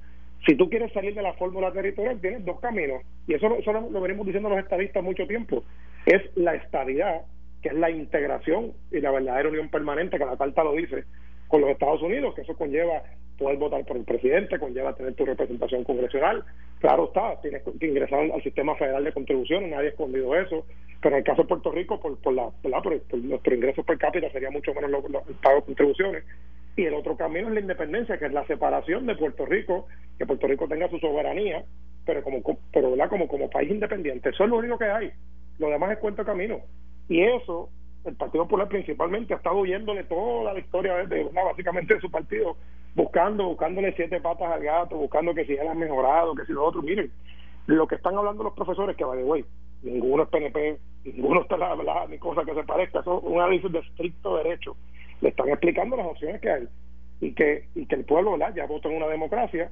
Si 0.47 0.55
tú 0.55 0.71
quieres 0.71 0.93
salir 0.93 1.15
de 1.17 1.23
la 1.23 1.33
fórmula 1.33 1.73
territorial, 1.73 2.21
tienes 2.21 2.45
dos 2.45 2.61
caminos. 2.61 3.03
Y 3.27 3.35
eso, 3.35 3.53
eso 3.57 3.73
lo, 3.73 3.91
lo 3.91 4.01
venimos 4.01 4.25
diciendo 4.25 4.49
los 4.49 4.61
estadistas 4.61 5.03
mucho 5.03 5.27
tiempo. 5.27 5.65
Es 6.07 6.23
la 6.37 6.55
estabilidad, 6.55 7.23
que 7.61 7.71
es 7.71 7.75
la 7.75 7.91
integración 7.91 8.73
y 8.93 9.01
la 9.01 9.11
verdadera 9.11 9.49
unión 9.49 9.69
permanente, 9.69 10.17
que 10.17 10.25
la 10.25 10.37
carta 10.37 10.63
lo 10.63 10.75
dice, 10.75 11.07
con 11.51 11.61
los 11.61 11.71
Estados 11.71 12.01
Unidos, 12.03 12.35
que 12.35 12.43
eso 12.43 12.57
conlleva 12.57 13.03
poder 13.39 13.59
votar 13.59 13.85
por 13.85 13.97
el 13.97 14.05
presidente, 14.05 14.59
conlleva 14.59 14.95
tener 14.95 15.15
tu 15.15 15.25
representación 15.27 15.85
congresional. 15.85 16.45
Claro 16.79 17.07
está, 17.07 17.41
tienes 17.43 17.63
que 17.79 17.87
ingresar 17.87 18.21
al, 18.21 18.43
sistema 18.43 18.75
federal 18.77 19.05
de 19.05 19.13
contribuciones, 19.13 19.71
nadie 19.71 19.89
ha 19.89 19.91
escondido 19.91 20.35
eso, 20.37 20.65
pero 21.03 21.17
en 21.17 21.19
el 21.21 21.25
caso 21.25 21.43
de 21.43 21.49
Puerto 21.49 21.71
Rico, 21.73 22.01
por, 22.01 22.19
por, 22.21 22.33
la, 22.35 22.51
por, 22.51 23.01
por 23.03 23.19
nuestro 23.19 23.55
ingreso 23.55 23.83
per 23.83 23.99
cápita 23.99 24.31
sería 24.31 24.51
mucho 24.51 24.73
menos 24.75 24.91
lo- 24.91 25.09
lo- 25.09 25.23
el 25.29 25.35
pago 25.43 25.57
de 25.57 25.63
contribuciones. 25.63 26.25
Y 26.77 26.85
el 26.85 26.95
otro 26.95 27.17
camino 27.17 27.49
es 27.49 27.55
la 27.55 27.61
independencia, 27.61 28.17
que 28.19 28.27
es 28.27 28.33
la 28.33 28.47
separación 28.47 29.07
de 29.07 29.17
Puerto 29.17 29.45
Rico, 29.45 29.87
que 30.19 30.27
Puerto 30.27 30.47
Rico 30.47 30.69
tenga 30.69 30.89
su 30.89 30.99
soberanía, 30.99 31.65
pero 32.07 32.23
como 32.23 32.41
pero 32.73 32.91
¿verdad? 32.93 33.09
como 33.09 33.27
como 33.29 33.51
país 33.51 33.71
independiente. 33.71 34.29
Eso 34.31 34.45
es 34.45 34.51
lo 34.51 34.59
único 34.59 34.79
que 34.79 34.85
hay. 34.85 35.11
Lo 35.59 35.69
demás 35.69 35.93
es 35.93 35.99
cuento 35.99 36.25
camino. 36.25 36.61
Y 37.09 37.23
eso 37.23 37.69
el 38.05 38.17
Partido 38.17 38.45
Popular 38.45 38.69
principalmente 38.69 39.35
ha 39.35 39.37
estado 39.37 39.59
huyéndole 39.59 40.05
toda 40.05 40.53
la 40.53 40.59
historia 40.59 40.95
de, 41.07 41.25
básicamente 41.25 41.95
de 41.95 42.01
su 42.01 42.11
partido, 42.11 42.57
buscando, 42.95 43.45
buscándole 43.45 43.93
siete 43.95 44.21
patas 44.21 44.51
al 44.51 44.63
gato, 44.63 44.97
buscando 44.97 45.35
que 45.35 45.45
si 45.45 45.53
él 45.53 45.69
ha 45.69 45.75
mejorado, 45.75 46.35
que 46.35 46.47
si 46.47 46.53
lo 46.53 46.65
otro. 46.65 46.83
Miren, 46.83 47.11
lo 47.67 47.87
que 47.87 47.97
están 47.97 48.17
hablando 48.17 48.45
los 48.45 48.55
profesores, 48.55 48.97
que 48.97 49.05
va 49.05 49.17
de 49.17 49.23
güey, 49.23 49.45
ninguno 49.83 50.23
es 50.23 50.29
PNP, 50.31 50.79
ninguno 51.05 51.43
está 51.43 51.57
la, 51.57 52.07
ni 52.09 52.19
cosa 52.19 52.45
que 52.45 52.55
se 52.55 52.65
parezca, 52.65 53.01
eso 53.01 53.19
es 53.19 53.25
un 53.25 53.41
análisis 53.41 53.71
de 53.71 53.81
estricto 53.81 54.37
derecho. 54.37 54.77
Le 55.21 55.29
están 55.29 55.49
explicando 55.51 55.97
las 55.97 56.07
opciones 56.07 56.41
que 56.41 56.51
hay 56.51 56.69
y 57.21 57.33
que, 57.33 57.67
y 57.75 57.87
que 57.87 57.97
el 57.97 58.05
pueblo 58.05 58.37
ya 58.55 58.67
votó 58.67 58.89
en 58.89 58.97
una 58.97 59.09
democracia 59.09 59.71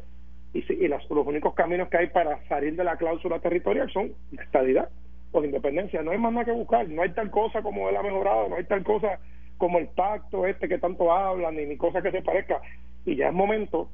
y, 0.52 0.72
y 0.72 0.88
las, 0.88 1.08
los 1.10 1.26
únicos 1.26 1.54
caminos 1.54 1.88
que 1.88 1.96
hay 1.96 2.06
para 2.08 2.46
salir 2.46 2.76
de 2.76 2.84
la 2.84 2.96
cláusula 2.96 3.38
territorial 3.40 3.90
son 3.90 4.12
la 4.32 4.42
estadidad 4.42 4.90
la 5.32 5.46
independencia. 5.46 6.02
No 6.02 6.10
hay 6.10 6.18
más 6.18 6.32
nada 6.32 6.44
que 6.44 6.52
buscar, 6.52 6.88
no 6.88 7.02
hay 7.02 7.10
tal 7.12 7.30
cosa 7.30 7.62
como 7.62 7.88
él 7.88 7.96
ha 7.96 8.02
mejorado, 8.02 8.48
no 8.48 8.56
hay 8.56 8.64
tal 8.64 8.82
cosa 8.82 9.18
como 9.56 9.78
el 9.78 9.88
pacto 9.88 10.46
este 10.46 10.68
que 10.68 10.78
tanto 10.78 11.12
hablan, 11.12 11.56
ni, 11.56 11.66
ni 11.66 11.76
cosa 11.76 12.02
que 12.02 12.10
se 12.10 12.22
parezca. 12.22 12.60
Y 13.04 13.16
ya 13.16 13.28
es 13.28 13.34
momento 13.34 13.88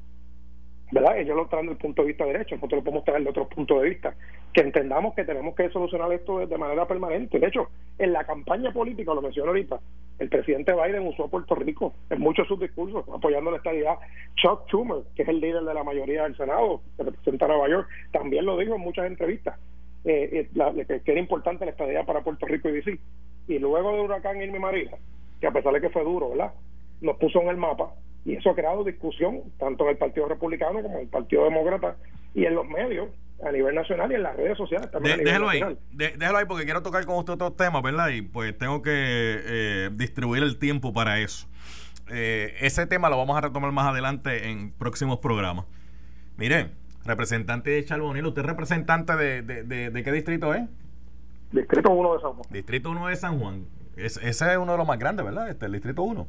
¿verdad? 0.91 1.17
Ellos 1.17 1.35
lo 1.35 1.47
traen 1.47 1.65
desde 1.65 1.73
el 1.73 1.81
punto 1.81 2.01
de 2.01 2.07
vista 2.09 2.25
derecho, 2.25 2.55
nosotros 2.55 2.79
lo 2.79 2.83
podemos 2.83 3.03
traer 3.03 3.23
de 3.23 3.29
otro 3.29 3.47
punto 3.47 3.79
de 3.79 3.89
vista, 3.89 4.15
que 4.53 4.61
entendamos 4.61 5.15
que 5.15 5.23
tenemos 5.23 5.55
que 5.55 5.69
solucionar 5.69 6.11
esto 6.13 6.45
de, 6.45 6.57
manera 6.57 6.87
permanente. 6.87 7.39
De 7.39 7.47
hecho, 7.47 7.69
en 7.97 8.13
la 8.13 8.23
campaña 8.23 8.71
política, 8.71 9.13
lo 9.13 9.21
menciono 9.21 9.49
ahorita, 9.49 9.79
el 10.19 10.29
presidente 10.29 10.73
Biden 10.73 11.07
usó 11.07 11.25
a 11.25 11.29
Puerto 11.29 11.55
Rico 11.55 11.93
en 12.09 12.21
muchos 12.21 12.45
de 12.45 12.49
sus 12.49 12.59
discursos, 12.59 13.03
apoyando 13.13 13.51
la 13.51 13.57
estabilidad. 13.57 13.97
Chuck 14.35 14.67
Schumer, 14.67 15.03
que 15.15 15.23
es 15.23 15.27
el 15.27 15.41
líder 15.41 15.63
de 15.63 15.73
la 15.73 15.83
mayoría 15.83 16.23
del 16.23 16.37
Senado, 16.37 16.81
que 16.95 17.03
representa 17.03 17.45
a 17.45 17.49
Nueva 17.49 17.69
York, 17.69 17.87
también 18.11 18.45
lo 18.45 18.57
dijo 18.57 18.75
en 18.75 18.81
muchas 18.81 19.07
entrevistas, 19.07 19.59
eh, 20.05 20.49
eh 20.53 21.01
que, 21.03 21.11
era 21.11 21.19
importante 21.19 21.65
la 21.65 21.71
estabilidad 21.71 22.05
para 22.05 22.23
Puerto 22.23 22.45
Rico 22.45 22.69
y 22.69 22.73
DC. 22.73 22.99
Y 23.47 23.59
luego 23.59 23.93
de 23.93 24.01
huracán 24.01 24.41
Irma 24.41 24.59
María, 24.59 24.91
que 25.39 25.47
a 25.47 25.51
pesar 25.51 25.73
de 25.73 25.81
que 25.81 25.89
fue 25.89 26.03
duro, 26.03 26.29
¿verdad? 26.29 26.53
Nos 27.01 27.17
puso 27.17 27.41
en 27.41 27.49
el 27.49 27.57
mapa 27.57 27.93
y 28.23 28.35
eso 28.35 28.49
ha 28.49 28.55
creado 28.55 28.83
discusión 28.83 29.41
tanto 29.59 29.83
en 29.83 29.91
el 29.91 29.97
Partido 29.97 30.27
Republicano 30.27 30.81
como 30.81 30.95
en 30.95 31.03
el 31.03 31.09
Partido 31.09 31.43
Demócrata 31.43 31.95
y 32.33 32.45
en 32.45 32.55
los 32.55 32.67
medios 32.67 33.09
a 33.43 33.51
nivel 33.51 33.75
nacional 33.75 34.11
y 34.11 34.15
en 34.15 34.23
las 34.23 34.35
redes 34.35 34.57
sociales 34.57 34.89
también. 34.89 35.23
déjalo 35.23 35.49
ahí, 35.49 35.61
déjalo 35.91 36.37
ahí 36.37 36.45
porque 36.47 36.63
quiero 36.63 36.81
tocar 36.81 37.05
con 37.05 37.17
usted 37.17 37.33
otros 37.33 37.55
temas, 37.55 37.83
¿verdad? 37.83 38.09
Y 38.09 38.21
pues 38.21 38.57
tengo 38.57 38.81
que 38.81 38.91
eh, 38.93 39.89
distribuir 39.93 40.41
el 40.41 40.57
tiempo 40.57 40.93
para 40.93 41.19
eso. 41.19 41.47
Eh, 42.11 42.55
ese 42.61 42.85
tema 42.87 43.09
lo 43.09 43.17
vamos 43.17 43.37
a 43.37 43.41
retomar 43.41 43.71
más 43.71 43.87
adelante 43.87 44.49
en 44.49 44.71
próximos 44.71 45.19
programas. 45.19 45.65
Mire, 46.37 46.69
representante 47.05 47.69
de 47.69 47.85
Charbonil, 47.85 48.25
¿usted 48.25 48.41
es 48.41 48.47
representante 48.47 49.15
de, 49.15 49.41
de, 49.41 49.89
de, 49.91 50.03
qué 50.03 50.11
distrito 50.11 50.53
es? 50.53 50.63
Distrito 51.51 51.91
1 51.91 52.13
de 52.13 52.19
San 52.19 52.33
Juan. 52.33 52.47
Distrito 52.49 52.89
1 52.91 53.07
de 53.07 53.15
San 53.15 53.39
Juan. 53.39 53.65
ese 53.95 54.27
es 54.29 54.57
uno 54.57 54.71
de 54.71 54.77
los 54.77 54.87
más 54.87 54.99
grandes, 54.99 55.25
¿verdad? 55.25 55.49
Este, 55.49 55.67
el 55.67 55.73
Distrito 55.73 56.03
1. 56.03 56.27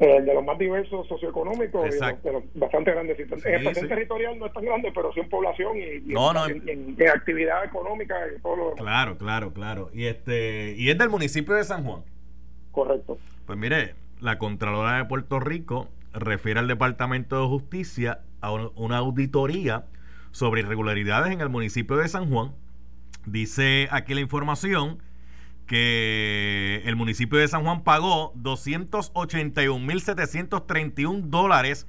Eh, 0.00 0.22
de 0.22 0.34
los 0.34 0.44
más 0.44 0.58
diversos 0.58 1.06
socioeconómicos 1.06 1.86
y 1.86 1.98
de 2.00 2.32
los, 2.32 2.42
bastante 2.54 2.90
grandes. 2.90 3.16
en 3.20 3.66
el 3.66 3.88
territorial 3.88 4.36
no 4.40 4.46
es 4.46 4.52
tan 4.52 4.64
grande, 4.64 4.90
pero 4.92 5.12
sí 5.12 5.20
en 5.20 5.28
población 5.28 5.76
y, 5.76 6.12
en, 6.12 7.08
actividad 7.08 7.64
económica 7.64 8.16
y 8.36 8.40
todo 8.40 8.56
lo 8.56 8.64
demás. 8.70 8.80
Claro, 8.80 9.18
claro, 9.18 9.52
claro. 9.52 9.90
Y 9.94 10.06
este 10.06 10.74
y 10.76 10.90
es 10.90 10.98
del 10.98 11.10
municipio 11.10 11.54
de 11.54 11.62
San 11.62 11.84
Juan. 11.84 12.02
Correcto. 12.72 13.18
Pues 13.46 13.56
mire, 13.56 13.94
la 14.20 14.36
Contralora 14.36 14.96
de 14.96 15.04
Puerto 15.04 15.38
Rico 15.38 15.88
refiere 16.12 16.58
al 16.58 16.66
Departamento 16.66 17.40
de 17.40 17.46
Justicia 17.46 18.18
una 18.50 18.98
auditoría 18.98 19.86
sobre 20.30 20.60
irregularidades 20.62 21.32
en 21.32 21.40
el 21.40 21.48
municipio 21.48 21.96
de 21.96 22.08
San 22.08 22.28
Juan. 22.28 22.52
Dice 23.26 23.88
aquí 23.90 24.14
la 24.14 24.20
información 24.20 25.02
que 25.66 26.82
el 26.84 26.94
municipio 26.96 27.38
de 27.38 27.48
San 27.48 27.62
Juan 27.62 27.84
pagó 27.84 28.34
281.731 28.34 31.22
dólares 31.22 31.86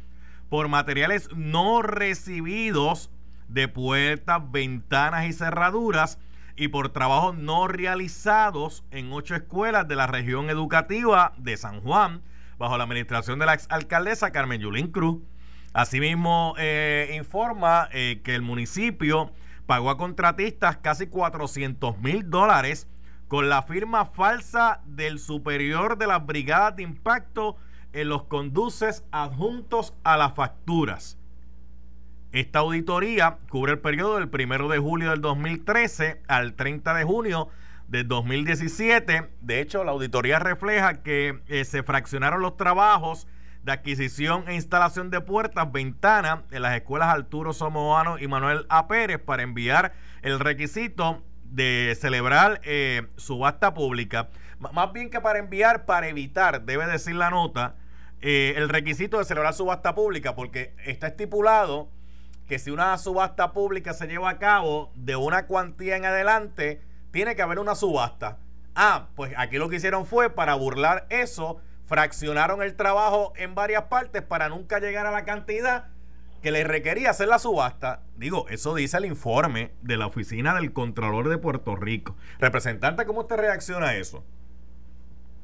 por 0.50 0.70
materiales 0.70 1.30
no 1.36 1.82
recibidos 1.82 3.10
de 3.48 3.68
puertas, 3.68 4.52
ventanas 4.52 5.26
y 5.26 5.34
cerraduras 5.34 6.20
y 6.56 6.70
por 6.70 6.90
trabajos 6.90 7.36
no 7.36 7.68
realizados 7.68 8.84
en 8.92 9.12
ocho 9.12 9.36
escuelas 9.36 9.88
de 9.88 9.96
la 9.96 10.08
región 10.08 10.50
educativa 10.50 11.34
de 11.38 11.58
San 11.58 11.82
Juan 11.82 12.22
bajo 12.58 12.78
la 12.78 12.86
administración 12.86 13.40
de 13.40 13.46
la 13.46 13.54
exalcaldesa 13.54 14.32
Carmen 14.32 14.62
Yulín 14.62 14.88
Cruz. 14.88 15.22
Asimismo, 15.76 16.56
eh, 16.58 17.14
informa 17.18 17.90
eh, 17.92 18.22
que 18.24 18.34
el 18.34 18.42
municipio 18.42 19.30
pagó 19.66 19.90
a 19.90 19.98
contratistas 19.98 20.78
casi 20.78 21.08
400 21.08 21.98
mil 21.98 22.30
dólares 22.30 22.88
con 23.28 23.50
la 23.50 23.62
firma 23.62 24.06
falsa 24.06 24.80
del 24.86 25.20
superior 25.20 25.98
de 25.98 26.08
las 26.08 26.26
brigadas 26.26 26.78
de 26.78 26.84
impacto 26.84 27.58
en 27.92 28.08
los 28.08 28.24
conduces 28.24 29.04
adjuntos 29.12 29.94
a 30.06 30.16
las 30.16 30.34
facturas. 30.34 31.18
Esta 32.32 32.60
auditoría 32.60 33.38
cubre 33.50 33.74
el 33.74 33.80
periodo 33.80 34.16
del 34.16 34.30
1 34.32 34.70
de 34.70 34.78
julio 34.78 35.10
del 35.10 35.20
2013 35.20 36.22
al 36.30 36.54
30 36.54 36.94
de 36.94 37.04
junio 37.04 37.50
del 37.90 38.08
2017. 38.08 39.30
De 39.42 39.60
hecho, 39.60 39.84
la 39.84 39.92
auditoría 39.92 40.40
refleja 40.40 41.04
que 41.04 41.42
eh, 41.48 41.66
se 41.66 41.84
fraccionaron 41.84 42.42
los 42.42 42.56
trabajos 42.56 43.28
de 43.66 43.72
adquisición 43.72 44.48
e 44.48 44.54
instalación 44.54 45.10
de 45.10 45.22
puertas, 45.22 45.72
ventanas 45.72 46.42
en 46.52 46.62
las 46.62 46.76
escuelas 46.76 47.10
Arturo 47.10 47.52
Somoano 47.52 48.20
y 48.20 48.28
Manuel 48.28 48.68
A. 48.70 48.88
Pérez 48.88 49.20
para 49.20 49.42
enviar 49.42 49.94
el 50.22 50.40
requisito 50.40 51.24
de 51.46 51.98
celebrar 52.00 52.62
eh, 52.64 53.08
subasta 53.18 53.74
pública, 53.74 54.30
más 54.60 54.94
bien 54.94 55.10
que 55.10 55.20
para 55.20 55.40
enviar, 55.40 55.86
para 55.86 56.08
evitar, 56.08 56.62
debe 56.62 56.86
decir 56.86 57.16
la 57.16 57.32
nota, 57.32 57.74
eh, 58.22 58.54
el 58.56 58.70
requisito 58.70 59.18
de 59.18 59.26
celebrar 59.26 59.56
subasta 59.56 59.96
pública, 59.96 60.36
porque 60.36 60.76
está 60.86 61.08
estipulado 61.08 61.90
que 62.48 62.60
si 62.60 62.70
una 62.70 62.96
subasta 63.00 63.52
pública 63.52 63.94
se 63.94 64.06
lleva 64.06 64.30
a 64.30 64.38
cabo 64.38 64.92
de 64.94 65.16
una 65.16 65.48
cuantía 65.48 65.98
en 65.98 66.06
adelante, 66.06 66.84
tiene 67.10 67.36
que 67.36 67.42
haber 67.42 67.58
una 67.58 67.74
subasta. 67.74 68.38
Ah, 68.76 69.08
pues 69.16 69.34
aquí 69.38 69.58
lo 69.58 69.70
que 69.70 69.78
hicieron 69.78 70.06
fue 70.06 70.30
para 70.30 70.54
burlar 70.54 71.08
eso, 71.10 71.62
fraccionaron 71.86 72.62
el 72.62 72.76
trabajo 72.76 73.34
en 73.38 73.56
varias 73.56 73.84
partes 73.84 74.22
para 74.22 74.50
nunca 74.50 74.80
llegar 74.80 75.06
a 75.06 75.12
la 75.12 75.24
cantidad 75.24 75.86
que 76.42 76.52
le 76.52 76.64
requería 76.64 77.10
hacer 77.10 77.28
la 77.28 77.40
subasta. 77.40 78.02
Digo, 78.18 78.46
eso 78.50 78.76
dice 78.76 78.98
el 78.98 79.06
informe 79.06 79.72
de 79.82 79.98
la 79.98 80.06
Oficina 80.08 80.54
del 80.54 80.74
Contralor 80.74 81.30
de 81.30 81.38
Puerto 81.38 81.76
Rico. 81.76 82.16
Representante, 82.40 83.06
¿cómo 83.06 83.22
usted 83.22 83.38
reacciona 83.38 83.90
a 83.90 83.98
eso? 83.98 84.24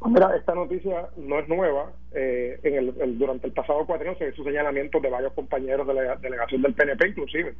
Mira, 0.06 0.36
esta 0.36 0.56
noticia 0.56 1.10
no 1.18 1.40
es 1.40 1.48
nueva. 1.48 1.92
Eh, 2.14 2.60
en 2.64 2.76
el, 2.76 3.18
durante 3.18 3.48
el 3.48 3.54
pasado 3.54 3.86
cuatro 3.86 4.16
se 4.18 4.30
hizo 4.30 4.44
señalamiento 4.44 5.00
de 5.00 5.10
varios 5.10 5.34
compañeros 5.34 5.88
de 5.88 5.94
la 5.94 6.16
delegación 6.18 6.62
del 6.62 6.74
PNP, 6.74 7.10
inclusive. 7.10 7.56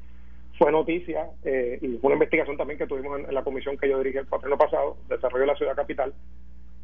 Fue 0.58 0.72
noticia 0.72 1.30
eh, 1.44 1.80
y 1.82 2.00
una 2.02 2.14
investigación 2.14 2.58
también 2.58 2.78
que 2.78 2.88
tuvimos 2.88 3.20
en, 3.20 3.34
la 3.34 3.44
comisión 3.44 3.78
que 3.78 3.90
yo 3.90 3.98
dirigí 4.00 4.18
el 4.18 4.28
cuatreno 4.28 4.58
pasado, 4.58 4.98
Desarrollo 5.10 5.42
de 5.42 5.48
la 5.48 5.56
Ciudad 5.56 5.76
Capital, 5.76 6.14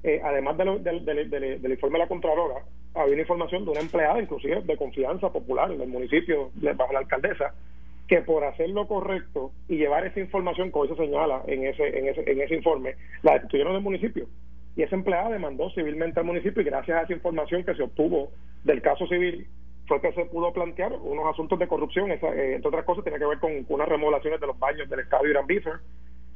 eh, 0.04 0.22
además 0.24 0.58
del 0.58 1.72
informe 1.72 2.00
de 2.00 2.06
la 2.06 2.08
Contralora, 2.08 2.62
había 2.94 3.14
una 3.14 3.22
información 3.22 3.66
de 3.66 3.72
una 3.72 3.80
empleada, 3.80 4.22
inclusive 4.22 4.62
de 4.62 4.78
confianza 4.78 5.30
popular 5.32 5.72
en 5.72 5.82
el 5.82 5.88
municipio, 5.88 6.52
bajo 6.76 6.94
la 6.94 7.00
alcaldesa, 7.00 7.54
que 8.08 8.22
por 8.22 8.44
hacer 8.44 8.70
lo 8.70 8.88
correcto 8.88 9.52
y 9.68 9.78
llevar 9.78 10.06
esa 10.06 10.20
información, 10.20 10.72
como 10.72 10.88
se 10.88 10.96
señala 10.96 11.42
en 11.48 11.66
ese, 11.66 11.98
en 11.98 12.08
ese, 12.08 12.30
en 12.32 12.42
ese 12.42 12.56
informe, 12.56 12.96
la 13.22 13.34
destituyeron 13.34 13.74
del 13.74 13.84
municipio. 13.84 14.28
Y 14.76 14.84
esa 14.84 14.96
empleada 14.96 15.30
demandó 15.30 15.70
civilmente 15.72 16.20
al 16.20 16.26
municipio 16.26 16.62
y 16.62 16.66
gracias 16.66 16.98
a 16.98 17.02
esa 17.04 17.14
información 17.14 17.64
que 17.64 17.76
se 17.76 17.84
obtuvo 17.84 18.30
del 18.64 18.82
caso 18.82 19.08
civil, 19.08 19.48
fue 19.88 20.02
que 20.02 20.12
se 20.14 20.26
pudo 20.26 20.52
plantear 20.54 20.94
unos 20.94 21.26
asuntos 21.28 21.58
de 21.58 21.68
corrupción, 21.68 22.12
esa, 22.12 22.28
eh, 22.28 22.56
entre 22.56 22.68
otras 22.68 22.86
cosas, 22.86 23.04
tiene 23.04 23.20
que 23.20 23.26
ver 23.26 23.40
con, 23.40 23.66
unas 23.70 23.88
remodelaciones 23.88 24.40
de 24.40 24.48
los 24.48 24.60
baños 24.60 24.90
del 24.90 25.00
estadio 25.00 25.32
Irán 25.32 25.48
Biefer, 25.48 25.80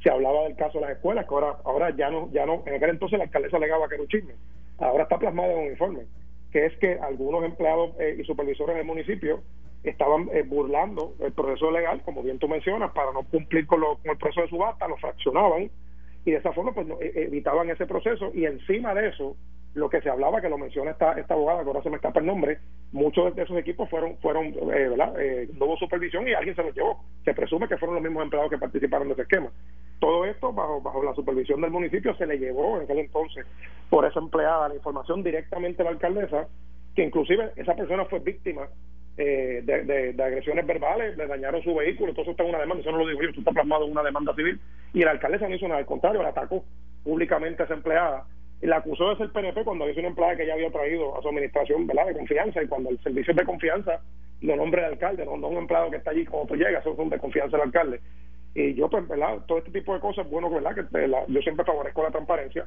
se 0.02 0.10
hablaba 0.10 0.44
del 0.44 0.56
caso 0.56 0.78
de 0.78 0.86
las 0.86 0.96
escuelas, 0.96 1.26
que 1.26 1.34
ahora, 1.34 1.56
ahora 1.64 1.90
ya 1.96 2.10
no, 2.10 2.30
ya 2.32 2.44
no, 2.46 2.62
en 2.66 2.74
aquel 2.74 2.90
entonces 2.90 3.18
la 3.18 3.24
alcaldesa 3.24 3.56
alegaba 3.56 3.88
que 3.88 3.94
era 3.94 4.02
un 4.02 4.08
chisme, 4.08 4.34
ahora 4.78 5.04
está 5.04 5.18
plasmado 5.18 5.52
en 5.52 5.58
un 5.58 5.66
informe, 5.66 6.00
que 6.50 6.66
es 6.66 6.76
que 6.78 6.98
algunos 7.00 7.44
empleados 7.44 7.92
eh, 8.00 8.16
y 8.20 8.24
supervisores 8.24 8.76
del 8.76 8.84
municipio 8.84 9.42
estaban 9.84 10.28
eh, 10.32 10.42
burlando 10.42 11.14
el 11.20 11.32
proceso 11.32 11.70
legal, 11.70 12.02
como 12.04 12.22
bien 12.22 12.38
tú 12.38 12.48
mencionas, 12.48 12.92
para 12.92 13.12
no 13.12 13.22
cumplir 13.24 13.66
con, 13.66 13.80
lo, 13.80 13.98
con 13.98 14.10
el 14.10 14.18
proceso 14.18 14.42
de 14.42 14.48
subasta, 14.48 14.88
lo 14.88 14.96
fraccionaban 14.96 15.70
y 16.24 16.30
de 16.30 16.36
esa 16.36 16.52
forma 16.52 16.72
pues 16.72 16.86
e, 17.00 17.24
evitaban 17.24 17.70
ese 17.70 17.86
proceso 17.86 18.30
y 18.34 18.44
encima 18.44 18.94
de 18.94 19.08
eso 19.08 19.36
lo 19.74 19.88
que 19.88 20.00
se 20.02 20.10
hablaba 20.10 20.40
que 20.40 20.48
lo 20.48 20.58
menciona 20.58 20.90
esta 20.90 21.12
esta 21.12 21.34
abogada 21.34 21.62
que 21.62 21.68
ahora 21.68 21.82
se 21.82 21.90
me 21.90 21.96
escapa 21.96 22.20
el 22.20 22.26
nombre 22.26 22.58
muchos 22.92 23.34
de 23.34 23.42
esos 23.42 23.56
equipos 23.56 23.88
fueron 23.88 24.16
fueron 24.18 24.46
eh, 24.46 24.88
verdad 24.88 25.18
eh, 25.20 25.48
no 25.58 25.66
hubo 25.66 25.76
supervisión 25.78 26.28
y 26.28 26.34
alguien 26.34 26.54
se 26.54 26.62
los 26.62 26.74
llevó. 26.74 27.02
Se 27.24 27.34
presume 27.34 27.68
que 27.68 27.78
fueron 27.78 27.94
los 27.96 28.04
mismos 28.04 28.24
empleados 28.24 28.50
que 28.50 28.58
participaron 28.58 29.08
de 29.08 29.14
ese 29.14 29.22
esquema. 29.22 29.50
Todo 29.98 30.24
esto 30.26 30.52
bajo 30.52 30.80
bajo 30.80 31.02
la 31.02 31.14
supervisión 31.14 31.60
del 31.60 31.70
municipio 31.70 32.14
se 32.16 32.26
le 32.26 32.38
llevó 32.38 32.76
en 32.76 32.84
aquel 32.84 32.98
entonces 32.98 33.46
por 33.88 34.04
esa 34.04 34.20
empleada 34.20 34.68
la 34.68 34.74
información 34.74 35.22
directamente 35.22 35.82
a 35.82 35.86
la 35.86 35.90
alcaldesa 35.92 36.48
que 36.94 37.04
inclusive 37.04 37.52
esa 37.56 37.74
persona 37.74 38.04
fue 38.04 38.18
víctima 38.18 38.68
eh, 39.16 39.62
de, 39.62 40.22
agresiones 40.22 40.66
verbales, 40.66 41.16
le 41.16 41.26
dañaron 41.26 41.62
su 41.62 41.74
vehículo, 41.74 42.10
entonces 42.10 42.32
está 42.32 42.44
en 42.44 42.50
una 42.50 42.60
demanda, 42.60 42.80
eso 42.80 42.92
no 42.92 42.98
lo 42.98 43.06
digo 43.06 43.22
yo, 43.22 43.28
esto 43.28 43.40
está 43.40 43.52
plasmado 43.52 43.84
en 43.84 43.92
una 43.92 44.02
demanda 44.02 44.34
civil, 44.34 44.58
y 44.94 45.02
la 45.02 45.10
alcaldesa 45.10 45.48
no 45.48 45.54
hizo 45.54 45.68
nada, 45.68 45.80
al 45.80 45.86
contrario, 45.86 46.22
la 46.22 46.30
atacó 46.30 46.64
públicamente 47.04 47.62
a 47.62 47.66
esa 47.66 47.74
empleada 47.74 48.24
la 48.66 48.76
acusó 48.76 49.10
de 49.10 49.16
ser 49.16 49.32
PNP 49.32 49.64
cuando 49.64 49.86
es 49.86 49.96
una 49.96 50.08
empleada 50.08 50.36
que 50.36 50.44
ella 50.44 50.54
había 50.54 50.70
traído 50.70 51.16
a 51.18 51.22
su 51.22 51.28
administración 51.28 51.86
¿verdad? 51.86 52.06
de 52.06 52.14
confianza 52.14 52.62
y 52.62 52.68
cuando 52.68 52.90
el 52.90 52.98
servicio 53.00 53.32
es 53.32 53.36
de 53.36 53.44
confianza 53.44 54.00
lo 54.42 54.56
nombre 54.56 54.80
de 54.80 54.88
alcalde, 54.88 55.24
no, 55.24 55.36
no 55.36 55.48
un 55.48 55.58
empleado 55.58 55.90
que 55.90 55.96
está 55.96 56.10
allí 56.10 56.24
cuando 56.26 56.48
tú 56.48 56.56
llegas, 56.56 56.82
son 56.84 57.08
de 57.08 57.18
confianza 57.18 57.56
del 57.56 57.66
alcalde. 57.66 58.00
Y 58.54 58.74
yo, 58.74 58.90
pues, 58.90 59.06
¿verdad? 59.08 59.38
Todo 59.46 59.58
este 59.58 59.70
tipo 59.70 59.94
de 59.94 60.00
cosas, 60.00 60.28
bueno, 60.28 60.50
¿verdad? 60.50 60.74
Que 60.74 61.08
yo 61.28 61.40
siempre 61.40 61.64
favorezco 61.64 62.02
la 62.02 62.10
transparencia. 62.10 62.66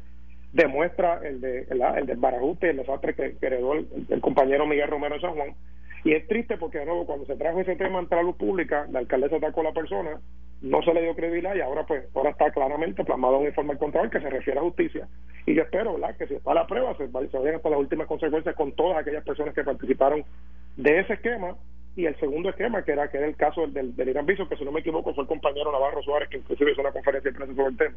Demuestra 0.51 1.19
el 1.23 1.41
de 1.41 1.65
¿verdad? 1.65 1.99
el 1.99 2.05
desbarajuste, 2.05 2.69
el 2.69 2.77
desastre 2.77 3.13
que, 3.13 3.35
heredó 3.41 3.73
el, 3.73 4.21
compañero 4.21 4.65
Miguel 4.65 4.89
Romero 4.89 5.15
de 5.15 5.21
San 5.21 5.35
Juan. 5.35 5.53
Y 6.03 6.13
es 6.13 6.27
triste 6.27 6.57
porque, 6.57 6.79
de 6.79 6.85
nuevo, 6.85 7.05
cuando 7.05 7.25
se 7.25 7.35
trajo 7.35 7.59
ese 7.59 7.75
tema 7.75 7.99
ante 7.99 8.15
la 8.15 8.23
luz 8.23 8.35
pública, 8.37 8.87
la 8.91 8.99
alcaldesa 8.99 9.35
atacó 9.35 9.61
a 9.61 9.65
la 9.65 9.73
persona, 9.73 10.19
no 10.65 10.81
se 10.81 10.93
le 10.95 11.03
dio 11.03 11.15
credibilidad 11.15 11.55
y 11.55 11.61
ahora, 11.61 11.85
pues, 11.85 12.05
ahora 12.15 12.31
está 12.31 12.49
claramente 12.51 13.05
plasmado 13.05 13.37
un 13.37 13.45
informe 13.45 13.77
control 13.77 14.09
que 14.09 14.19
se 14.19 14.29
refiere 14.31 14.59
a 14.59 14.63
justicia. 14.63 15.07
Y 15.45 15.53
yo 15.53 15.61
espero, 15.61 15.93
¿verdad?, 15.93 16.17
que 16.17 16.25
si 16.25 16.33
está 16.33 16.55
la 16.55 16.65
prueba, 16.65 16.97
se, 16.97 17.05
vayan 17.05 17.55
hasta 17.55 17.69
las 17.69 17.79
últimas 17.79 18.07
consecuencias 18.07 18.55
con 18.55 18.71
todas 18.71 18.97
aquellas 18.97 19.23
personas 19.23 19.53
que 19.53 19.63
participaron 19.63 20.25
de 20.75 20.99
ese 21.01 21.13
esquema 21.13 21.55
y 21.95 22.07
el 22.07 22.19
segundo 22.19 22.49
esquema 22.49 22.83
que 22.83 22.91
era 22.91 23.09
que 23.09 23.17
era 23.17 23.27
el 23.27 23.35
caso 23.35 23.67
del, 23.67 23.95
del 23.95 24.09
Irán 24.09 24.25
Viso 24.25 24.49
que 24.49 24.57
si 24.57 24.65
no 24.65 24.71
me 24.71 24.81
equivoco 24.81 25.13
fue 25.13 25.23
el 25.23 25.29
compañero 25.29 25.71
Navarro 25.71 26.01
Suárez 26.01 26.27
que 26.27 26.39
inclusive 26.39 26.73
hizo 26.73 26.81
una 26.81 26.91
conferencia 26.91 27.31
de 27.31 27.37
prensa 27.37 27.55
sobre 27.55 27.69
el 27.69 27.77
tema 27.77 27.95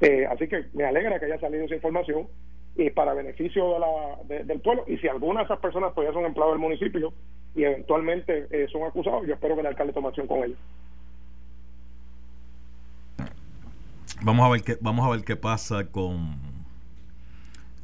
eh, 0.00 0.26
así 0.28 0.48
que 0.48 0.64
me 0.72 0.84
alegra 0.84 1.20
que 1.20 1.26
haya 1.26 1.38
salido 1.38 1.64
esa 1.64 1.76
información 1.76 2.26
y 2.74 2.90
para 2.90 3.14
beneficio 3.14 3.74
de 3.74 3.78
la, 3.78 4.42
del 4.42 4.60
pueblo 4.60 4.82
y 4.88 4.96
si 4.98 5.06
alguna 5.06 5.40
de 5.40 5.44
esas 5.44 5.60
personas 5.60 5.94
todavía 5.94 6.12
son 6.12 6.24
empleados 6.24 6.54
del 6.54 6.60
municipio 6.60 7.12
y 7.54 7.62
eventualmente 7.62 8.48
eh, 8.50 8.66
son 8.72 8.82
acusados 8.82 9.24
yo 9.28 9.34
espero 9.34 9.54
que 9.54 9.60
el 9.60 9.66
alcalde 9.68 9.92
tome 9.92 10.08
acción 10.08 10.26
con 10.26 10.42
ellos 10.42 10.58
vamos 14.26 14.44
a 14.44 14.48
ver 14.48 14.62
qué 14.64 14.76
vamos 14.80 15.06
a 15.06 15.10
ver 15.10 15.22
qué 15.22 15.36
pasa 15.36 15.86
con 15.86 16.36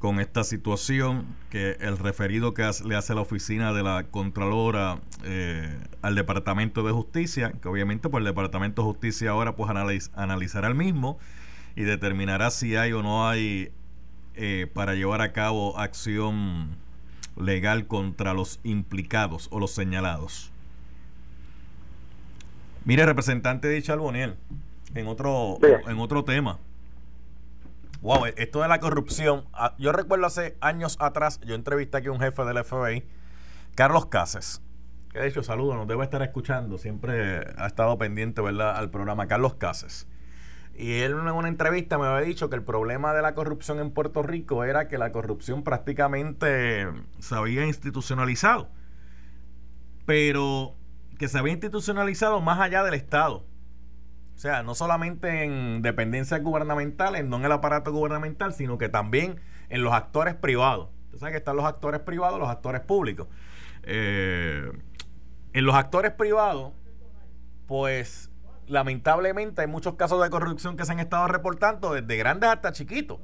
con 0.00 0.18
esta 0.18 0.42
situación 0.42 1.24
que 1.50 1.76
el 1.78 1.96
referido 1.96 2.52
que 2.52 2.68
le 2.84 2.96
hace 2.96 3.14
la 3.14 3.20
oficina 3.20 3.72
de 3.72 3.84
la 3.84 4.02
Contralora 4.10 4.98
eh, 5.22 5.78
al 6.02 6.16
Departamento 6.16 6.82
de 6.82 6.90
Justicia, 6.90 7.52
que 7.62 7.68
obviamente 7.68 8.08
pues 8.08 8.22
el 8.22 8.24
Departamento 8.24 8.82
de 8.82 8.86
Justicia 8.86 9.30
ahora 9.30 9.54
pues 9.54 9.70
analizará 9.70 10.66
el 10.66 10.74
mismo 10.74 11.20
y 11.76 11.82
determinará 11.82 12.50
si 12.50 12.74
hay 12.74 12.92
o 12.92 13.04
no 13.04 13.28
hay 13.28 13.70
eh, 14.34 14.66
para 14.74 14.94
llevar 14.96 15.20
a 15.20 15.32
cabo 15.32 15.78
acción 15.78 16.70
legal 17.36 17.86
contra 17.86 18.34
los 18.34 18.58
implicados 18.64 19.46
o 19.52 19.60
los 19.60 19.70
señalados. 19.70 20.50
Mire, 22.84 23.06
representante 23.06 23.68
de 23.68 23.80
Chalboniel, 23.80 24.34
en 24.94 25.06
otro, 25.06 25.58
en 25.62 25.98
otro 25.98 26.24
tema. 26.24 26.58
Wow, 28.02 28.26
esto 28.36 28.62
de 28.62 28.68
la 28.68 28.80
corrupción. 28.80 29.44
Ah, 29.52 29.74
yo 29.78 29.92
recuerdo 29.92 30.26
hace 30.26 30.56
años 30.60 30.96
atrás, 31.00 31.40
yo 31.42 31.54
entrevisté 31.54 31.98
aquí 31.98 32.08
a 32.08 32.12
un 32.12 32.20
jefe 32.20 32.44
del 32.44 32.64
FBI, 32.64 33.04
Carlos 33.76 34.06
Cases. 34.06 34.60
Que 35.12 35.20
de 35.20 35.28
hecho, 35.28 35.42
saludo, 35.42 35.74
nos 35.74 35.86
debe 35.86 36.02
estar 36.02 36.22
escuchando. 36.22 36.78
Siempre 36.78 37.46
ha 37.56 37.66
estado 37.66 37.96
pendiente, 37.98 38.40
¿verdad?, 38.40 38.76
al 38.76 38.90
programa 38.90 39.28
Carlos 39.28 39.54
Cases. 39.54 40.08
Y 40.74 41.00
él 41.00 41.12
en 41.12 41.30
una 41.30 41.48
entrevista 41.48 41.98
me 41.98 42.06
había 42.06 42.26
dicho 42.26 42.48
que 42.48 42.56
el 42.56 42.62
problema 42.62 43.12
de 43.12 43.22
la 43.22 43.34
corrupción 43.34 43.78
en 43.78 43.90
Puerto 43.90 44.22
Rico 44.22 44.64
era 44.64 44.88
que 44.88 44.98
la 44.98 45.12
corrupción 45.12 45.62
prácticamente 45.62 46.88
se 47.18 47.34
había 47.34 47.66
institucionalizado. 47.66 48.68
Pero 50.06 50.74
que 51.18 51.28
se 51.28 51.38
había 51.38 51.52
institucionalizado 51.52 52.40
más 52.40 52.58
allá 52.58 52.82
del 52.82 52.94
Estado. 52.94 53.44
O 54.34 54.38
sea, 54.38 54.62
no 54.62 54.74
solamente 54.74 55.44
en 55.44 55.82
dependencias 55.82 56.42
gubernamentales, 56.42 57.24
no 57.24 57.36
en 57.36 57.44
el 57.44 57.52
aparato 57.52 57.92
gubernamental, 57.92 58.52
sino 58.52 58.78
que 58.78 58.88
también 58.88 59.40
en 59.68 59.84
los 59.84 59.92
actores 59.92 60.34
privados. 60.34 60.88
Usted 61.06 61.18
sabe 61.18 61.32
que 61.32 61.38
están 61.38 61.56
los 61.56 61.64
actores 61.64 62.00
privados, 62.00 62.40
los 62.40 62.48
actores 62.48 62.80
públicos. 62.80 63.28
Eh, 63.82 64.70
en 65.52 65.64
los 65.64 65.74
actores 65.74 66.12
privados, 66.12 66.72
pues 67.66 68.30
lamentablemente 68.66 69.60
hay 69.60 69.66
muchos 69.66 69.94
casos 69.94 70.22
de 70.22 70.30
corrupción 70.30 70.76
que 70.76 70.84
se 70.84 70.92
han 70.92 71.00
estado 71.00 71.28
reportando 71.28 71.92
desde 71.92 72.16
grandes 72.16 72.50
hasta 72.50 72.72
chiquitos. 72.72 73.18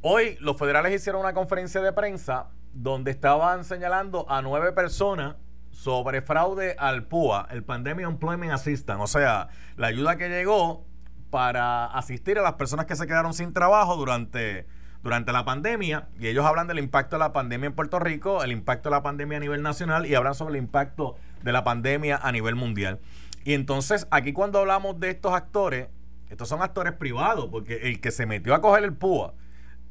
Hoy 0.00 0.36
los 0.40 0.56
federales 0.56 0.92
hicieron 0.94 1.22
una 1.22 1.32
conferencia 1.32 1.80
de 1.80 1.92
prensa 1.92 2.50
donde 2.72 3.10
estaban 3.10 3.64
señalando 3.64 4.26
a 4.28 4.42
nueve 4.42 4.72
personas 4.72 5.36
sobre 5.74 6.22
fraude 6.22 6.76
al 6.78 7.04
PUA, 7.04 7.48
el 7.50 7.64
Pandemic 7.64 8.06
Employment 8.06 8.52
Assistance, 8.52 9.02
o 9.02 9.06
sea, 9.06 9.48
la 9.76 9.88
ayuda 9.88 10.16
que 10.16 10.28
llegó 10.28 10.86
para 11.30 11.86
asistir 11.86 12.38
a 12.38 12.42
las 12.42 12.54
personas 12.54 12.86
que 12.86 12.94
se 12.94 13.06
quedaron 13.06 13.34
sin 13.34 13.52
trabajo 13.52 13.96
durante, 13.96 14.66
durante 15.02 15.32
la 15.32 15.44
pandemia, 15.44 16.08
y 16.18 16.28
ellos 16.28 16.44
hablan 16.44 16.68
del 16.68 16.78
impacto 16.78 17.16
de 17.16 17.20
la 17.20 17.32
pandemia 17.32 17.66
en 17.66 17.74
Puerto 17.74 17.98
Rico, 17.98 18.44
el 18.44 18.52
impacto 18.52 18.88
de 18.88 18.94
la 18.94 19.02
pandemia 19.02 19.38
a 19.38 19.40
nivel 19.40 19.62
nacional 19.62 20.06
y 20.06 20.14
hablan 20.14 20.34
sobre 20.34 20.56
el 20.56 20.64
impacto 20.64 21.16
de 21.42 21.52
la 21.52 21.64
pandemia 21.64 22.20
a 22.22 22.30
nivel 22.30 22.54
mundial. 22.54 23.00
Y 23.44 23.54
entonces, 23.54 24.06
aquí 24.10 24.32
cuando 24.32 24.60
hablamos 24.60 25.00
de 25.00 25.10
estos 25.10 25.34
actores, 25.34 25.88
estos 26.30 26.48
son 26.48 26.62
actores 26.62 26.92
privados, 26.92 27.48
porque 27.50 27.88
el 27.88 28.00
que 28.00 28.12
se 28.12 28.26
metió 28.26 28.54
a 28.54 28.60
coger 28.60 28.84
el 28.84 28.94
PUA, 28.94 29.34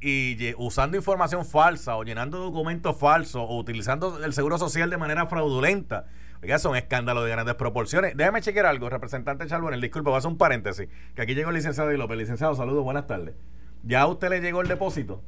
y 0.04 0.54
usando 0.58 0.98
información 0.98 1.46
falsa 1.46 1.96
o 1.96 2.04
llenando 2.04 2.38
documentos 2.40 2.98
falsos 2.98 3.42
o 3.48 3.58
utilizando 3.58 4.22
el 4.24 4.34
seguro 4.34 4.58
social 4.58 4.90
de 4.90 4.98
manera 4.98 5.28
fraudulenta. 5.28 6.08
Oiga, 6.42 6.60
son 6.60 6.76
escándalos 6.76 7.24
de 7.24 7.32
grandes 7.32 7.56
proporciones. 7.56 8.18
Déjame 8.18 8.42
chequear 8.42 8.66
algo, 8.66 8.90
representante 8.90 9.46
el 9.46 9.82
disculpe, 9.82 10.10
voy 10.10 10.16
a 10.16 10.18
hacer 10.18 10.30
un 10.30 10.38
paréntesis, 10.38 10.90
que 11.16 11.22
aquí 11.22 11.36
llegó 11.36 11.52
el 11.52 11.56
licenciado 11.56 11.94
y 11.94 11.98
López. 11.98 12.18
Licenciado, 12.18 12.54
saludos, 12.54 12.84
buenas 12.84 13.08
tardes. 13.08 13.36
¿Ya 13.84 14.02
a 14.02 14.08
usted 14.08 14.30
le 14.30 14.42
llegó 14.42 14.60
el 14.60 14.68
depósito? 14.68 15.24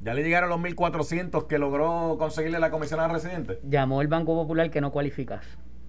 ¿Ya 0.00 0.14
le 0.14 0.22
llegaron 0.22 0.50
los 0.50 0.60
1.400 0.60 1.48
que 1.48 1.58
logró 1.58 2.16
conseguirle 2.16 2.60
la 2.60 2.70
comisión 2.70 3.00
a 3.00 3.08
residente? 3.08 3.58
Llamó 3.68 4.02
el 4.02 4.08
Banco 4.08 4.34
Popular 4.34 4.70
que 4.70 4.80
no 4.80 4.92
cualificas. 4.92 5.44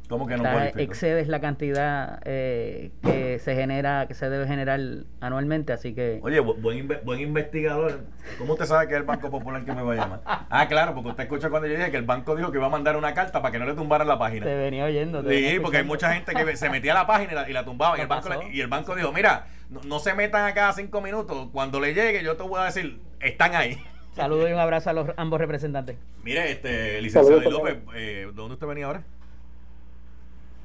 ¿Cómo 0.10 0.28
que 0.28 0.38
no 0.38 0.44
Excedes 0.76 1.28
la 1.28 1.40
cantidad 1.40 2.22
eh, 2.26 2.92
que 3.02 3.40
se 3.40 3.56
genera, 3.56 4.06
que 4.08 4.14
se 4.14 4.30
debe 4.30 4.46
generar 4.48 4.80
anualmente, 5.22 5.74
así 5.74 5.94
que... 5.94 6.20
Oye, 6.22 6.40
buen, 6.40 6.88
buen 7.04 7.20
investigador. 7.20 8.02
¿Cómo 8.38 8.54
usted 8.54 8.66
sabe 8.66 8.88
que 8.88 8.94
es 8.94 9.00
el 9.00 9.06
Banco 9.06 9.32
Popular 9.32 9.64
que 9.64 9.72
me 9.72 9.82
va 9.82 9.94
a 9.94 9.96
llamar? 9.96 10.22
Ah, 10.26 10.68
claro, 10.68 10.94
porque 10.94 11.10
usted 11.10 11.24
escucha 11.24 11.50
cuando 11.50 11.68
yo 11.68 11.76
dije 11.76 11.90
que 11.90 11.98
el 11.98 12.04
banco 12.04 12.36
dijo 12.36 12.52
que 12.52 12.58
iba 12.58 12.68
a 12.68 12.70
mandar 12.70 12.98
una 12.98 13.14
carta 13.14 13.42
para 13.42 13.52
que 13.52 13.60
no 13.60 13.66
le 13.66 13.74
tumbaran 13.74 14.08
la 14.08 14.20
página. 14.20 14.46
Te 14.46 14.56
venía 14.56 14.86
oyendo. 14.86 15.28
sí, 15.28 15.58
porque 15.62 15.78
hay 15.78 15.84
mucha 15.84 16.14
gente 16.14 16.34
que 16.34 16.58
se 16.58 16.70
metía 16.70 16.92
a 16.92 16.96
la 16.96 17.08
página 17.08 17.48
y 17.48 17.54
la, 17.54 17.66
tumbaba. 17.66 17.98
Y 17.98 18.02
el, 18.02 18.08
banco, 18.08 18.30
y 18.52 18.62
el 18.62 18.68
banco 18.68 18.96
dijo, 18.96 19.12
mira, 19.12 19.48
no, 19.86 20.00
se 20.00 20.14
metan 20.14 20.46
a 20.46 20.54
cada 20.54 20.74
cinco 20.74 21.02
minutos. 21.02 21.50
Cuando 21.52 21.80
le 21.80 21.94
llegue, 21.94 22.24
yo 22.24 22.36
te 22.36 22.44
voy 22.44 22.60
a 22.60 22.66
decir, 22.66 23.00
están 23.20 23.56
ahí. 23.56 23.82
Saludos 24.16 24.50
y 24.50 24.54
un 24.54 24.60
abrazo 24.60 24.92
a 24.92 24.94
los 24.94 25.10
ambos 25.18 25.40
representantes. 25.40 25.98
Mire, 26.24 26.52
este, 26.52 27.02
licenciado 27.02 27.50
López, 27.50 27.78
eh, 27.96 28.30
¿dónde 28.34 28.54
usted 28.54 28.68
venía 28.68 28.86
ahora? 28.86 29.04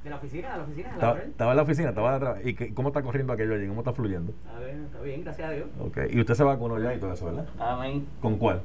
De 0.04 0.10
la 0.10 0.16
oficina, 0.16 0.52
de 0.52 0.56
la 0.58 0.62
oficina. 0.62 0.90
estaba, 0.90 1.50
en 1.50 1.56
la 1.56 1.62
oficina, 1.62 1.88
estaba 1.88 2.14
atrás. 2.14 2.38
¿Y 2.44 2.54
cómo 2.72 2.88
está 2.88 3.02
corriendo 3.02 3.32
aquello 3.32 3.54
allí? 3.54 3.66
¿Cómo 3.66 3.80
está 3.80 3.92
fluyendo? 3.92 4.32
A 4.54 4.58
ver, 4.60 4.76
está 4.76 5.00
bien, 5.00 5.24
gracias 5.24 5.48
a 5.48 5.52
Dios. 5.52 5.66
Ok, 5.80 5.98
y 6.10 6.20
usted 6.20 6.34
se 6.34 6.44
vacunó 6.44 6.78
ya 6.78 6.94
y 6.94 6.98
todo 6.98 7.12
eso, 7.12 7.26
¿verdad? 7.26 7.46
Amén. 7.58 8.06
¿Con 8.20 8.38
cuál? 8.38 8.62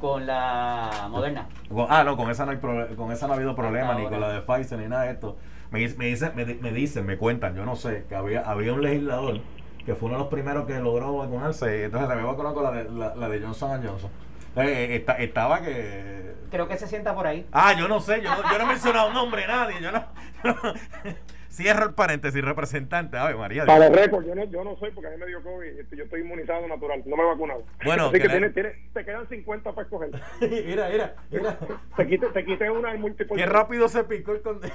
Con 0.00 0.26
la 0.26 1.08
moderna. 1.10 1.48
ah, 1.88 2.02
no, 2.04 2.16
con 2.16 2.30
esa 2.30 2.44
no, 2.44 2.52
hay 2.52 2.58
con 2.58 3.12
esa 3.12 3.26
no 3.26 3.32
ha 3.32 3.36
habido 3.36 3.54
problema, 3.54 3.94
ni 3.94 4.06
con 4.06 4.20
la 4.20 4.32
de 4.32 4.40
Pfizer, 4.40 4.78
ni 4.78 4.88
nada 4.88 5.04
de 5.04 5.12
esto. 5.12 5.36
Me, 5.70 5.88
me, 5.96 6.06
dicen, 6.06 6.32
me, 6.36 6.44
me, 6.44 6.72
dicen, 6.72 7.06
me 7.06 7.16
cuentan, 7.16 7.54
yo 7.54 7.64
no 7.64 7.76
sé, 7.76 8.04
que 8.08 8.14
había, 8.14 8.42
había 8.42 8.74
un 8.74 8.82
legislador 8.82 9.40
que 9.86 9.94
fue 9.94 10.08
uno 10.08 10.18
de 10.18 10.24
los 10.24 10.30
primeros 10.30 10.66
que 10.66 10.78
logró 10.78 11.16
vacunarse, 11.16 11.84
entonces 11.84 12.08
se 12.08 12.16
me 12.16 12.22
vacunó 12.22 12.54
con 12.54 12.62
la 12.62 12.70
de, 12.72 12.84
la, 12.90 13.14
la 13.14 13.28
de 13.28 13.40
Johnson 13.40 13.82
Johnson. 13.82 14.10
Eh, 14.56 15.04
estaba 15.18 15.62
que. 15.62 16.31
Creo 16.52 16.68
que 16.68 16.76
se 16.76 16.86
sienta 16.86 17.14
por 17.14 17.26
ahí. 17.26 17.46
Ah, 17.50 17.72
yo 17.72 17.88
no 17.88 17.98
sé, 17.98 18.20
yo 18.20 18.28
no, 18.28 18.42
yo 18.42 18.58
no 18.58 18.64
he 18.64 18.66
mencionado 18.66 19.08
un 19.08 19.14
nombre 19.14 19.46
nadie. 19.46 19.80
Yo 19.80 19.90
no, 19.90 20.04
Cierro 21.52 21.84
el 21.84 21.92
paréntesis, 21.92 22.42
representante. 22.42 23.18
Ave 23.18 23.34
María. 23.34 23.66
Para 23.66 23.88
el 23.88 23.92
récord, 23.92 24.24
yo 24.24 24.34
no, 24.34 24.44
yo 24.44 24.64
no 24.64 24.74
soy 24.78 24.90
porque 24.92 25.08
a 25.08 25.10
mí 25.10 25.18
me 25.18 25.26
dio 25.26 25.42
COVID. 25.42 25.80
Este, 25.80 25.96
yo 25.96 26.04
estoy 26.04 26.22
inmunizado 26.22 26.66
natural, 26.66 27.02
no 27.04 27.14
me 27.14 27.22
he 27.22 27.26
vacunado. 27.26 27.64
Bueno, 27.84 28.06
Así 28.06 28.20
que, 28.20 28.28
tiene, 28.30 28.48
tiene, 28.50 28.72
te 28.94 29.04
quedan 29.04 29.28
50 29.28 29.72
para 29.72 29.82
escoger. 29.82 30.10
mira, 30.40 30.88
mira, 30.88 31.14
mira. 31.30 31.58
Te 31.94 32.06
quité, 32.06 32.26
te 32.28 32.44
quité 32.46 32.70
una 32.70 32.94
múltiple. 32.94 33.36
Qué 33.36 33.44
rápido 33.44 33.86
se 33.88 34.02
picó 34.04 34.32
el 34.32 34.40
conde. 34.40 34.72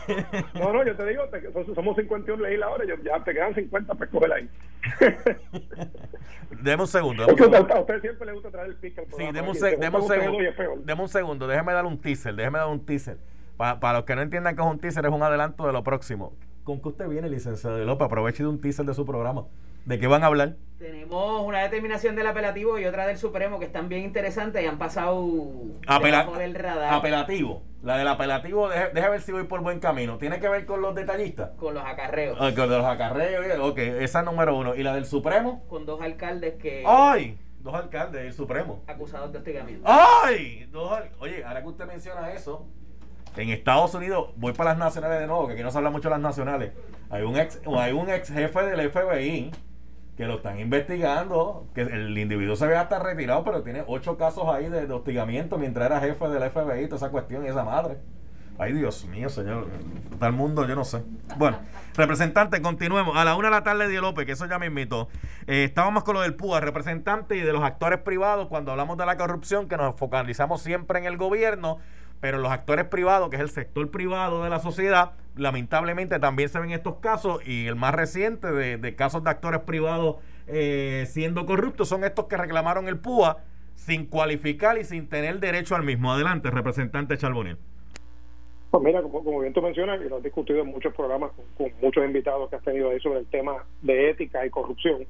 no, 0.53 0.71
no, 0.71 0.85
yo 0.85 0.95
te 0.95 1.05
digo, 1.07 1.23
te, 1.29 1.51
somos 1.73 1.95
51 1.95 2.43
legisladores, 2.43 2.87
ya 3.03 3.23
te 3.23 3.33
quedan 3.33 3.55
50 3.55 3.93
para 3.95 4.05
escoger 4.05 4.33
ahí. 4.33 4.49
Deme 6.61 6.83
un 6.83 6.87
segundo. 6.87 7.23
a 7.23 7.79
usted 7.79 8.01
siempre 8.01 8.27
le 8.27 8.33
gusta 8.33 8.51
traer 8.51 8.67
el 8.67 8.75
pick 8.75 9.01
Sí, 9.17 9.23
deme 9.33 9.49
un, 9.49 9.55
segundo. 9.55 9.79
Deme 10.85 11.01
un 11.01 11.09
segundo, 11.09 11.47
déjeme 11.47 11.73
dar 11.73 11.87
un 11.87 11.99
teaser, 11.99 12.35
déjeme 12.35 12.59
dar 12.59 12.67
un 12.67 12.85
teaser. 12.85 13.17
Para, 13.57 13.79
para 13.79 13.97
los 13.97 14.05
que 14.05 14.15
no 14.15 14.21
entiendan 14.21 14.55
que 14.55 14.61
es 14.61 14.67
un 14.67 14.77
teaser, 14.79 15.03
es 15.03 15.11
un 15.11 15.23
adelanto 15.23 15.65
de 15.65 15.73
lo 15.73 15.83
próximo. 15.83 16.33
¿Con 16.67 16.81
qué 16.81 16.89
usted 16.89 17.07
viene, 17.07 17.29
licenciado 17.29 17.77
de 17.77 17.85
López? 17.85 18.07
Aproveche 18.07 18.43
de 18.43 18.49
un 18.49 18.59
teaser 18.59 18.85
de 18.85 18.93
su 18.93 19.05
programa. 19.05 19.45
¿De 19.85 19.97
qué 19.99 20.07
van 20.07 20.23
a 20.23 20.25
hablar? 20.25 20.57
Tenemos 20.77 21.41
una 21.45 21.61
determinación 21.61 22.17
del 22.17 22.27
apelativo 22.27 22.77
y 22.77 22.83
otra 22.83 23.07
del 23.07 23.17
Supremo 23.17 23.57
que 23.57 23.63
están 23.63 23.87
bien 23.87 24.03
interesantes 24.03 24.61
y 24.61 24.65
han 24.65 24.77
pasado 24.77 25.25
del 26.37 26.55
radar. 26.55 26.93
Apelativo. 26.93 27.63
La 27.83 27.97
del 27.97 28.09
apelativo, 28.09 28.67
deje, 28.67 29.09
ver 29.09 29.21
si 29.21 29.31
voy 29.31 29.45
por 29.45 29.61
buen 29.61 29.79
camino. 29.79 30.17
¿Tiene 30.17 30.41
que 30.41 30.49
ver 30.49 30.65
con 30.65 30.81
los 30.81 30.93
detallistas? 30.93 31.51
Con 31.51 31.73
los 31.73 31.85
acarreos. 31.85 32.37
Ah, 32.37 32.51
con 32.53 32.69
los 32.69 32.83
acarreos, 32.83 33.59
ok, 33.61 33.77
esa 33.77 34.19
es 34.19 34.25
número 34.25 34.57
uno. 34.57 34.75
¿Y 34.75 34.83
la 34.83 34.93
del 34.93 35.05
Supremo? 35.05 35.63
Con 35.69 35.85
dos 35.85 36.01
alcaldes 36.01 36.55
que... 36.55 36.83
¡Ay! 36.85 37.37
dos 37.59 37.75
alcaldes 37.75 38.23
del 38.23 38.33
Supremo. 38.33 38.83
Acusados 38.87 39.31
de 39.31 39.37
hostigamiento. 39.37 39.85
¡Ay! 39.85 40.67
Dos 40.71 40.99
Oye, 41.19 41.43
ahora 41.43 41.61
que 41.61 41.67
usted 41.67 41.85
menciona 41.85 42.31
eso, 42.31 42.65
en 43.37 43.49
Estados 43.49 43.93
Unidos, 43.93 44.29
voy 44.35 44.53
para 44.53 44.71
las 44.71 44.79
nacionales 44.79 45.19
de 45.19 45.27
nuevo, 45.27 45.47
que 45.47 45.53
aquí 45.53 45.63
no 45.63 45.71
se 45.71 45.77
habla 45.77 45.89
mucho 45.89 46.09
de 46.09 46.15
las 46.15 46.21
nacionales. 46.21 46.71
Hay 47.09 47.23
un 47.23 47.37
ex, 47.37 47.61
hay 47.77 47.93
un 47.93 48.09
ex 48.09 48.29
jefe 48.29 48.63
del 48.63 48.89
FBI 48.89 49.51
que 50.17 50.25
lo 50.25 50.37
están 50.37 50.59
investigando, 50.59 51.67
que 51.75 51.81
el 51.81 52.17
individuo 52.17 52.55
se 52.55 52.65
ve 52.65 52.75
hasta 52.75 52.97
retirado, 52.97 53.43
pero 53.43 53.61
tiene 53.61 53.83
ocho 53.85 54.17
casos 54.17 54.45
ahí 54.47 54.67
de, 54.67 54.91
hostigamiento 54.91 55.59
mientras 55.59 55.85
era 55.85 55.99
jefe 55.99 56.27
del 56.29 56.49
FBI, 56.49 56.85
toda 56.85 56.97
esa 56.97 57.09
cuestión 57.11 57.45
y 57.45 57.49
esa 57.49 57.63
madre. 57.63 57.97
Ay, 58.59 58.73
Dios 58.73 59.05
mío, 59.05 59.29
señor. 59.29 59.67
Tal 60.17 60.33
mundo, 60.33 60.67
yo 60.67 60.75
no 60.75 60.83
sé. 60.83 61.03
Bueno, 61.37 61.59
representante, 61.95 62.59
continuemos. 62.59 63.15
A 63.15 63.23
la 63.23 63.35
una 63.35 63.49
de 63.49 63.51
la 63.51 63.63
tarde, 63.63 63.87
Díaz 63.87 64.01
López, 64.01 64.25
que 64.25 64.31
eso 64.31 64.47
ya 64.47 64.57
me 64.57 64.65
invitó. 64.65 65.09
Eh, 65.45 65.65
estábamos 65.65 66.03
con 66.03 66.15
lo 66.15 66.21
del 66.21 66.33
PUA, 66.33 66.61
representante 66.61 67.37
y 67.37 67.41
de 67.41 67.53
los 67.53 67.61
actores 67.61 67.99
privados, 67.99 68.47
cuando 68.47 68.71
hablamos 68.71 68.97
de 68.97 69.05
la 69.05 69.15
corrupción, 69.15 69.67
que 69.67 69.77
nos 69.77 69.95
focalizamos 69.95 70.63
siempre 70.63 70.97
en 70.97 71.05
el 71.05 71.17
gobierno, 71.17 71.77
pero 72.19 72.37
los 72.39 72.51
actores 72.51 72.85
privados, 72.85 73.29
que 73.29 73.35
es 73.35 73.41
el 73.41 73.49
sector 73.49 73.89
privado 73.91 74.43
de 74.43 74.49
la 74.49 74.59
sociedad, 74.59 75.11
lamentablemente 75.35 76.19
también 76.19 76.49
se 76.49 76.59
ven 76.59 76.71
estos 76.71 76.95
casos 76.95 77.47
y 77.47 77.67
el 77.67 77.75
más 77.75 77.93
reciente 77.93 78.51
de, 78.51 78.95
casos 78.95 79.23
de 79.23 79.29
actores 79.29 79.61
privados 79.61 80.17
eh, 80.47 81.05
siendo 81.07 81.45
corruptos 81.45 81.89
son 81.89 82.03
estos 82.03 82.25
que 82.25 82.37
reclamaron 82.37 82.87
el 82.87 82.97
PUA 82.97 83.43
sin 83.75 84.05
cualificar 84.05 84.77
y 84.77 84.83
sin 84.83 85.07
tener 85.07 85.39
derecho 85.39 85.75
al 85.75 85.83
mismo. 85.83 86.11
Adelante, 86.11 86.49
representante 86.49 87.17
Charbonnier. 87.17 87.57
Pues 88.71 88.83
mira, 88.83 89.01
como, 89.01 89.23
como 89.23 89.39
bien 89.39 89.53
tú 89.53 89.61
mencionas, 89.61 90.01
y 90.03 90.09
lo 90.09 90.17
has 90.17 90.23
discutido 90.23 90.59
en 90.59 90.67
muchos 90.67 90.93
programas 90.93 91.31
con, 91.31 91.45
con 91.55 91.79
muchos 91.81 92.03
invitados 92.03 92.49
que 92.49 92.57
has 92.57 92.63
tenido 92.63 92.89
ahí 92.89 92.99
sobre 92.99 93.19
el 93.19 93.27
tema 93.27 93.63
de 93.81 94.09
ética 94.09 94.45
y 94.45 94.49
corrupción, 94.49 95.05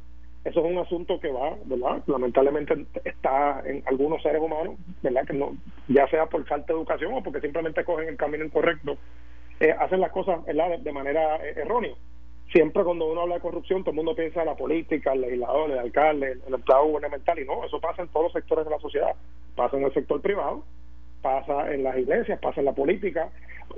eso 0.48 0.66
es 0.66 0.72
un 0.72 0.78
asunto 0.78 1.20
que 1.20 1.30
va, 1.30 1.58
¿verdad? 1.66 2.02
Lamentablemente 2.08 2.86
está 3.04 3.62
en 3.66 3.84
algunos 3.86 4.24
seres 4.24 4.42
humanos, 4.42 4.76
¿verdad? 5.04 5.28
Que 5.28 5.34
no, 5.34 5.58
ya 5.90 6.08
sea 6.08 6.28
por 6.28 6.46
falta 6.46 6.68
de 6.68 6.80
educación 6.80 7.14
o 7.14 7.22
porque 7.22 7.42
simplemente 7.42 7.84
cogen 7.84 8.08
el 8.08 8.16
camino 8.16 8.46
incorrecto, 8.46 8.98
eh, 9.60 9.76
hacen 9.78 10.00
las 10.00 10.12
cosas, 10.14 10.46
¿verdad? 10.46 10.80
De, 10.80 10.92
manera 10.94 11.36
eh, 11.46 11.54
errónea. 11.58 11.94
Siempre 12.54 12.86
cuando 12.86 13.12
uno 13.12 13.24
habla 13.24 13.36
de 13.36 13.42
corrupción, 13.42 13.82
todo 13.82 13.92
el 13.92 13.98
mundo 13.98 14.16
piensa 14.16 14.40
en 14.40 14.46
la 14.46 14.56
política, 14.56 15.12
el 15.12 15.22
legislador, 15.22 15.70
el 15.70 15.80
alcalde, 15.80 16.32
el, 16.32 16.42
el 16.48 16.54
empleado 16.54 16.86
gubernamental, 16.86 17.40
y 17.40 17.46
no, 17.46 17.66
eso 17.66 17.82
pasa 17.82 18.04
en 18.04 18.08
todos 18.08 18.28
los 18.28 18.34
sectores 18.34 18.64
de 18.64 18.72
la 18.72 18.80
sociedad. 18.80 19.16
Pasa 19.54 19.76
en 19.76 19.84
el 19.84 19.94
sector 19.94 20.22
privado, 20.22 20.64
pasa 21.28 21.74
en 21.74 21.84
las 21.84 21.98
iglesias, 21.98 22.40
pasa 22.40 22.62
en 22.62 22.66
la 22.66 22.74
política. 22.74 23.30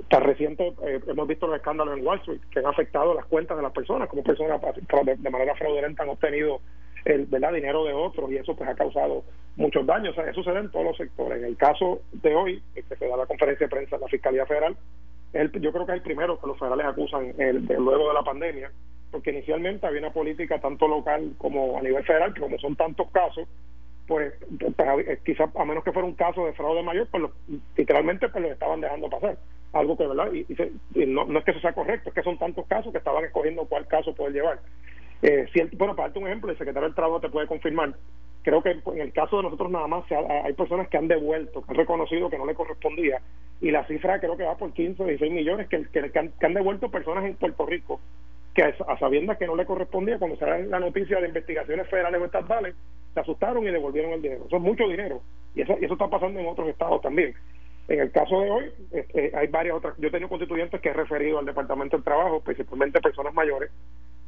Tan 0.08 0.22
reciente 0.22 0.72
eh, 0.86 1.00
hemos 1.08 1.26
visto 1.26 1.48
los 1.48 1.56
escándalos 1.56 1.98
en 1.98 2.06
Wall 2.06 2.20
Street 2.20 2.40
que 2.52 2.60
han 2.60 2.66
afectado 2.66 3.12
las 3.12 3.26
cuentas 3.26 3.56
de 3.56 3.62
las 3.64 3.72
personas, 3.72 4.08
como 4.08 4.22
personas 4.22 4.60
de, 4.60 5.16
de 5.16 5.30
manera 5.30 5.56
fraudulenta 5.56 6.04
han 6.04 6.10
obtenido 6.10 6.60
el 7.04 7.26
¿verdad? 7.26 7.52
dinero 7.52 7.84
de 7.84 7.92
otros 7.92 8.30
y 8.30 8.36
eso 8.36 8.54
pues 8.54 8.70
ha 8.70 8.76
causado 8.76 9.24
muchos 9.56 9.84
daños. 9.84 10.16
Eso 10.16 10.44
se 10.44 10.52
da 10.52 10.60
en 10.60 10.70
todos 10.70 10.84
los 10.84 10.96
sectores. 10.96 11.38
En 11.38 11.46
el 11.46 11.56
caso 11.56 12.02
de 12.12 12.34
hoy, 12.36 12.62
que 12.72 12.82
se 12.82 13.08
da 13.08 13.16
la 13.16 13.26
conferencia 13.26 13.66
de 13.66 13.70
prensa 13.70 13.96
en 13.96 14.02
la 14.02 14.08
Fiscalía 14.08 14.46
Federal, 14.46 14.76
el, 15.32 15.50
yo 15.60 15.72
creo 15.72 15.86
que 15.86 15.92
es 15.92 15.96
el 15.96 16.02
primero 16.02 16.40
que 16.40 16.46
los 16.46 16.58
federales 16.58 16.86
acusan 16.86 17.34
el, 17.36 17.66
de, 17.66 17.74
luego 17.74 18.08
de 18.08 18.14
la 18.14 18.22
pandemia, 18.22 18.70
porque 19.10 19.30
inicialmente 19.30 19.88
había 19.88 20.00
una 20.00 20.12
política 20.12 20.60
tanto 20.60 20.86
local 20.86 21.32
como 21.36 21.78
a 21.78 21.82
nivel 21.82 22.04
federal, 22.04 22.32
que 22.32 22.42
como 22.42 22.58
son 22.58 22.76
tantos 22.76 23.10
casos, 23.10 23.48
pues, 24.10 24.34
pues 24.76 25.20
quizás 25.24 25.48
a 25.54 25.64
menos 25.64 25.84
que 25.84 25.92
fuera 25.92 26.08
un 26.08 26.16
caso 26.16 26.44
de 26.44 26.52
fraude 26.54 26.82
mayor, 26.82 27.06
pues 27.12 27.22
literalmente 27.76 28.28
pues 28.28 28.42
lo 28.42 28.50
estaban 28.50 28.80
dejando 28.80 29.08
pasar. 29.08 29.38
Algo 29.72 29.96
que, 29.96 30.04
¿verdad? 30.04 30.32
Y, 30.32 30.52
se, 30.52 30.72
y 30.96 31.06
no, 31.06 31.26
no, 31.26 31.38
es 31.38 31.44
que 31.44 31.52
eso 31.52 31.60
sea 31.60 31.72
correcto, 31.72 32.08
es 32.08 32.14
que 32.16 32.24
son 32.24 32.36
tantos 32.36 32.66
casos 32.66 32.90
que 32.90 32.98
estaban 32.98 33.24
escogiendo 33.24 33.66
cuál 33.66 33.86
caso 33.86 34.12
poder 34.12 34.32
llevar. 34.32 34.58
Eh, 35.22 35.46
bueno, 35.74 35.94
para 35.94 36.08
darte 36.08 36.18
un 36.18 36.26
ejemplo, 36.26 36.50
el 36.50 36.58
secretario 36.58 36.88
del 36.88 36.96
Trabajo 36.96 37.20
te 37.20 37.28
puede 37.28 37.46
confirmar. 37.46 37.94
Creo 38.42 38.60
que 38.64 38.70
en 38.70 39.00
el 39.00 39.12
caso 39.12 39.36
de 39.36 39.44
nosotros 39.44 39.70
nada 39.70 39.86
más 39.86 40.04
hay 40.10 40.54
personas 40.54 40.88
que 40.88 40.96
han 40.96 41.06
devuelto, 41.06 41.62
que 41.62 41.70
han 41.70 41.76
reconocido 41.76 42.30
que 42.30 42.38
no 42.38 42.46
le 42.46 42.56
correspondía, 42.56 43.20
y 43.60 43.70
la 43.70 43.86
cifra 43.86 44.18
creo 44.18 44.36
que 44.36 44.42
va 44.42 44.56
por 44.56 44.72
15 44.72 45.04
o 45.04 45.06
16 45.06 45.32
millones 45.32 45.68
que, 45.68 45.84
que, 45.92 46.10
que, 46.10 46.18
han, 46.18 46.32
que 46.32 46.46
han 46.46 46.54
devuelto 46.54 46.90
personas 46.90 47.24
en 47.26 47.36
Puerto 47.36 47.64
Rico 47.64 48.00
que 48.54 48.62
a 48.62 48.98
sabiendas 48.98 49.38
que 49.38 49.46
no 49.46 49.56
le 49.56 49.64
correspondía, 49.64 50.18
cuando 50.18 50.36
da 50.36 50.58
la 50.58 50.80
noticia 50.80 51.20
de 51.20 51.28
investigaciones 51.28 51.88
federales 51.88 52.20
o 52.20 52.24
estatales, 52.24 52.74
se 53.14 53.20
asustaron 53.20 53.66
y 53.66 53.70
devolvieron 53.70 54.12
el 54.12 54.22
dinero. 54.22 54.44
Eso 54.46 54.56
es 54.56 54.62
mucho 54.62 54.88
dinero. 54.88 55.20
Y 55.54 55.62
eso, 55.62 55.76
y 55.80 55.84
eso 55.84 55.94
está 55.94 56.08
pasando 56.08 56.40
en 56.40 56.46
otros 56.46 56.68
estados 56.68 57.00
también. 57.00 57.34
En 57.88 58.00
el 58.00 58.12
caso 58.12 58.40
de 58.40 58.50
hoy, 58.50 58.72
este, 58.92 59.32
hay 59.34 59.48
varias 59.48 59.76
otras. 59.76 59.94
Yo 59.98 60.08
he 60.08 60.10
tenido 60.10 60.28
constituyentes 60.28 60.80
que 60.80 60.90
he 60.90 60.92
referido 60.92 61.38
al 61.38 61.46
Departamento 61.46 61.96
del 61.96 62.04
Trabajo, 62.04 62.40
principalmente 62.40 63.00
personas 63.00 63.34
mayores, 63.34 63.70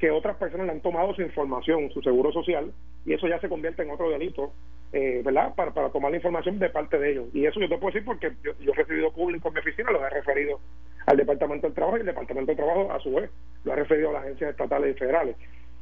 que 0.01 0.11
otras 0.11 0.37
personas 0.37 0.67
le 0.67 0.73
han 0.73 0.81
tomado 0.81 1.15
su 1.15 1.23
información, 1.23 1.91
su 1.91 2.03
seguro 2.03 2.33
social, 2.33 2.73
y 3.05 3.13
eso 3.13 3.29
ya 3.29 3.39
se 3.41 3.49
convierte 3.49 3.83
en 3.83 3.91
otro 3.91 4.11
delito, 4.11 4.53
eh, 4.93 5.23
¿verdad? 5.25 5.55
Para, 5.55 5.73
para 5.73 5.91
tomar 5.91 6.11
la 6.11 6.17
información 6.17 6.59
de 6.59 6.71
parte 6.71 6.99
de 6.99 7.13
ellos. 7.13 7.27
Y 7.33 7.47
eso 7.47 7.61
yo 7.61 7.69
te 7.69 7.79
puedo 7.79 7.93
decir 7.93 8.05
porque 8.05 8.33
yo, 8.43 8.53
yo 8.59 8.73
he 8.73 8.77
recibido 8.77 9.13
público 9.13 9.49
en 9.49 9.55
mi 9.55 9.61
oficina, 9.61 9.93
los 9.93 10.03
he 10.03 10.11
referido 10.11 10.59
al 11.07 11.17
Departamento 11.17 11.67
del 11.67 11.75
Trabajo 11.75 11.97
y 11.97 12.01
el 12.01 12.07
Departamento 12.07 12.51
del 12.51 12.57
Trabajo, 12.57 12.93
a 12.93 13.01
su 13.01 13.13
vez, 13.15 13.31
lo 13.65 13.73
ha 13.73 13.77
referido 13.77 14.11
a 14.11 14.13
las 14.15 14.23
agencias 14.23 14.51
estatales 14.51 14.97
y 14.97 14.99
federales. 14.99 15.37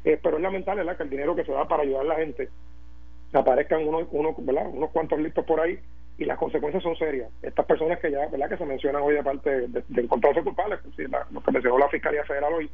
Eh, 0.04 0.18
pero 0.22 0.36
es 0.36 0.42
lamentable 0.42 0.82
¿verdad? 0.82 0.96
que 0.96 1.02
el 1.02 1.10
dinero 1.10 1.36
que 1.36 1.44
se 1.44 1.52
da 1.52 1.68
para 1.68 1.82
ayudar 1.82 2.02
a 2.02 2.08
la 2.08 2.16
gente 2.16 2.48
aparezcan 3.32 3.86
unos, 3.86 4.08
unos, 4.10 4.34
¿verdad? 4.44 4.66
unos 4.68 4.90
cuantos 4.90 5.18
listos 5.20 5.44
por 5.44 5.60
ahí 5.60 5.78
y 6.18 6.24
las 6.24 6.38
consecuencias 6.38 6.82
son 6.82 6.96
serias. 6.96 7.30
Estas 7.42 7.66
personas 7.66 7.98
que 8.00 8.10
ya, 8.10 8.26
¿verdad? 8.28 8.48
que 8.48 8.56
se 8.56 8.64
mencionan 8.64 9.02
hoy 9.02 9.14
de 9.14 9.22
parte 9.22 9.50
de, 9.50 9.68
de, 9.68 9.84
de 9.88 10.02
encontrarse 10.02 10.42
culpables, 10.42 10.80
pues, 10.82 11.10
la, 11.10 11.26
lo 11.30 11.42
que 11.42 11.52
mencionó 11.52 11.78
la 11.78 11.88
Fiscalía 11.88 12.24
Federal 12.24 12.52
hoy, 12.54 12.70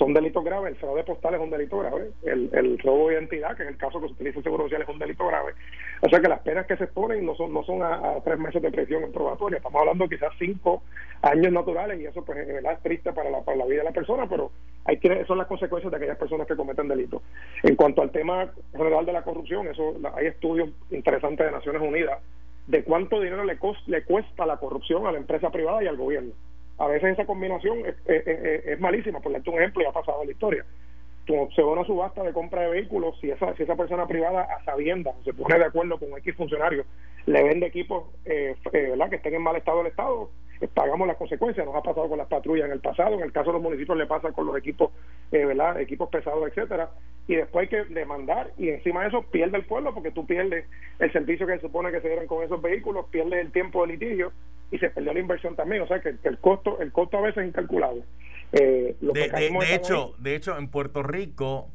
son 0.00 0.14
delitos 0.14 0.42
graves. 0.42 0.72
El 0.72 0.78
fraude 0.78 1.04
postal 1.04 1.34
es 1.34 1.40
un 1.40 1.50
delito 1.50 1.78
grave. 1.78 2.10
El, 2.22 2.48
el 2.54 2.78
robo 2.78 3.08
de 3.08 3.16
identidad, 3.16 3.54
que 3.54 3.64
en 3.64 3.68
el 3.68 3.76
caso 3.76 4.00
que 4.00 4.06
se 4.06 4.14
utiliza 4.14 4.38
el 4.38 4.44
seguro 4.44 4.64
social, 4.64 4.80
es 4.80 4.88
un 4.88 4.98
delito 4.98 5.26
grave. 5.26 5.52
O 6.00 6.08
sea 6.08 6.20
que 6.20 6.28
las 6.28 6.40
penas 6.40 6.66
que 6.66 6.78
se 6.78 6.84
exponen 6.84 7.26
no 7.26 7.34
son 7.34 7.52
no 7.52 7.62
son 7.64 7.82
a, 7.82 8.12
a 8.12 8.20
tres 8.24 8.38
meses 8.38 8.62
de 8.62 8.70
prisión 8.70 9.04
en 9.04 9.12
probatoria. 9.12 9.58
Estamos 9.58 9.78
hablando 9.78 10.08
quizás 10.08 10.32
cinco 10.38 10.82
años 11.20 11.52
naturales 11.52 12.00
y 12.00 12.06
eso 12.06 12.24
pues 12.24 12.38
en 12.38 12.54
verdad 12.54 12.72
es 12.72 12.82
triste 12.82 13.12
para 13.12 13.28
la, 13.28 13.42
para 13.42 13.58
la 13.58 13.66
vida 13.66 13.80
de 13.80 13.84
la 13.84 13.92
persona, 13.92 14.26
pero 14.26 14.50
hay 14.86 14.96
que 14.96 15.26
son 15.26 15.36
las 15.36 15.46
consecuencias 15.46 15.90
de 15.90 15.96
aquellas 15.98 16.16
personas 16.16 16.46
que 16.46 16.56
cometen 16.56 16.88
delitos. 16.88 17.20
En 17.62 17.76
cuanto 17.76 18.00
al 18.00 18.10
tema 18.10 18.50
general 18.72 19.04
de 19.04 19.12
la 19.12 19.22
corrupción, 19.22 19.68
eso 19.68 19.96
hay 20.14 20.28
estudios 20.28 20.70
interesantes 20.90 21.44
de 21.44 21.52
Naciones 21.52 21.82
Unidas 21.82 22.20
de 22.68 22.84
cuánto 22.84 23.20
dinero 23.20 23.44
le, 23.44 23.58
cost, 23.58 23.86
le 23.86 24.04
cuesta 24.04 24.46
la 24.46 24.56
corrupción 24.56 25.06
a 25.06 25.12
la 25.12 25.18
empresa 25.18 25.50
privada 25.50 25.82
y 25.84 25.88
al 25.88 25.96
gobierno. 25.96 26.32
A 26.80 26.86
veces 26.86 27.12
esa 27.12 27.26
combinación 27.26 27.82
es, 27.84 28.80
malísima, 28.80 29.20
por 29.20 29.32
darte 29.32 29.50
un 29.50 29.58
ejemplo, 29.58 29.82
ya 29.82 29.90
ha 29.90 29.92
pasado 29.92 30.22
en 30.22 30.28
la 30.28 30.32
historia. 30.32 30.64
Se 31.26 31.62
va 31.62 31.68
a 31.68 31.72
una 31.72 31.84
subasta 31.84 32.22
de 32.22 32.32
compra 32.32 32.62
de 32.62 32.70
vehículos, 32.70 33.20
si 33.20 33.30
esa, 33.30 33.54
si 33.54 33.64
esa 33.64 33.76
persona 33.76 34.06
privada 34.06 34.42
a 34.42 34.64
sabiendas 34.64 35.14
se 35.22 35.34
pone 35.34 35.58
de 35.58 35.66
acuerdo 35.66 35.98
con 35.98 36.08
X 36.16 36.34
funcionario, 36.34 36.84
le 37.26 37.44
vende 37.44 37.66
equipos 37.66 38.04
eh, 38.24 38.56
eh, 38.72 38.86
¿verdad? 38.90 39.10
que 39.10 39.16
estén 39.16 39.34
en 39.34 39.42
mal 39.42 39.56
estado 39.56 39.78
del 39.78 39.88
Estado, 39.88 40.30
eh, 40.62 40.68
pagamos 40.72 41.06
las 41.06 41.18
consecuencias. 41.18 41.66
Nos 41.66 41.76
ha 41.76 41.82
pasado 41.82 42.08
con 42.08 42.16
las 42.16 42.28
patrullas 42.28 42.64
en 42.64 42.72
el 42.72 42.80
pasado, 42.80 43.14
en 43.14 43.20
el 43.20 43.32
caso 43.32 43.50
de 43.50 43.54
los 43.54 43.62
municipios 43.62 43.98
le 43.98 44.06
pasa 44.06 44.32
con 44.32 44.46
los 44.46 44.56
equipos, 44.56 44.90
eh, 45.32 45.44
¿verdad? 45.44 45.78
equipos 45.78 46.08
pesados, 46.08 46.48
etcétera 46.48 46.88
y 47.30 47.36
después 47.36 47.62
hay 47.62 47.68
que 47.68 47.94
demandar 47.94 48.50
y 48.58 48.70
encima 48.70 49.02
de 49.02 49.08
eso 49.08 49.22
pierde 49.22 49.56
el 49.56 49.64
pueblo 49.64 49.94
porque 49.94 50.10
tú 50.10 50.26
pierdes 50.26 50.66
el 50.98 51.12
servicio 51.12 51.46
que 51.46 51.54
se 51.54 51.60
supone 51.60 51.92
que 51.92 52.00
se 52.00 52.08
dieron 52.08 52.26
con 52.26 52.42
esos 52.42 52.60
vehículos, 52.60 53.06
pierdes 53.10 53.38
el 53.38 53.52
tiempo 53.52 53.86
de 53.86 53.92
litigio 53.92 54.32
y 54.70 54.78
se 54.78 54.90
perdió 54.90 55.12
la 55.12 55.20
inversión 55.20 55.56
también, 55.56 55.82
o 55.82 55.86
sea 55.88 56.00
que, 56.00 56.16
que 56.18 56.28
el 56.28 56.38
costo 56.38 56.80
el 56.80 56.92
costo 56.92 57.18
a 57.18 57.22
veces 57.22 57.42
es 57.42 57.48
incalculable. 57.48 58.02
Eh, 58.52 58.96
de, 59.00 59.12
de, 59.12 59.28
de 59.28 59.74
hecho, 59.74 60.14
ahí, 60.16 60.22
de 60.22 60.34
hecho 60.34 60.58
en 60.58 60.68
Puerto 60.68 61.02
Rico 61.02 61.68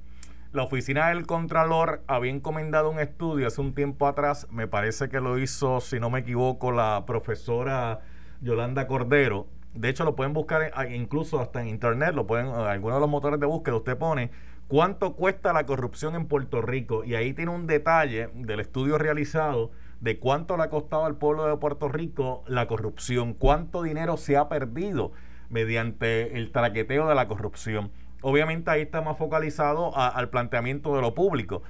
la 0.56 0.64
oficina 0.64 1.10
del 1.10 1.26
Contralor 1.26 2.02
había 2.08 2.32
encomendado 2.32 2.90
un 2.90 3.00
estudio 3.00 3.48
hace 3.48 3.60
un 3.60 3.76
tiempo 3.76 4.08
atrás, 4.08 4.48
me 4.52 4.68
parece 4.68 5.10
que 5.10 5.20
lo 5.20 5.38
hizo, 5.38 5.82
si 5.82 6.00
no 6.00 6.10
me 6.10 6.20
equivoco, 6.20 6.72
la 6.72 7.04
profesora 7.06 8.00
Yolanda 8.40 8.88
Cordero. 8.88 9.48
De 9.74 9.90
hecho, 9.90 10.06
lo 10.06 10.16
pueden 10.16 10.32
buscar 10.32 10.72
incluso 10.92 11.42
hasta 11.42 11.62
en 11.62 11.68
internet, 11.68 12.16
lo 12.16 12.26
pueden, 12.26 12.48
algunos 12.48 12.98
de 12.98 13.02
los 13.02 13.10
motores 13.10 13.38
de 13.42 13.46
búsqueda, 13.46 13.76
usted 13.76 13.98
pone 13.98 14.32
cuánto 14.70 15.14
cuesta 15.16 15.52
la 15.52 15.66
corrupción 15.66 16.16
en 16.16 16.26
Puerto 16.26 16.62
Rico 16.62 17.04
y 17.04 17.16
ahí 17.16 17.34
tiene 17.34 17.52
un 17.52 17.68
detalle 17.68 18.30
del 18.34 18.62
estudio 18.62 18.98
realizado 18.98 19.72
de 20.06 20.20
cuánto 20.20 20.56
le 20.56 20.62
ha 20.62 20.70
costado 20.70 21.06
al 21.06 21.16
pueblo 21.16 21.48
de 21.48 21.58
Puerto 21.58 21.90
Rico 21.90 22.44
la 22.46 22.68
corrupción, 22.68 23.34
cuánto 23.34 23.82
dinero 23.82 24.18
se 24.18 24.38
ha 24.38 24.48
perdido 24.48 25.14
mediante 25.50 26.38
el 26.38 26.52
traqueteo 26.52 27.08
de 27.08 27.16
la 27.16 27.28
corrupción. 27.28 27.90
Obviamente 28.22 28.70
ahí 28.70 28.84
está 28.84 29.02
más 29.02 29.18
focalizado 29.18 29.98
a, 29.98 30.08
al 30.10 30.30
planteamiento 30.30 30.96
de 30.96 31.02
lo 31.02 31.16
público, 31.16 31.64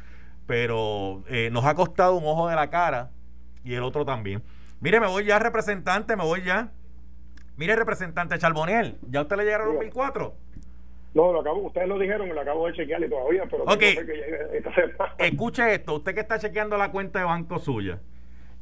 pero 0.48 1.24
eh, 1.30 1.48
nos 1.54 1.64
ha 1.64 1.76
costado 1.76 2.18
un 2.18 2.26
ojo 2.26 2.50
de 2.50 2.58
la 2.58 2.70
cara 2.70 3.12
y 3.64 3.74
el 3.76 3.84
otro 3.84 4.04
también. 4.04 4.44
Mire, 4.82 5.00
me 5.00 5.08
voy 5.08 5.24
ya, 5.24 5.40
representante, 5.40 6.18
me 6.18 6.24
voy 6.26 6.44
ya. 6.44 6.74
Mire, 7.56 7.78
representante 7.78 8.38
Charboniel, 8.38 8.98
¿ya 9.10 9.22
usted 9.22 9.38
le 9.38 9.46
llegaron 9.46 9.70
los 9.70 9.80
1004? 9.80 10.36
No, 11.14 11.32
lo 11.32 11.40
acabo, 11.40 11.62
ustedes 11.68 11.88
lo 11.88 11.98
dijeron, 11.98 12.28
lo 12.28 12.42
acabo 12.42 12.68
de 12.68 12.74
chequear 12.74 13.02
y 13.02 13.10
todavía, 13.10 13.44
pero 13.50 13.64
okay. 13.64 13.98
escuche 15.20 15.74
esto, 15.74 15.96
usted 15.96 16.14
que 16.14 16.20
está 16.20 16.38
chequeando 16.38 16.78
la 16.78 16.92
cuenta 16.92 17.20
de 17.20 17.24
banco 17.24 17.60
suya. 17.60 18.02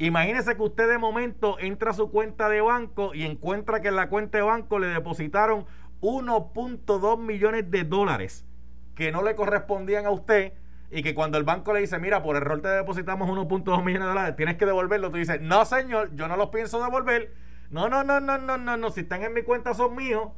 Imagínese 0.04 0.58
que 0.58 0.62
usted 0.62 0.90
de 0.90 0.98
momento 0.98 1.58
entra 1.60 1.92
a 1.92 1.94
su 1.94 2.12
cuenta 2.12 2.50
de 2.50 2.60
banco 2.60 3.16
y 3.16 3.24
encuentra 3.24 3.82
que 3.82 3.88
en 3.88 3.96
la 3.96 4.10
cuenta 4.10 4.38
de 4.38 4.44
banco 4.44 4.78
le 4.78 4.88
depositaron 4.88 5.66
1.2 6.02 7.18
millones 7.20 7.72
de 7.72 7.86
dólares 7.86 8.46
que 8.96 9.14
no 9.14 9.24
le 9.24 9.34
correspondían 9.34 10.06
a 10.06 10.10
usted 10.10 10.52
y 10.92 11.04
que 11.04 11.16
cuando 11.16 11.38
el 11.38 11.46
banco 11.46 11.72
le 11.72 11.80
dice, 11.80 12.00
mira, 12.00 12.22
por 12.22 12.36
error 12.36 12.62
te 12.62 12.68
depositamos 12.68 13.30
1.2 13.30 13.82
millones 13.82 14.02
de 14.02 14.08
dólares, 14.10 14.36
tienes 14.36 14.58
que 14.58 14.66
devolverlo, 14.66 15.10
tú 15.10 15.20
dices, 15.20 15.40
no 15.40 15.64
señor, 15.64 16.14
yo 16.16 16.28
no 16.28 16.36
los 16.36 16.50
pienso 16.50 16.84
devolver. 16.84 17.34
No, 17.70 17.88
no, 17.88 18.04
no, 18.04 18.20
no, 18.20 18.38
no, 18.38 18.58
no, 18.58 18.76
no, 18.76 18.90
si 18.92 19.00
están 19.00 19.24
en 19.24 19.34
mi 19.34 19.44
cuenta 19.44 19.74
son 19.74 19.96
míos. 19.96 20.32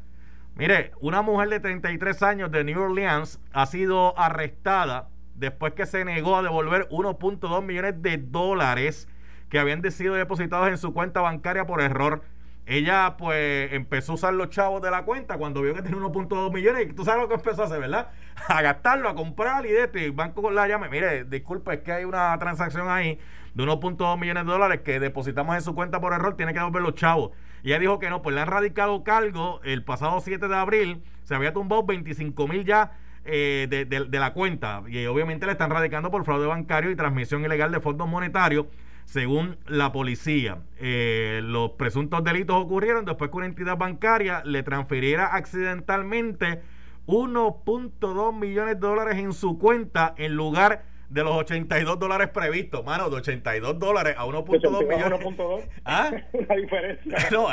Mire, 0.54 0.92
una 1.02 1.24
mujer 1.24 1.50
de 1.50 1.60
33 1.60 2.22
años 2.22 2.52
de 2.52 2.64
New 2.64 2.80
Orleans 2.80 3.40
ha 3.52 3.66
sido 3.66 4.16
arrestada 4.20 5.10
después 5.34 5.74
que 5.74 5.88
se 5.88 6.06
negó 6.06 6.36
a 6.36 6.44
devolver 6.44 6.88
1.2 6.90 7.64
millones 7.64 8.00
de 8.04 8.18
dólares 8.20 9.08
que 9.50 9.60
habían 9.60 9.90
sido 9.92 10.16
depositados 10.16 10.70
en 10.70 10.78
su 10.78 10.94
cuenta 10.94 11.22
bancaria 11.22 11.66
por 11.66 11.82
error. 11.82 12.24
Ella 12.68 13.16
pues 13.18 13.72
empezó 13.74 14.14
a 14.14 14.16
usar 14.16 14.34
los 14.34 14.50
chavos 14.50 14.82
de 14.82 14.90
la 14.90 15.04
cuenta 15.04 15.38
cuando 15.38 15.62
vio 15.62 15.76
que 15.76 15.84
tenía 15.84 16.00
1.2 16.00 16.52
millones 16.52 16.88
y 16.90 16.94
tú 16.94 17.06
sabes 17.06 17.22
lo 17.22 17.28
que 17.28 17.36
empezó 17.36 17.62
a 17.62 17.66
hacer, 17.66 17.80
¿verdad? 17.80 18.10
A 18.48 18.62
gastarlo, 18.62 19.08
a 19.08 19.16
comprar 19.16 19.66
y 19.66 19.70
de 19.70 19.84
esto. 19.84 20.00
Y 20.00 20.06
el 20.06 20.12
banco 20.12 20.42
con 20.42 20.56
la 20.56 20.68
llama, 20.68 20.90
mire, 20.90 21.26
disculpe, 21.26 21.76
es 21.76 21.80
que 21.82 21.92
hay 21.92 22.06
una 22.06 22.38
transacción 22.40 22.90
ahí 22.90 23.20
de 23.54 23.64
1.2 23.64 24.20
millones 24.20 24.46
de 24.46 24.52
dólares 24.52 24.82
que 24.84 25.00
depositamos 25.00 25.56
en 25.56 25.62
su 25.62 25.74
cuenta 25.76 26.02
por 26.02 26.14
error, 26.14 26.36
tiene 26.36 26.54
que 26.54 26.60
devolver 26.60 26.82
los 26.82 26.96
chavos. 26.96 27.32
Y 27.64 27.70
ella 27.70 27.80
dijo 27.80 28.00
que 28.00 28.10
no, 28.10 28.22
pues 28.22 28.36
le 28.36 28.42
han 28.42 28.48
radicado 28.48 29.04
cargo 29.04 29.62
el 29.64 29.84
pasado 29.84 30.20
7 30.20 30.48
de 30.48 30.56
abril, 30.56 31.04
se 31.24 31.36
había 31.36 31.54
tumbado 31.54 31.84
25 31.84 32.48
mil 32.48 32.66
ya 32.66 32.98
eh, 33.24 33.68
de, 33.70 33.86
de, 33.86 34.20
la 34.20 34.34
cuenta 34.34 34.84
y 34.88 35.04
obviamente 35.08 35.48
le 35.48 35.54
están 35.54 35.72
radicando 35.72 36.12
por 36.12 36.24
fraude 36.26 36.46
bancario 36.46 36.92
y 36.92 36.96
transmisión 36.96 37.44
ilegal 37.44 37.72
de 37.72 37.80
fondos 37.80 38.08
monetarios 38.08 38.68
según 39.06 39.58
la 39.68 39.92
policía. 39.92 40.60
Eh, 40.78 41.42
los 41.44 41.72
presuntos 41.72 42.24
delitos 42.24 42.56
ocurrieron 42.56 43.06
después 43.06 43.32
que 43.32 43.38
una 43.38 43.46
entidad 43.46 43.78
bancaria 43.78 44.44
le 44.44 44.64
transfiriera 44.64 45.36
accidentalmente 45.36 46.62
1.2 47.08 48.38
millones 48.38 48.76
de 48.76 48.88
dólares 48.88 49.18
en 49.18 49.32
su 49.34 49.58
cuenta 49.58 50.14
en 50.18 50.36
lugar 50.36 50.84
de 51.10 51.24
los 51.24 51.36
82 51.36 52.00
dólares 52.00 52.30
previstos, 52.30 52.84
mano, 52.84 53.10
de 53.10 53.18
82 53.18 53.78
dólares 53.80 54.16
a 54.18 54.26
1.2 54.26 54.88
millones. 54.88 55.20
1.2. 55.20 55.62
¿Ah? 55.86 56.12
Una 56.34 56.56
diferencia. 56.56 57.18
No, 57.32 57.48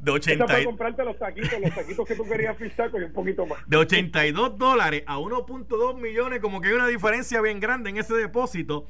de 0.00 0.10
82. 0.10 0.64
comprarte 0.64 1.04
los 1.04 1.18
taquitos, 1.18 1.60
los 1.60 1.74
taquitos 1.74 2.06
que 2.06 2.14
tú 2.14 2.24
querías 2.24 2.56
fichar 2.56 2.90
con 2.90 3.02
un 3.02 3.12
poquito 3.12 3.46
más. 3.46 3.58
De 3.66 3.76
82 3.76 4.58
dólares 4.58 5.04
a 5.06 5.18
1.2 5.18 6.00
millones, 6.00 6.40
como 6.40 6.60
que 6.60 6.68
hay 6.68 6.74
una 6.74 6.86
diferencia 6.86 7.40
bien 7.40 7.60
grande 7.60 7.90
en 7.90 7.96
ese 7.96 8.14
depósito. 8.14 8.86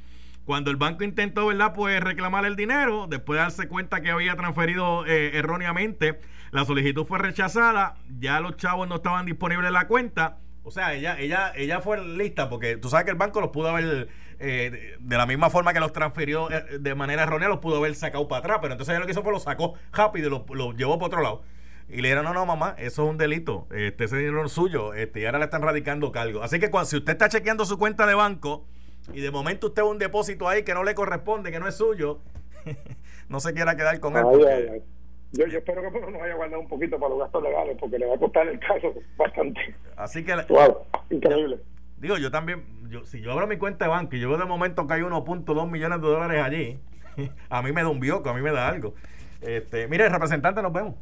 Cuando 0.49 0.71
el 0.71 0.79
banco 0.79 1.05
intentó, 1.05 1.49
¿verdad?, 1.49 1.75
pues 1.75 2.03
reclamar 2.03 2.47
el 2.47 2.57
dinero, 2.57 3.07
después 3.07 3.37
de 3.37 3.43
darse 3.43 3.69
cuenta 3.69 4.01
que 4.01 4.11
había 4.11 4.35
transferido 4.35 5.05
eh, 5.05 5.37
erróneamente, 5.37 6.21
la 6.53 6.65
solicitud 6.65 7.05
fue 7.05 7.19
rechazada, 7.19 7.97
ya 8.19 8.41
los 8.41 8.57
chavos 8.57 8.89
no 8.89 8.95
estaban 8.95 9.27
disponibles 9.27 9.67
en 9.67 9.75
la 9.75 9.87
cuenta. 9.87 10.39
O 10.63 10.71
sea, 10.71 10.95
ella, 10.95 11.21
ella, 11.21 11.53
ella 11.55 11.81
fue 11.81 12.03
lista 12.03 12.49
porque 12.49 12.79
tú 12.79 12.89
sabes 12.89 13.05
que 13.05 13.11
el 13.11 13.19
banco 13.19 13.43
los 13.43 13.51
pudo 13.51 13.69
haber, 13.69 14.09
eh, 14.39 14.97
de 14.99 15.17
la 15.19 15.27
misma 15.27 15.51
forma 15.51 15.75
que 15.75 15.81
los 15.81 15.93
transfirió 15.93 16.51
eh, 16.51 16.79
de 16.81 16.95
manera 16.95 17.25
errónea, 17.25 17.49
los 17.49 17.59
pudo 17.59 17.77
haber 17.77 17.95
sacado 17.95 18.27
para 18.27 18.39
atrás. 18.39 18.59
Pero 18.63 18.73
entonces 18.73 18.95
ella 18.95 19.01
lo 19.01 19.05
que 19.05 19.13
hizo 19.13 19.23
fue 19.23 19.33
lo 19.33 19.41
sacó 19.41 19.75
rápido 19.93 20.29
y 20.29 20.57
lo, 20.57 20.73
llevó 20.73 20.99
para 20.99 21.09
otro 21.09 21.23
lado. 21.23 21.43
Y 21.91 21.97
le 21.97 22.09
dijeron, 22.09 22.25
no, 22.25 22.33
no, 22.33 22.47
mamá, 22.47 22.75
eso 22.79 23.05
es 23.05 23.11
un 23.11 23.19
delito. 23.19 23.69
Este, 23.71 24.05
ese 24.05 24.17
dinero 24.17 24.47
es 24.47 24.53
suyo. 24.53 24.95
Este, 24.95 25.21
y 25.21 25.27
ahora 25.27 25.41
le 25.41 25.45
están 25.45 25.61
radicando 25.61 26.11
cargo. 26.11 26.43
Así 26.43 26.59
que 26.59 26.71
cuando, 26.71 26.89
si 26.89 26.97
usted 26.97 27.13
está 27.13 27.29
chequeando 27.29 27.67
su 27.67 27.77
cuenta 27.77 28.07
de 28.07 28.15
banco 28.15 28.67
y 29.13 29.21
de 29.21 29.31
momento 29.31 29.69
usted 29.69 29.83
ve 29.83 29.89
un 29.89 29.99
depósito 29.99 30.49
ahí 30.49 30.63
que 30.63 30.75
no 30.75 30.85
le 30.85 30.95
corresponde, 30.95 31.51
que 31.51 31.61
no 31.61 31.69
es 31.69 31.77
suyo, 31.77 32.21
no 33.29 33.41
se 33.41 33.53
quiera 33.55 33.77
quedar 33.77 34.01
con 34.01 34.17
él. 34.17 34.83
Yo, 35.33 35.47
yo, 35.47 35.59
espero 35.59 35.83
que 35.83 36.01
nos 36.01 36.23
haya 36.23 36.35
guardado 36.35 36.61
un 36.61 36.69
poquito 36.69 36.99
para 36.99 37.11
los 37.11 37.19
gastos 37.19 37.43
legales 37.43 37.77
porque 37.79 37.99
le 37.99 38.07
va 38.07 38.15
a 38.15 38.19
costar 38.19 38.49
el 38.49 38.59
caso 38.59 38.95
bastante. 39.17 39.61
Así 39.97 40.25
que. 40.25 40.35
Wow, 40.49 40.79
increíble. 41.11 41.59
Digo, 41.99 42.17
yo 42.17 42.31
también, 42.31 42.65
yo, 42.89 43.05
si 43.05 43.21
yo 43.21 43.33
abro 43.33 43.47
mi 43.47 43.59
cuenta 43.59 43.85
de 43.85 43.91
banco 43.91 44.17
y 44.17 44.21
yo 44.21 44.31
veo 44.31 44.39
de 44.39 44.47
momento 44.47 44.87
que 44.87 44.95
hay 44.95 45.03
1.2 45.03 45.71
millones 45.71 46.01
de 46.01 46.07
dólares 46.07 46.43
allí, 46.43 46.79
a 47.51 47.63
mí 47.63 47.73
me 47.73 47.83
da 47.83 47.89
un 47.89 48.01
bioco, 48.01 48.31
a 48.31 48.35
mí 48.35 48.41
me 48.41 48.53
da 48.53 48.69
algo. 48.69 48.95
Este, 49.43 49.87
mire, 49.87 50.09
representante, 50.09 50.63
nos 50.63 50.73
vemos. 50.73 50.95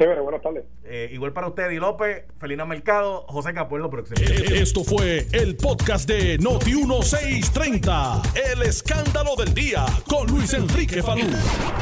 Chévere, 0.00 0.22
buenas 0.22 0.40
tardes. 0.40 0.64
Eh, 0.84 1.10
igual 1.12 1.34
para 1.34 1.48
usted, 1.48 1.64
Eddie 1.64 1.78
López, 1.78 2.24
Felina 2.38 2.64
Mercado, 2.64 3.26
José 3.28 3.52
Capuelo, 3.52 3.90
próximo. 3.90 4.16
Eh, 4.18 4.62
esto 4.62 4.82
fue 4.82 5.26
el 5.32 5.58
podcast 5.58 6.08
de 6.08 6.38
Noti1630. 6.40 8.22
El 8.50 8.62
escándalo 8.62 9.36
del 9.36 9.52
día 9.52 9.84
con 10.08 10.26
Luis 10.28 10.54
Enrique 10.54 11.02
Falú. 11.02 11.26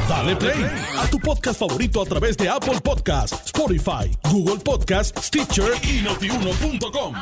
Dale 0.09 0.35
play 0.35 0.65
a 0.97 1.09
tu 1.09 1.17
podcast 1.19 1.61
favorito 1.61 2.01
a 2.01 2.05
través 2.05 2.35
de 2.35 2.49
Apple 2.49 2.81
Podcasts, 2.83 3.45
Spotify, 3.45 4.11
Google 4.29 4.59
Podcasts, 4.65 5.27
Stitcher 5.27 5.71
y 5.81 6.01
notiuno.com. 6.01 7.15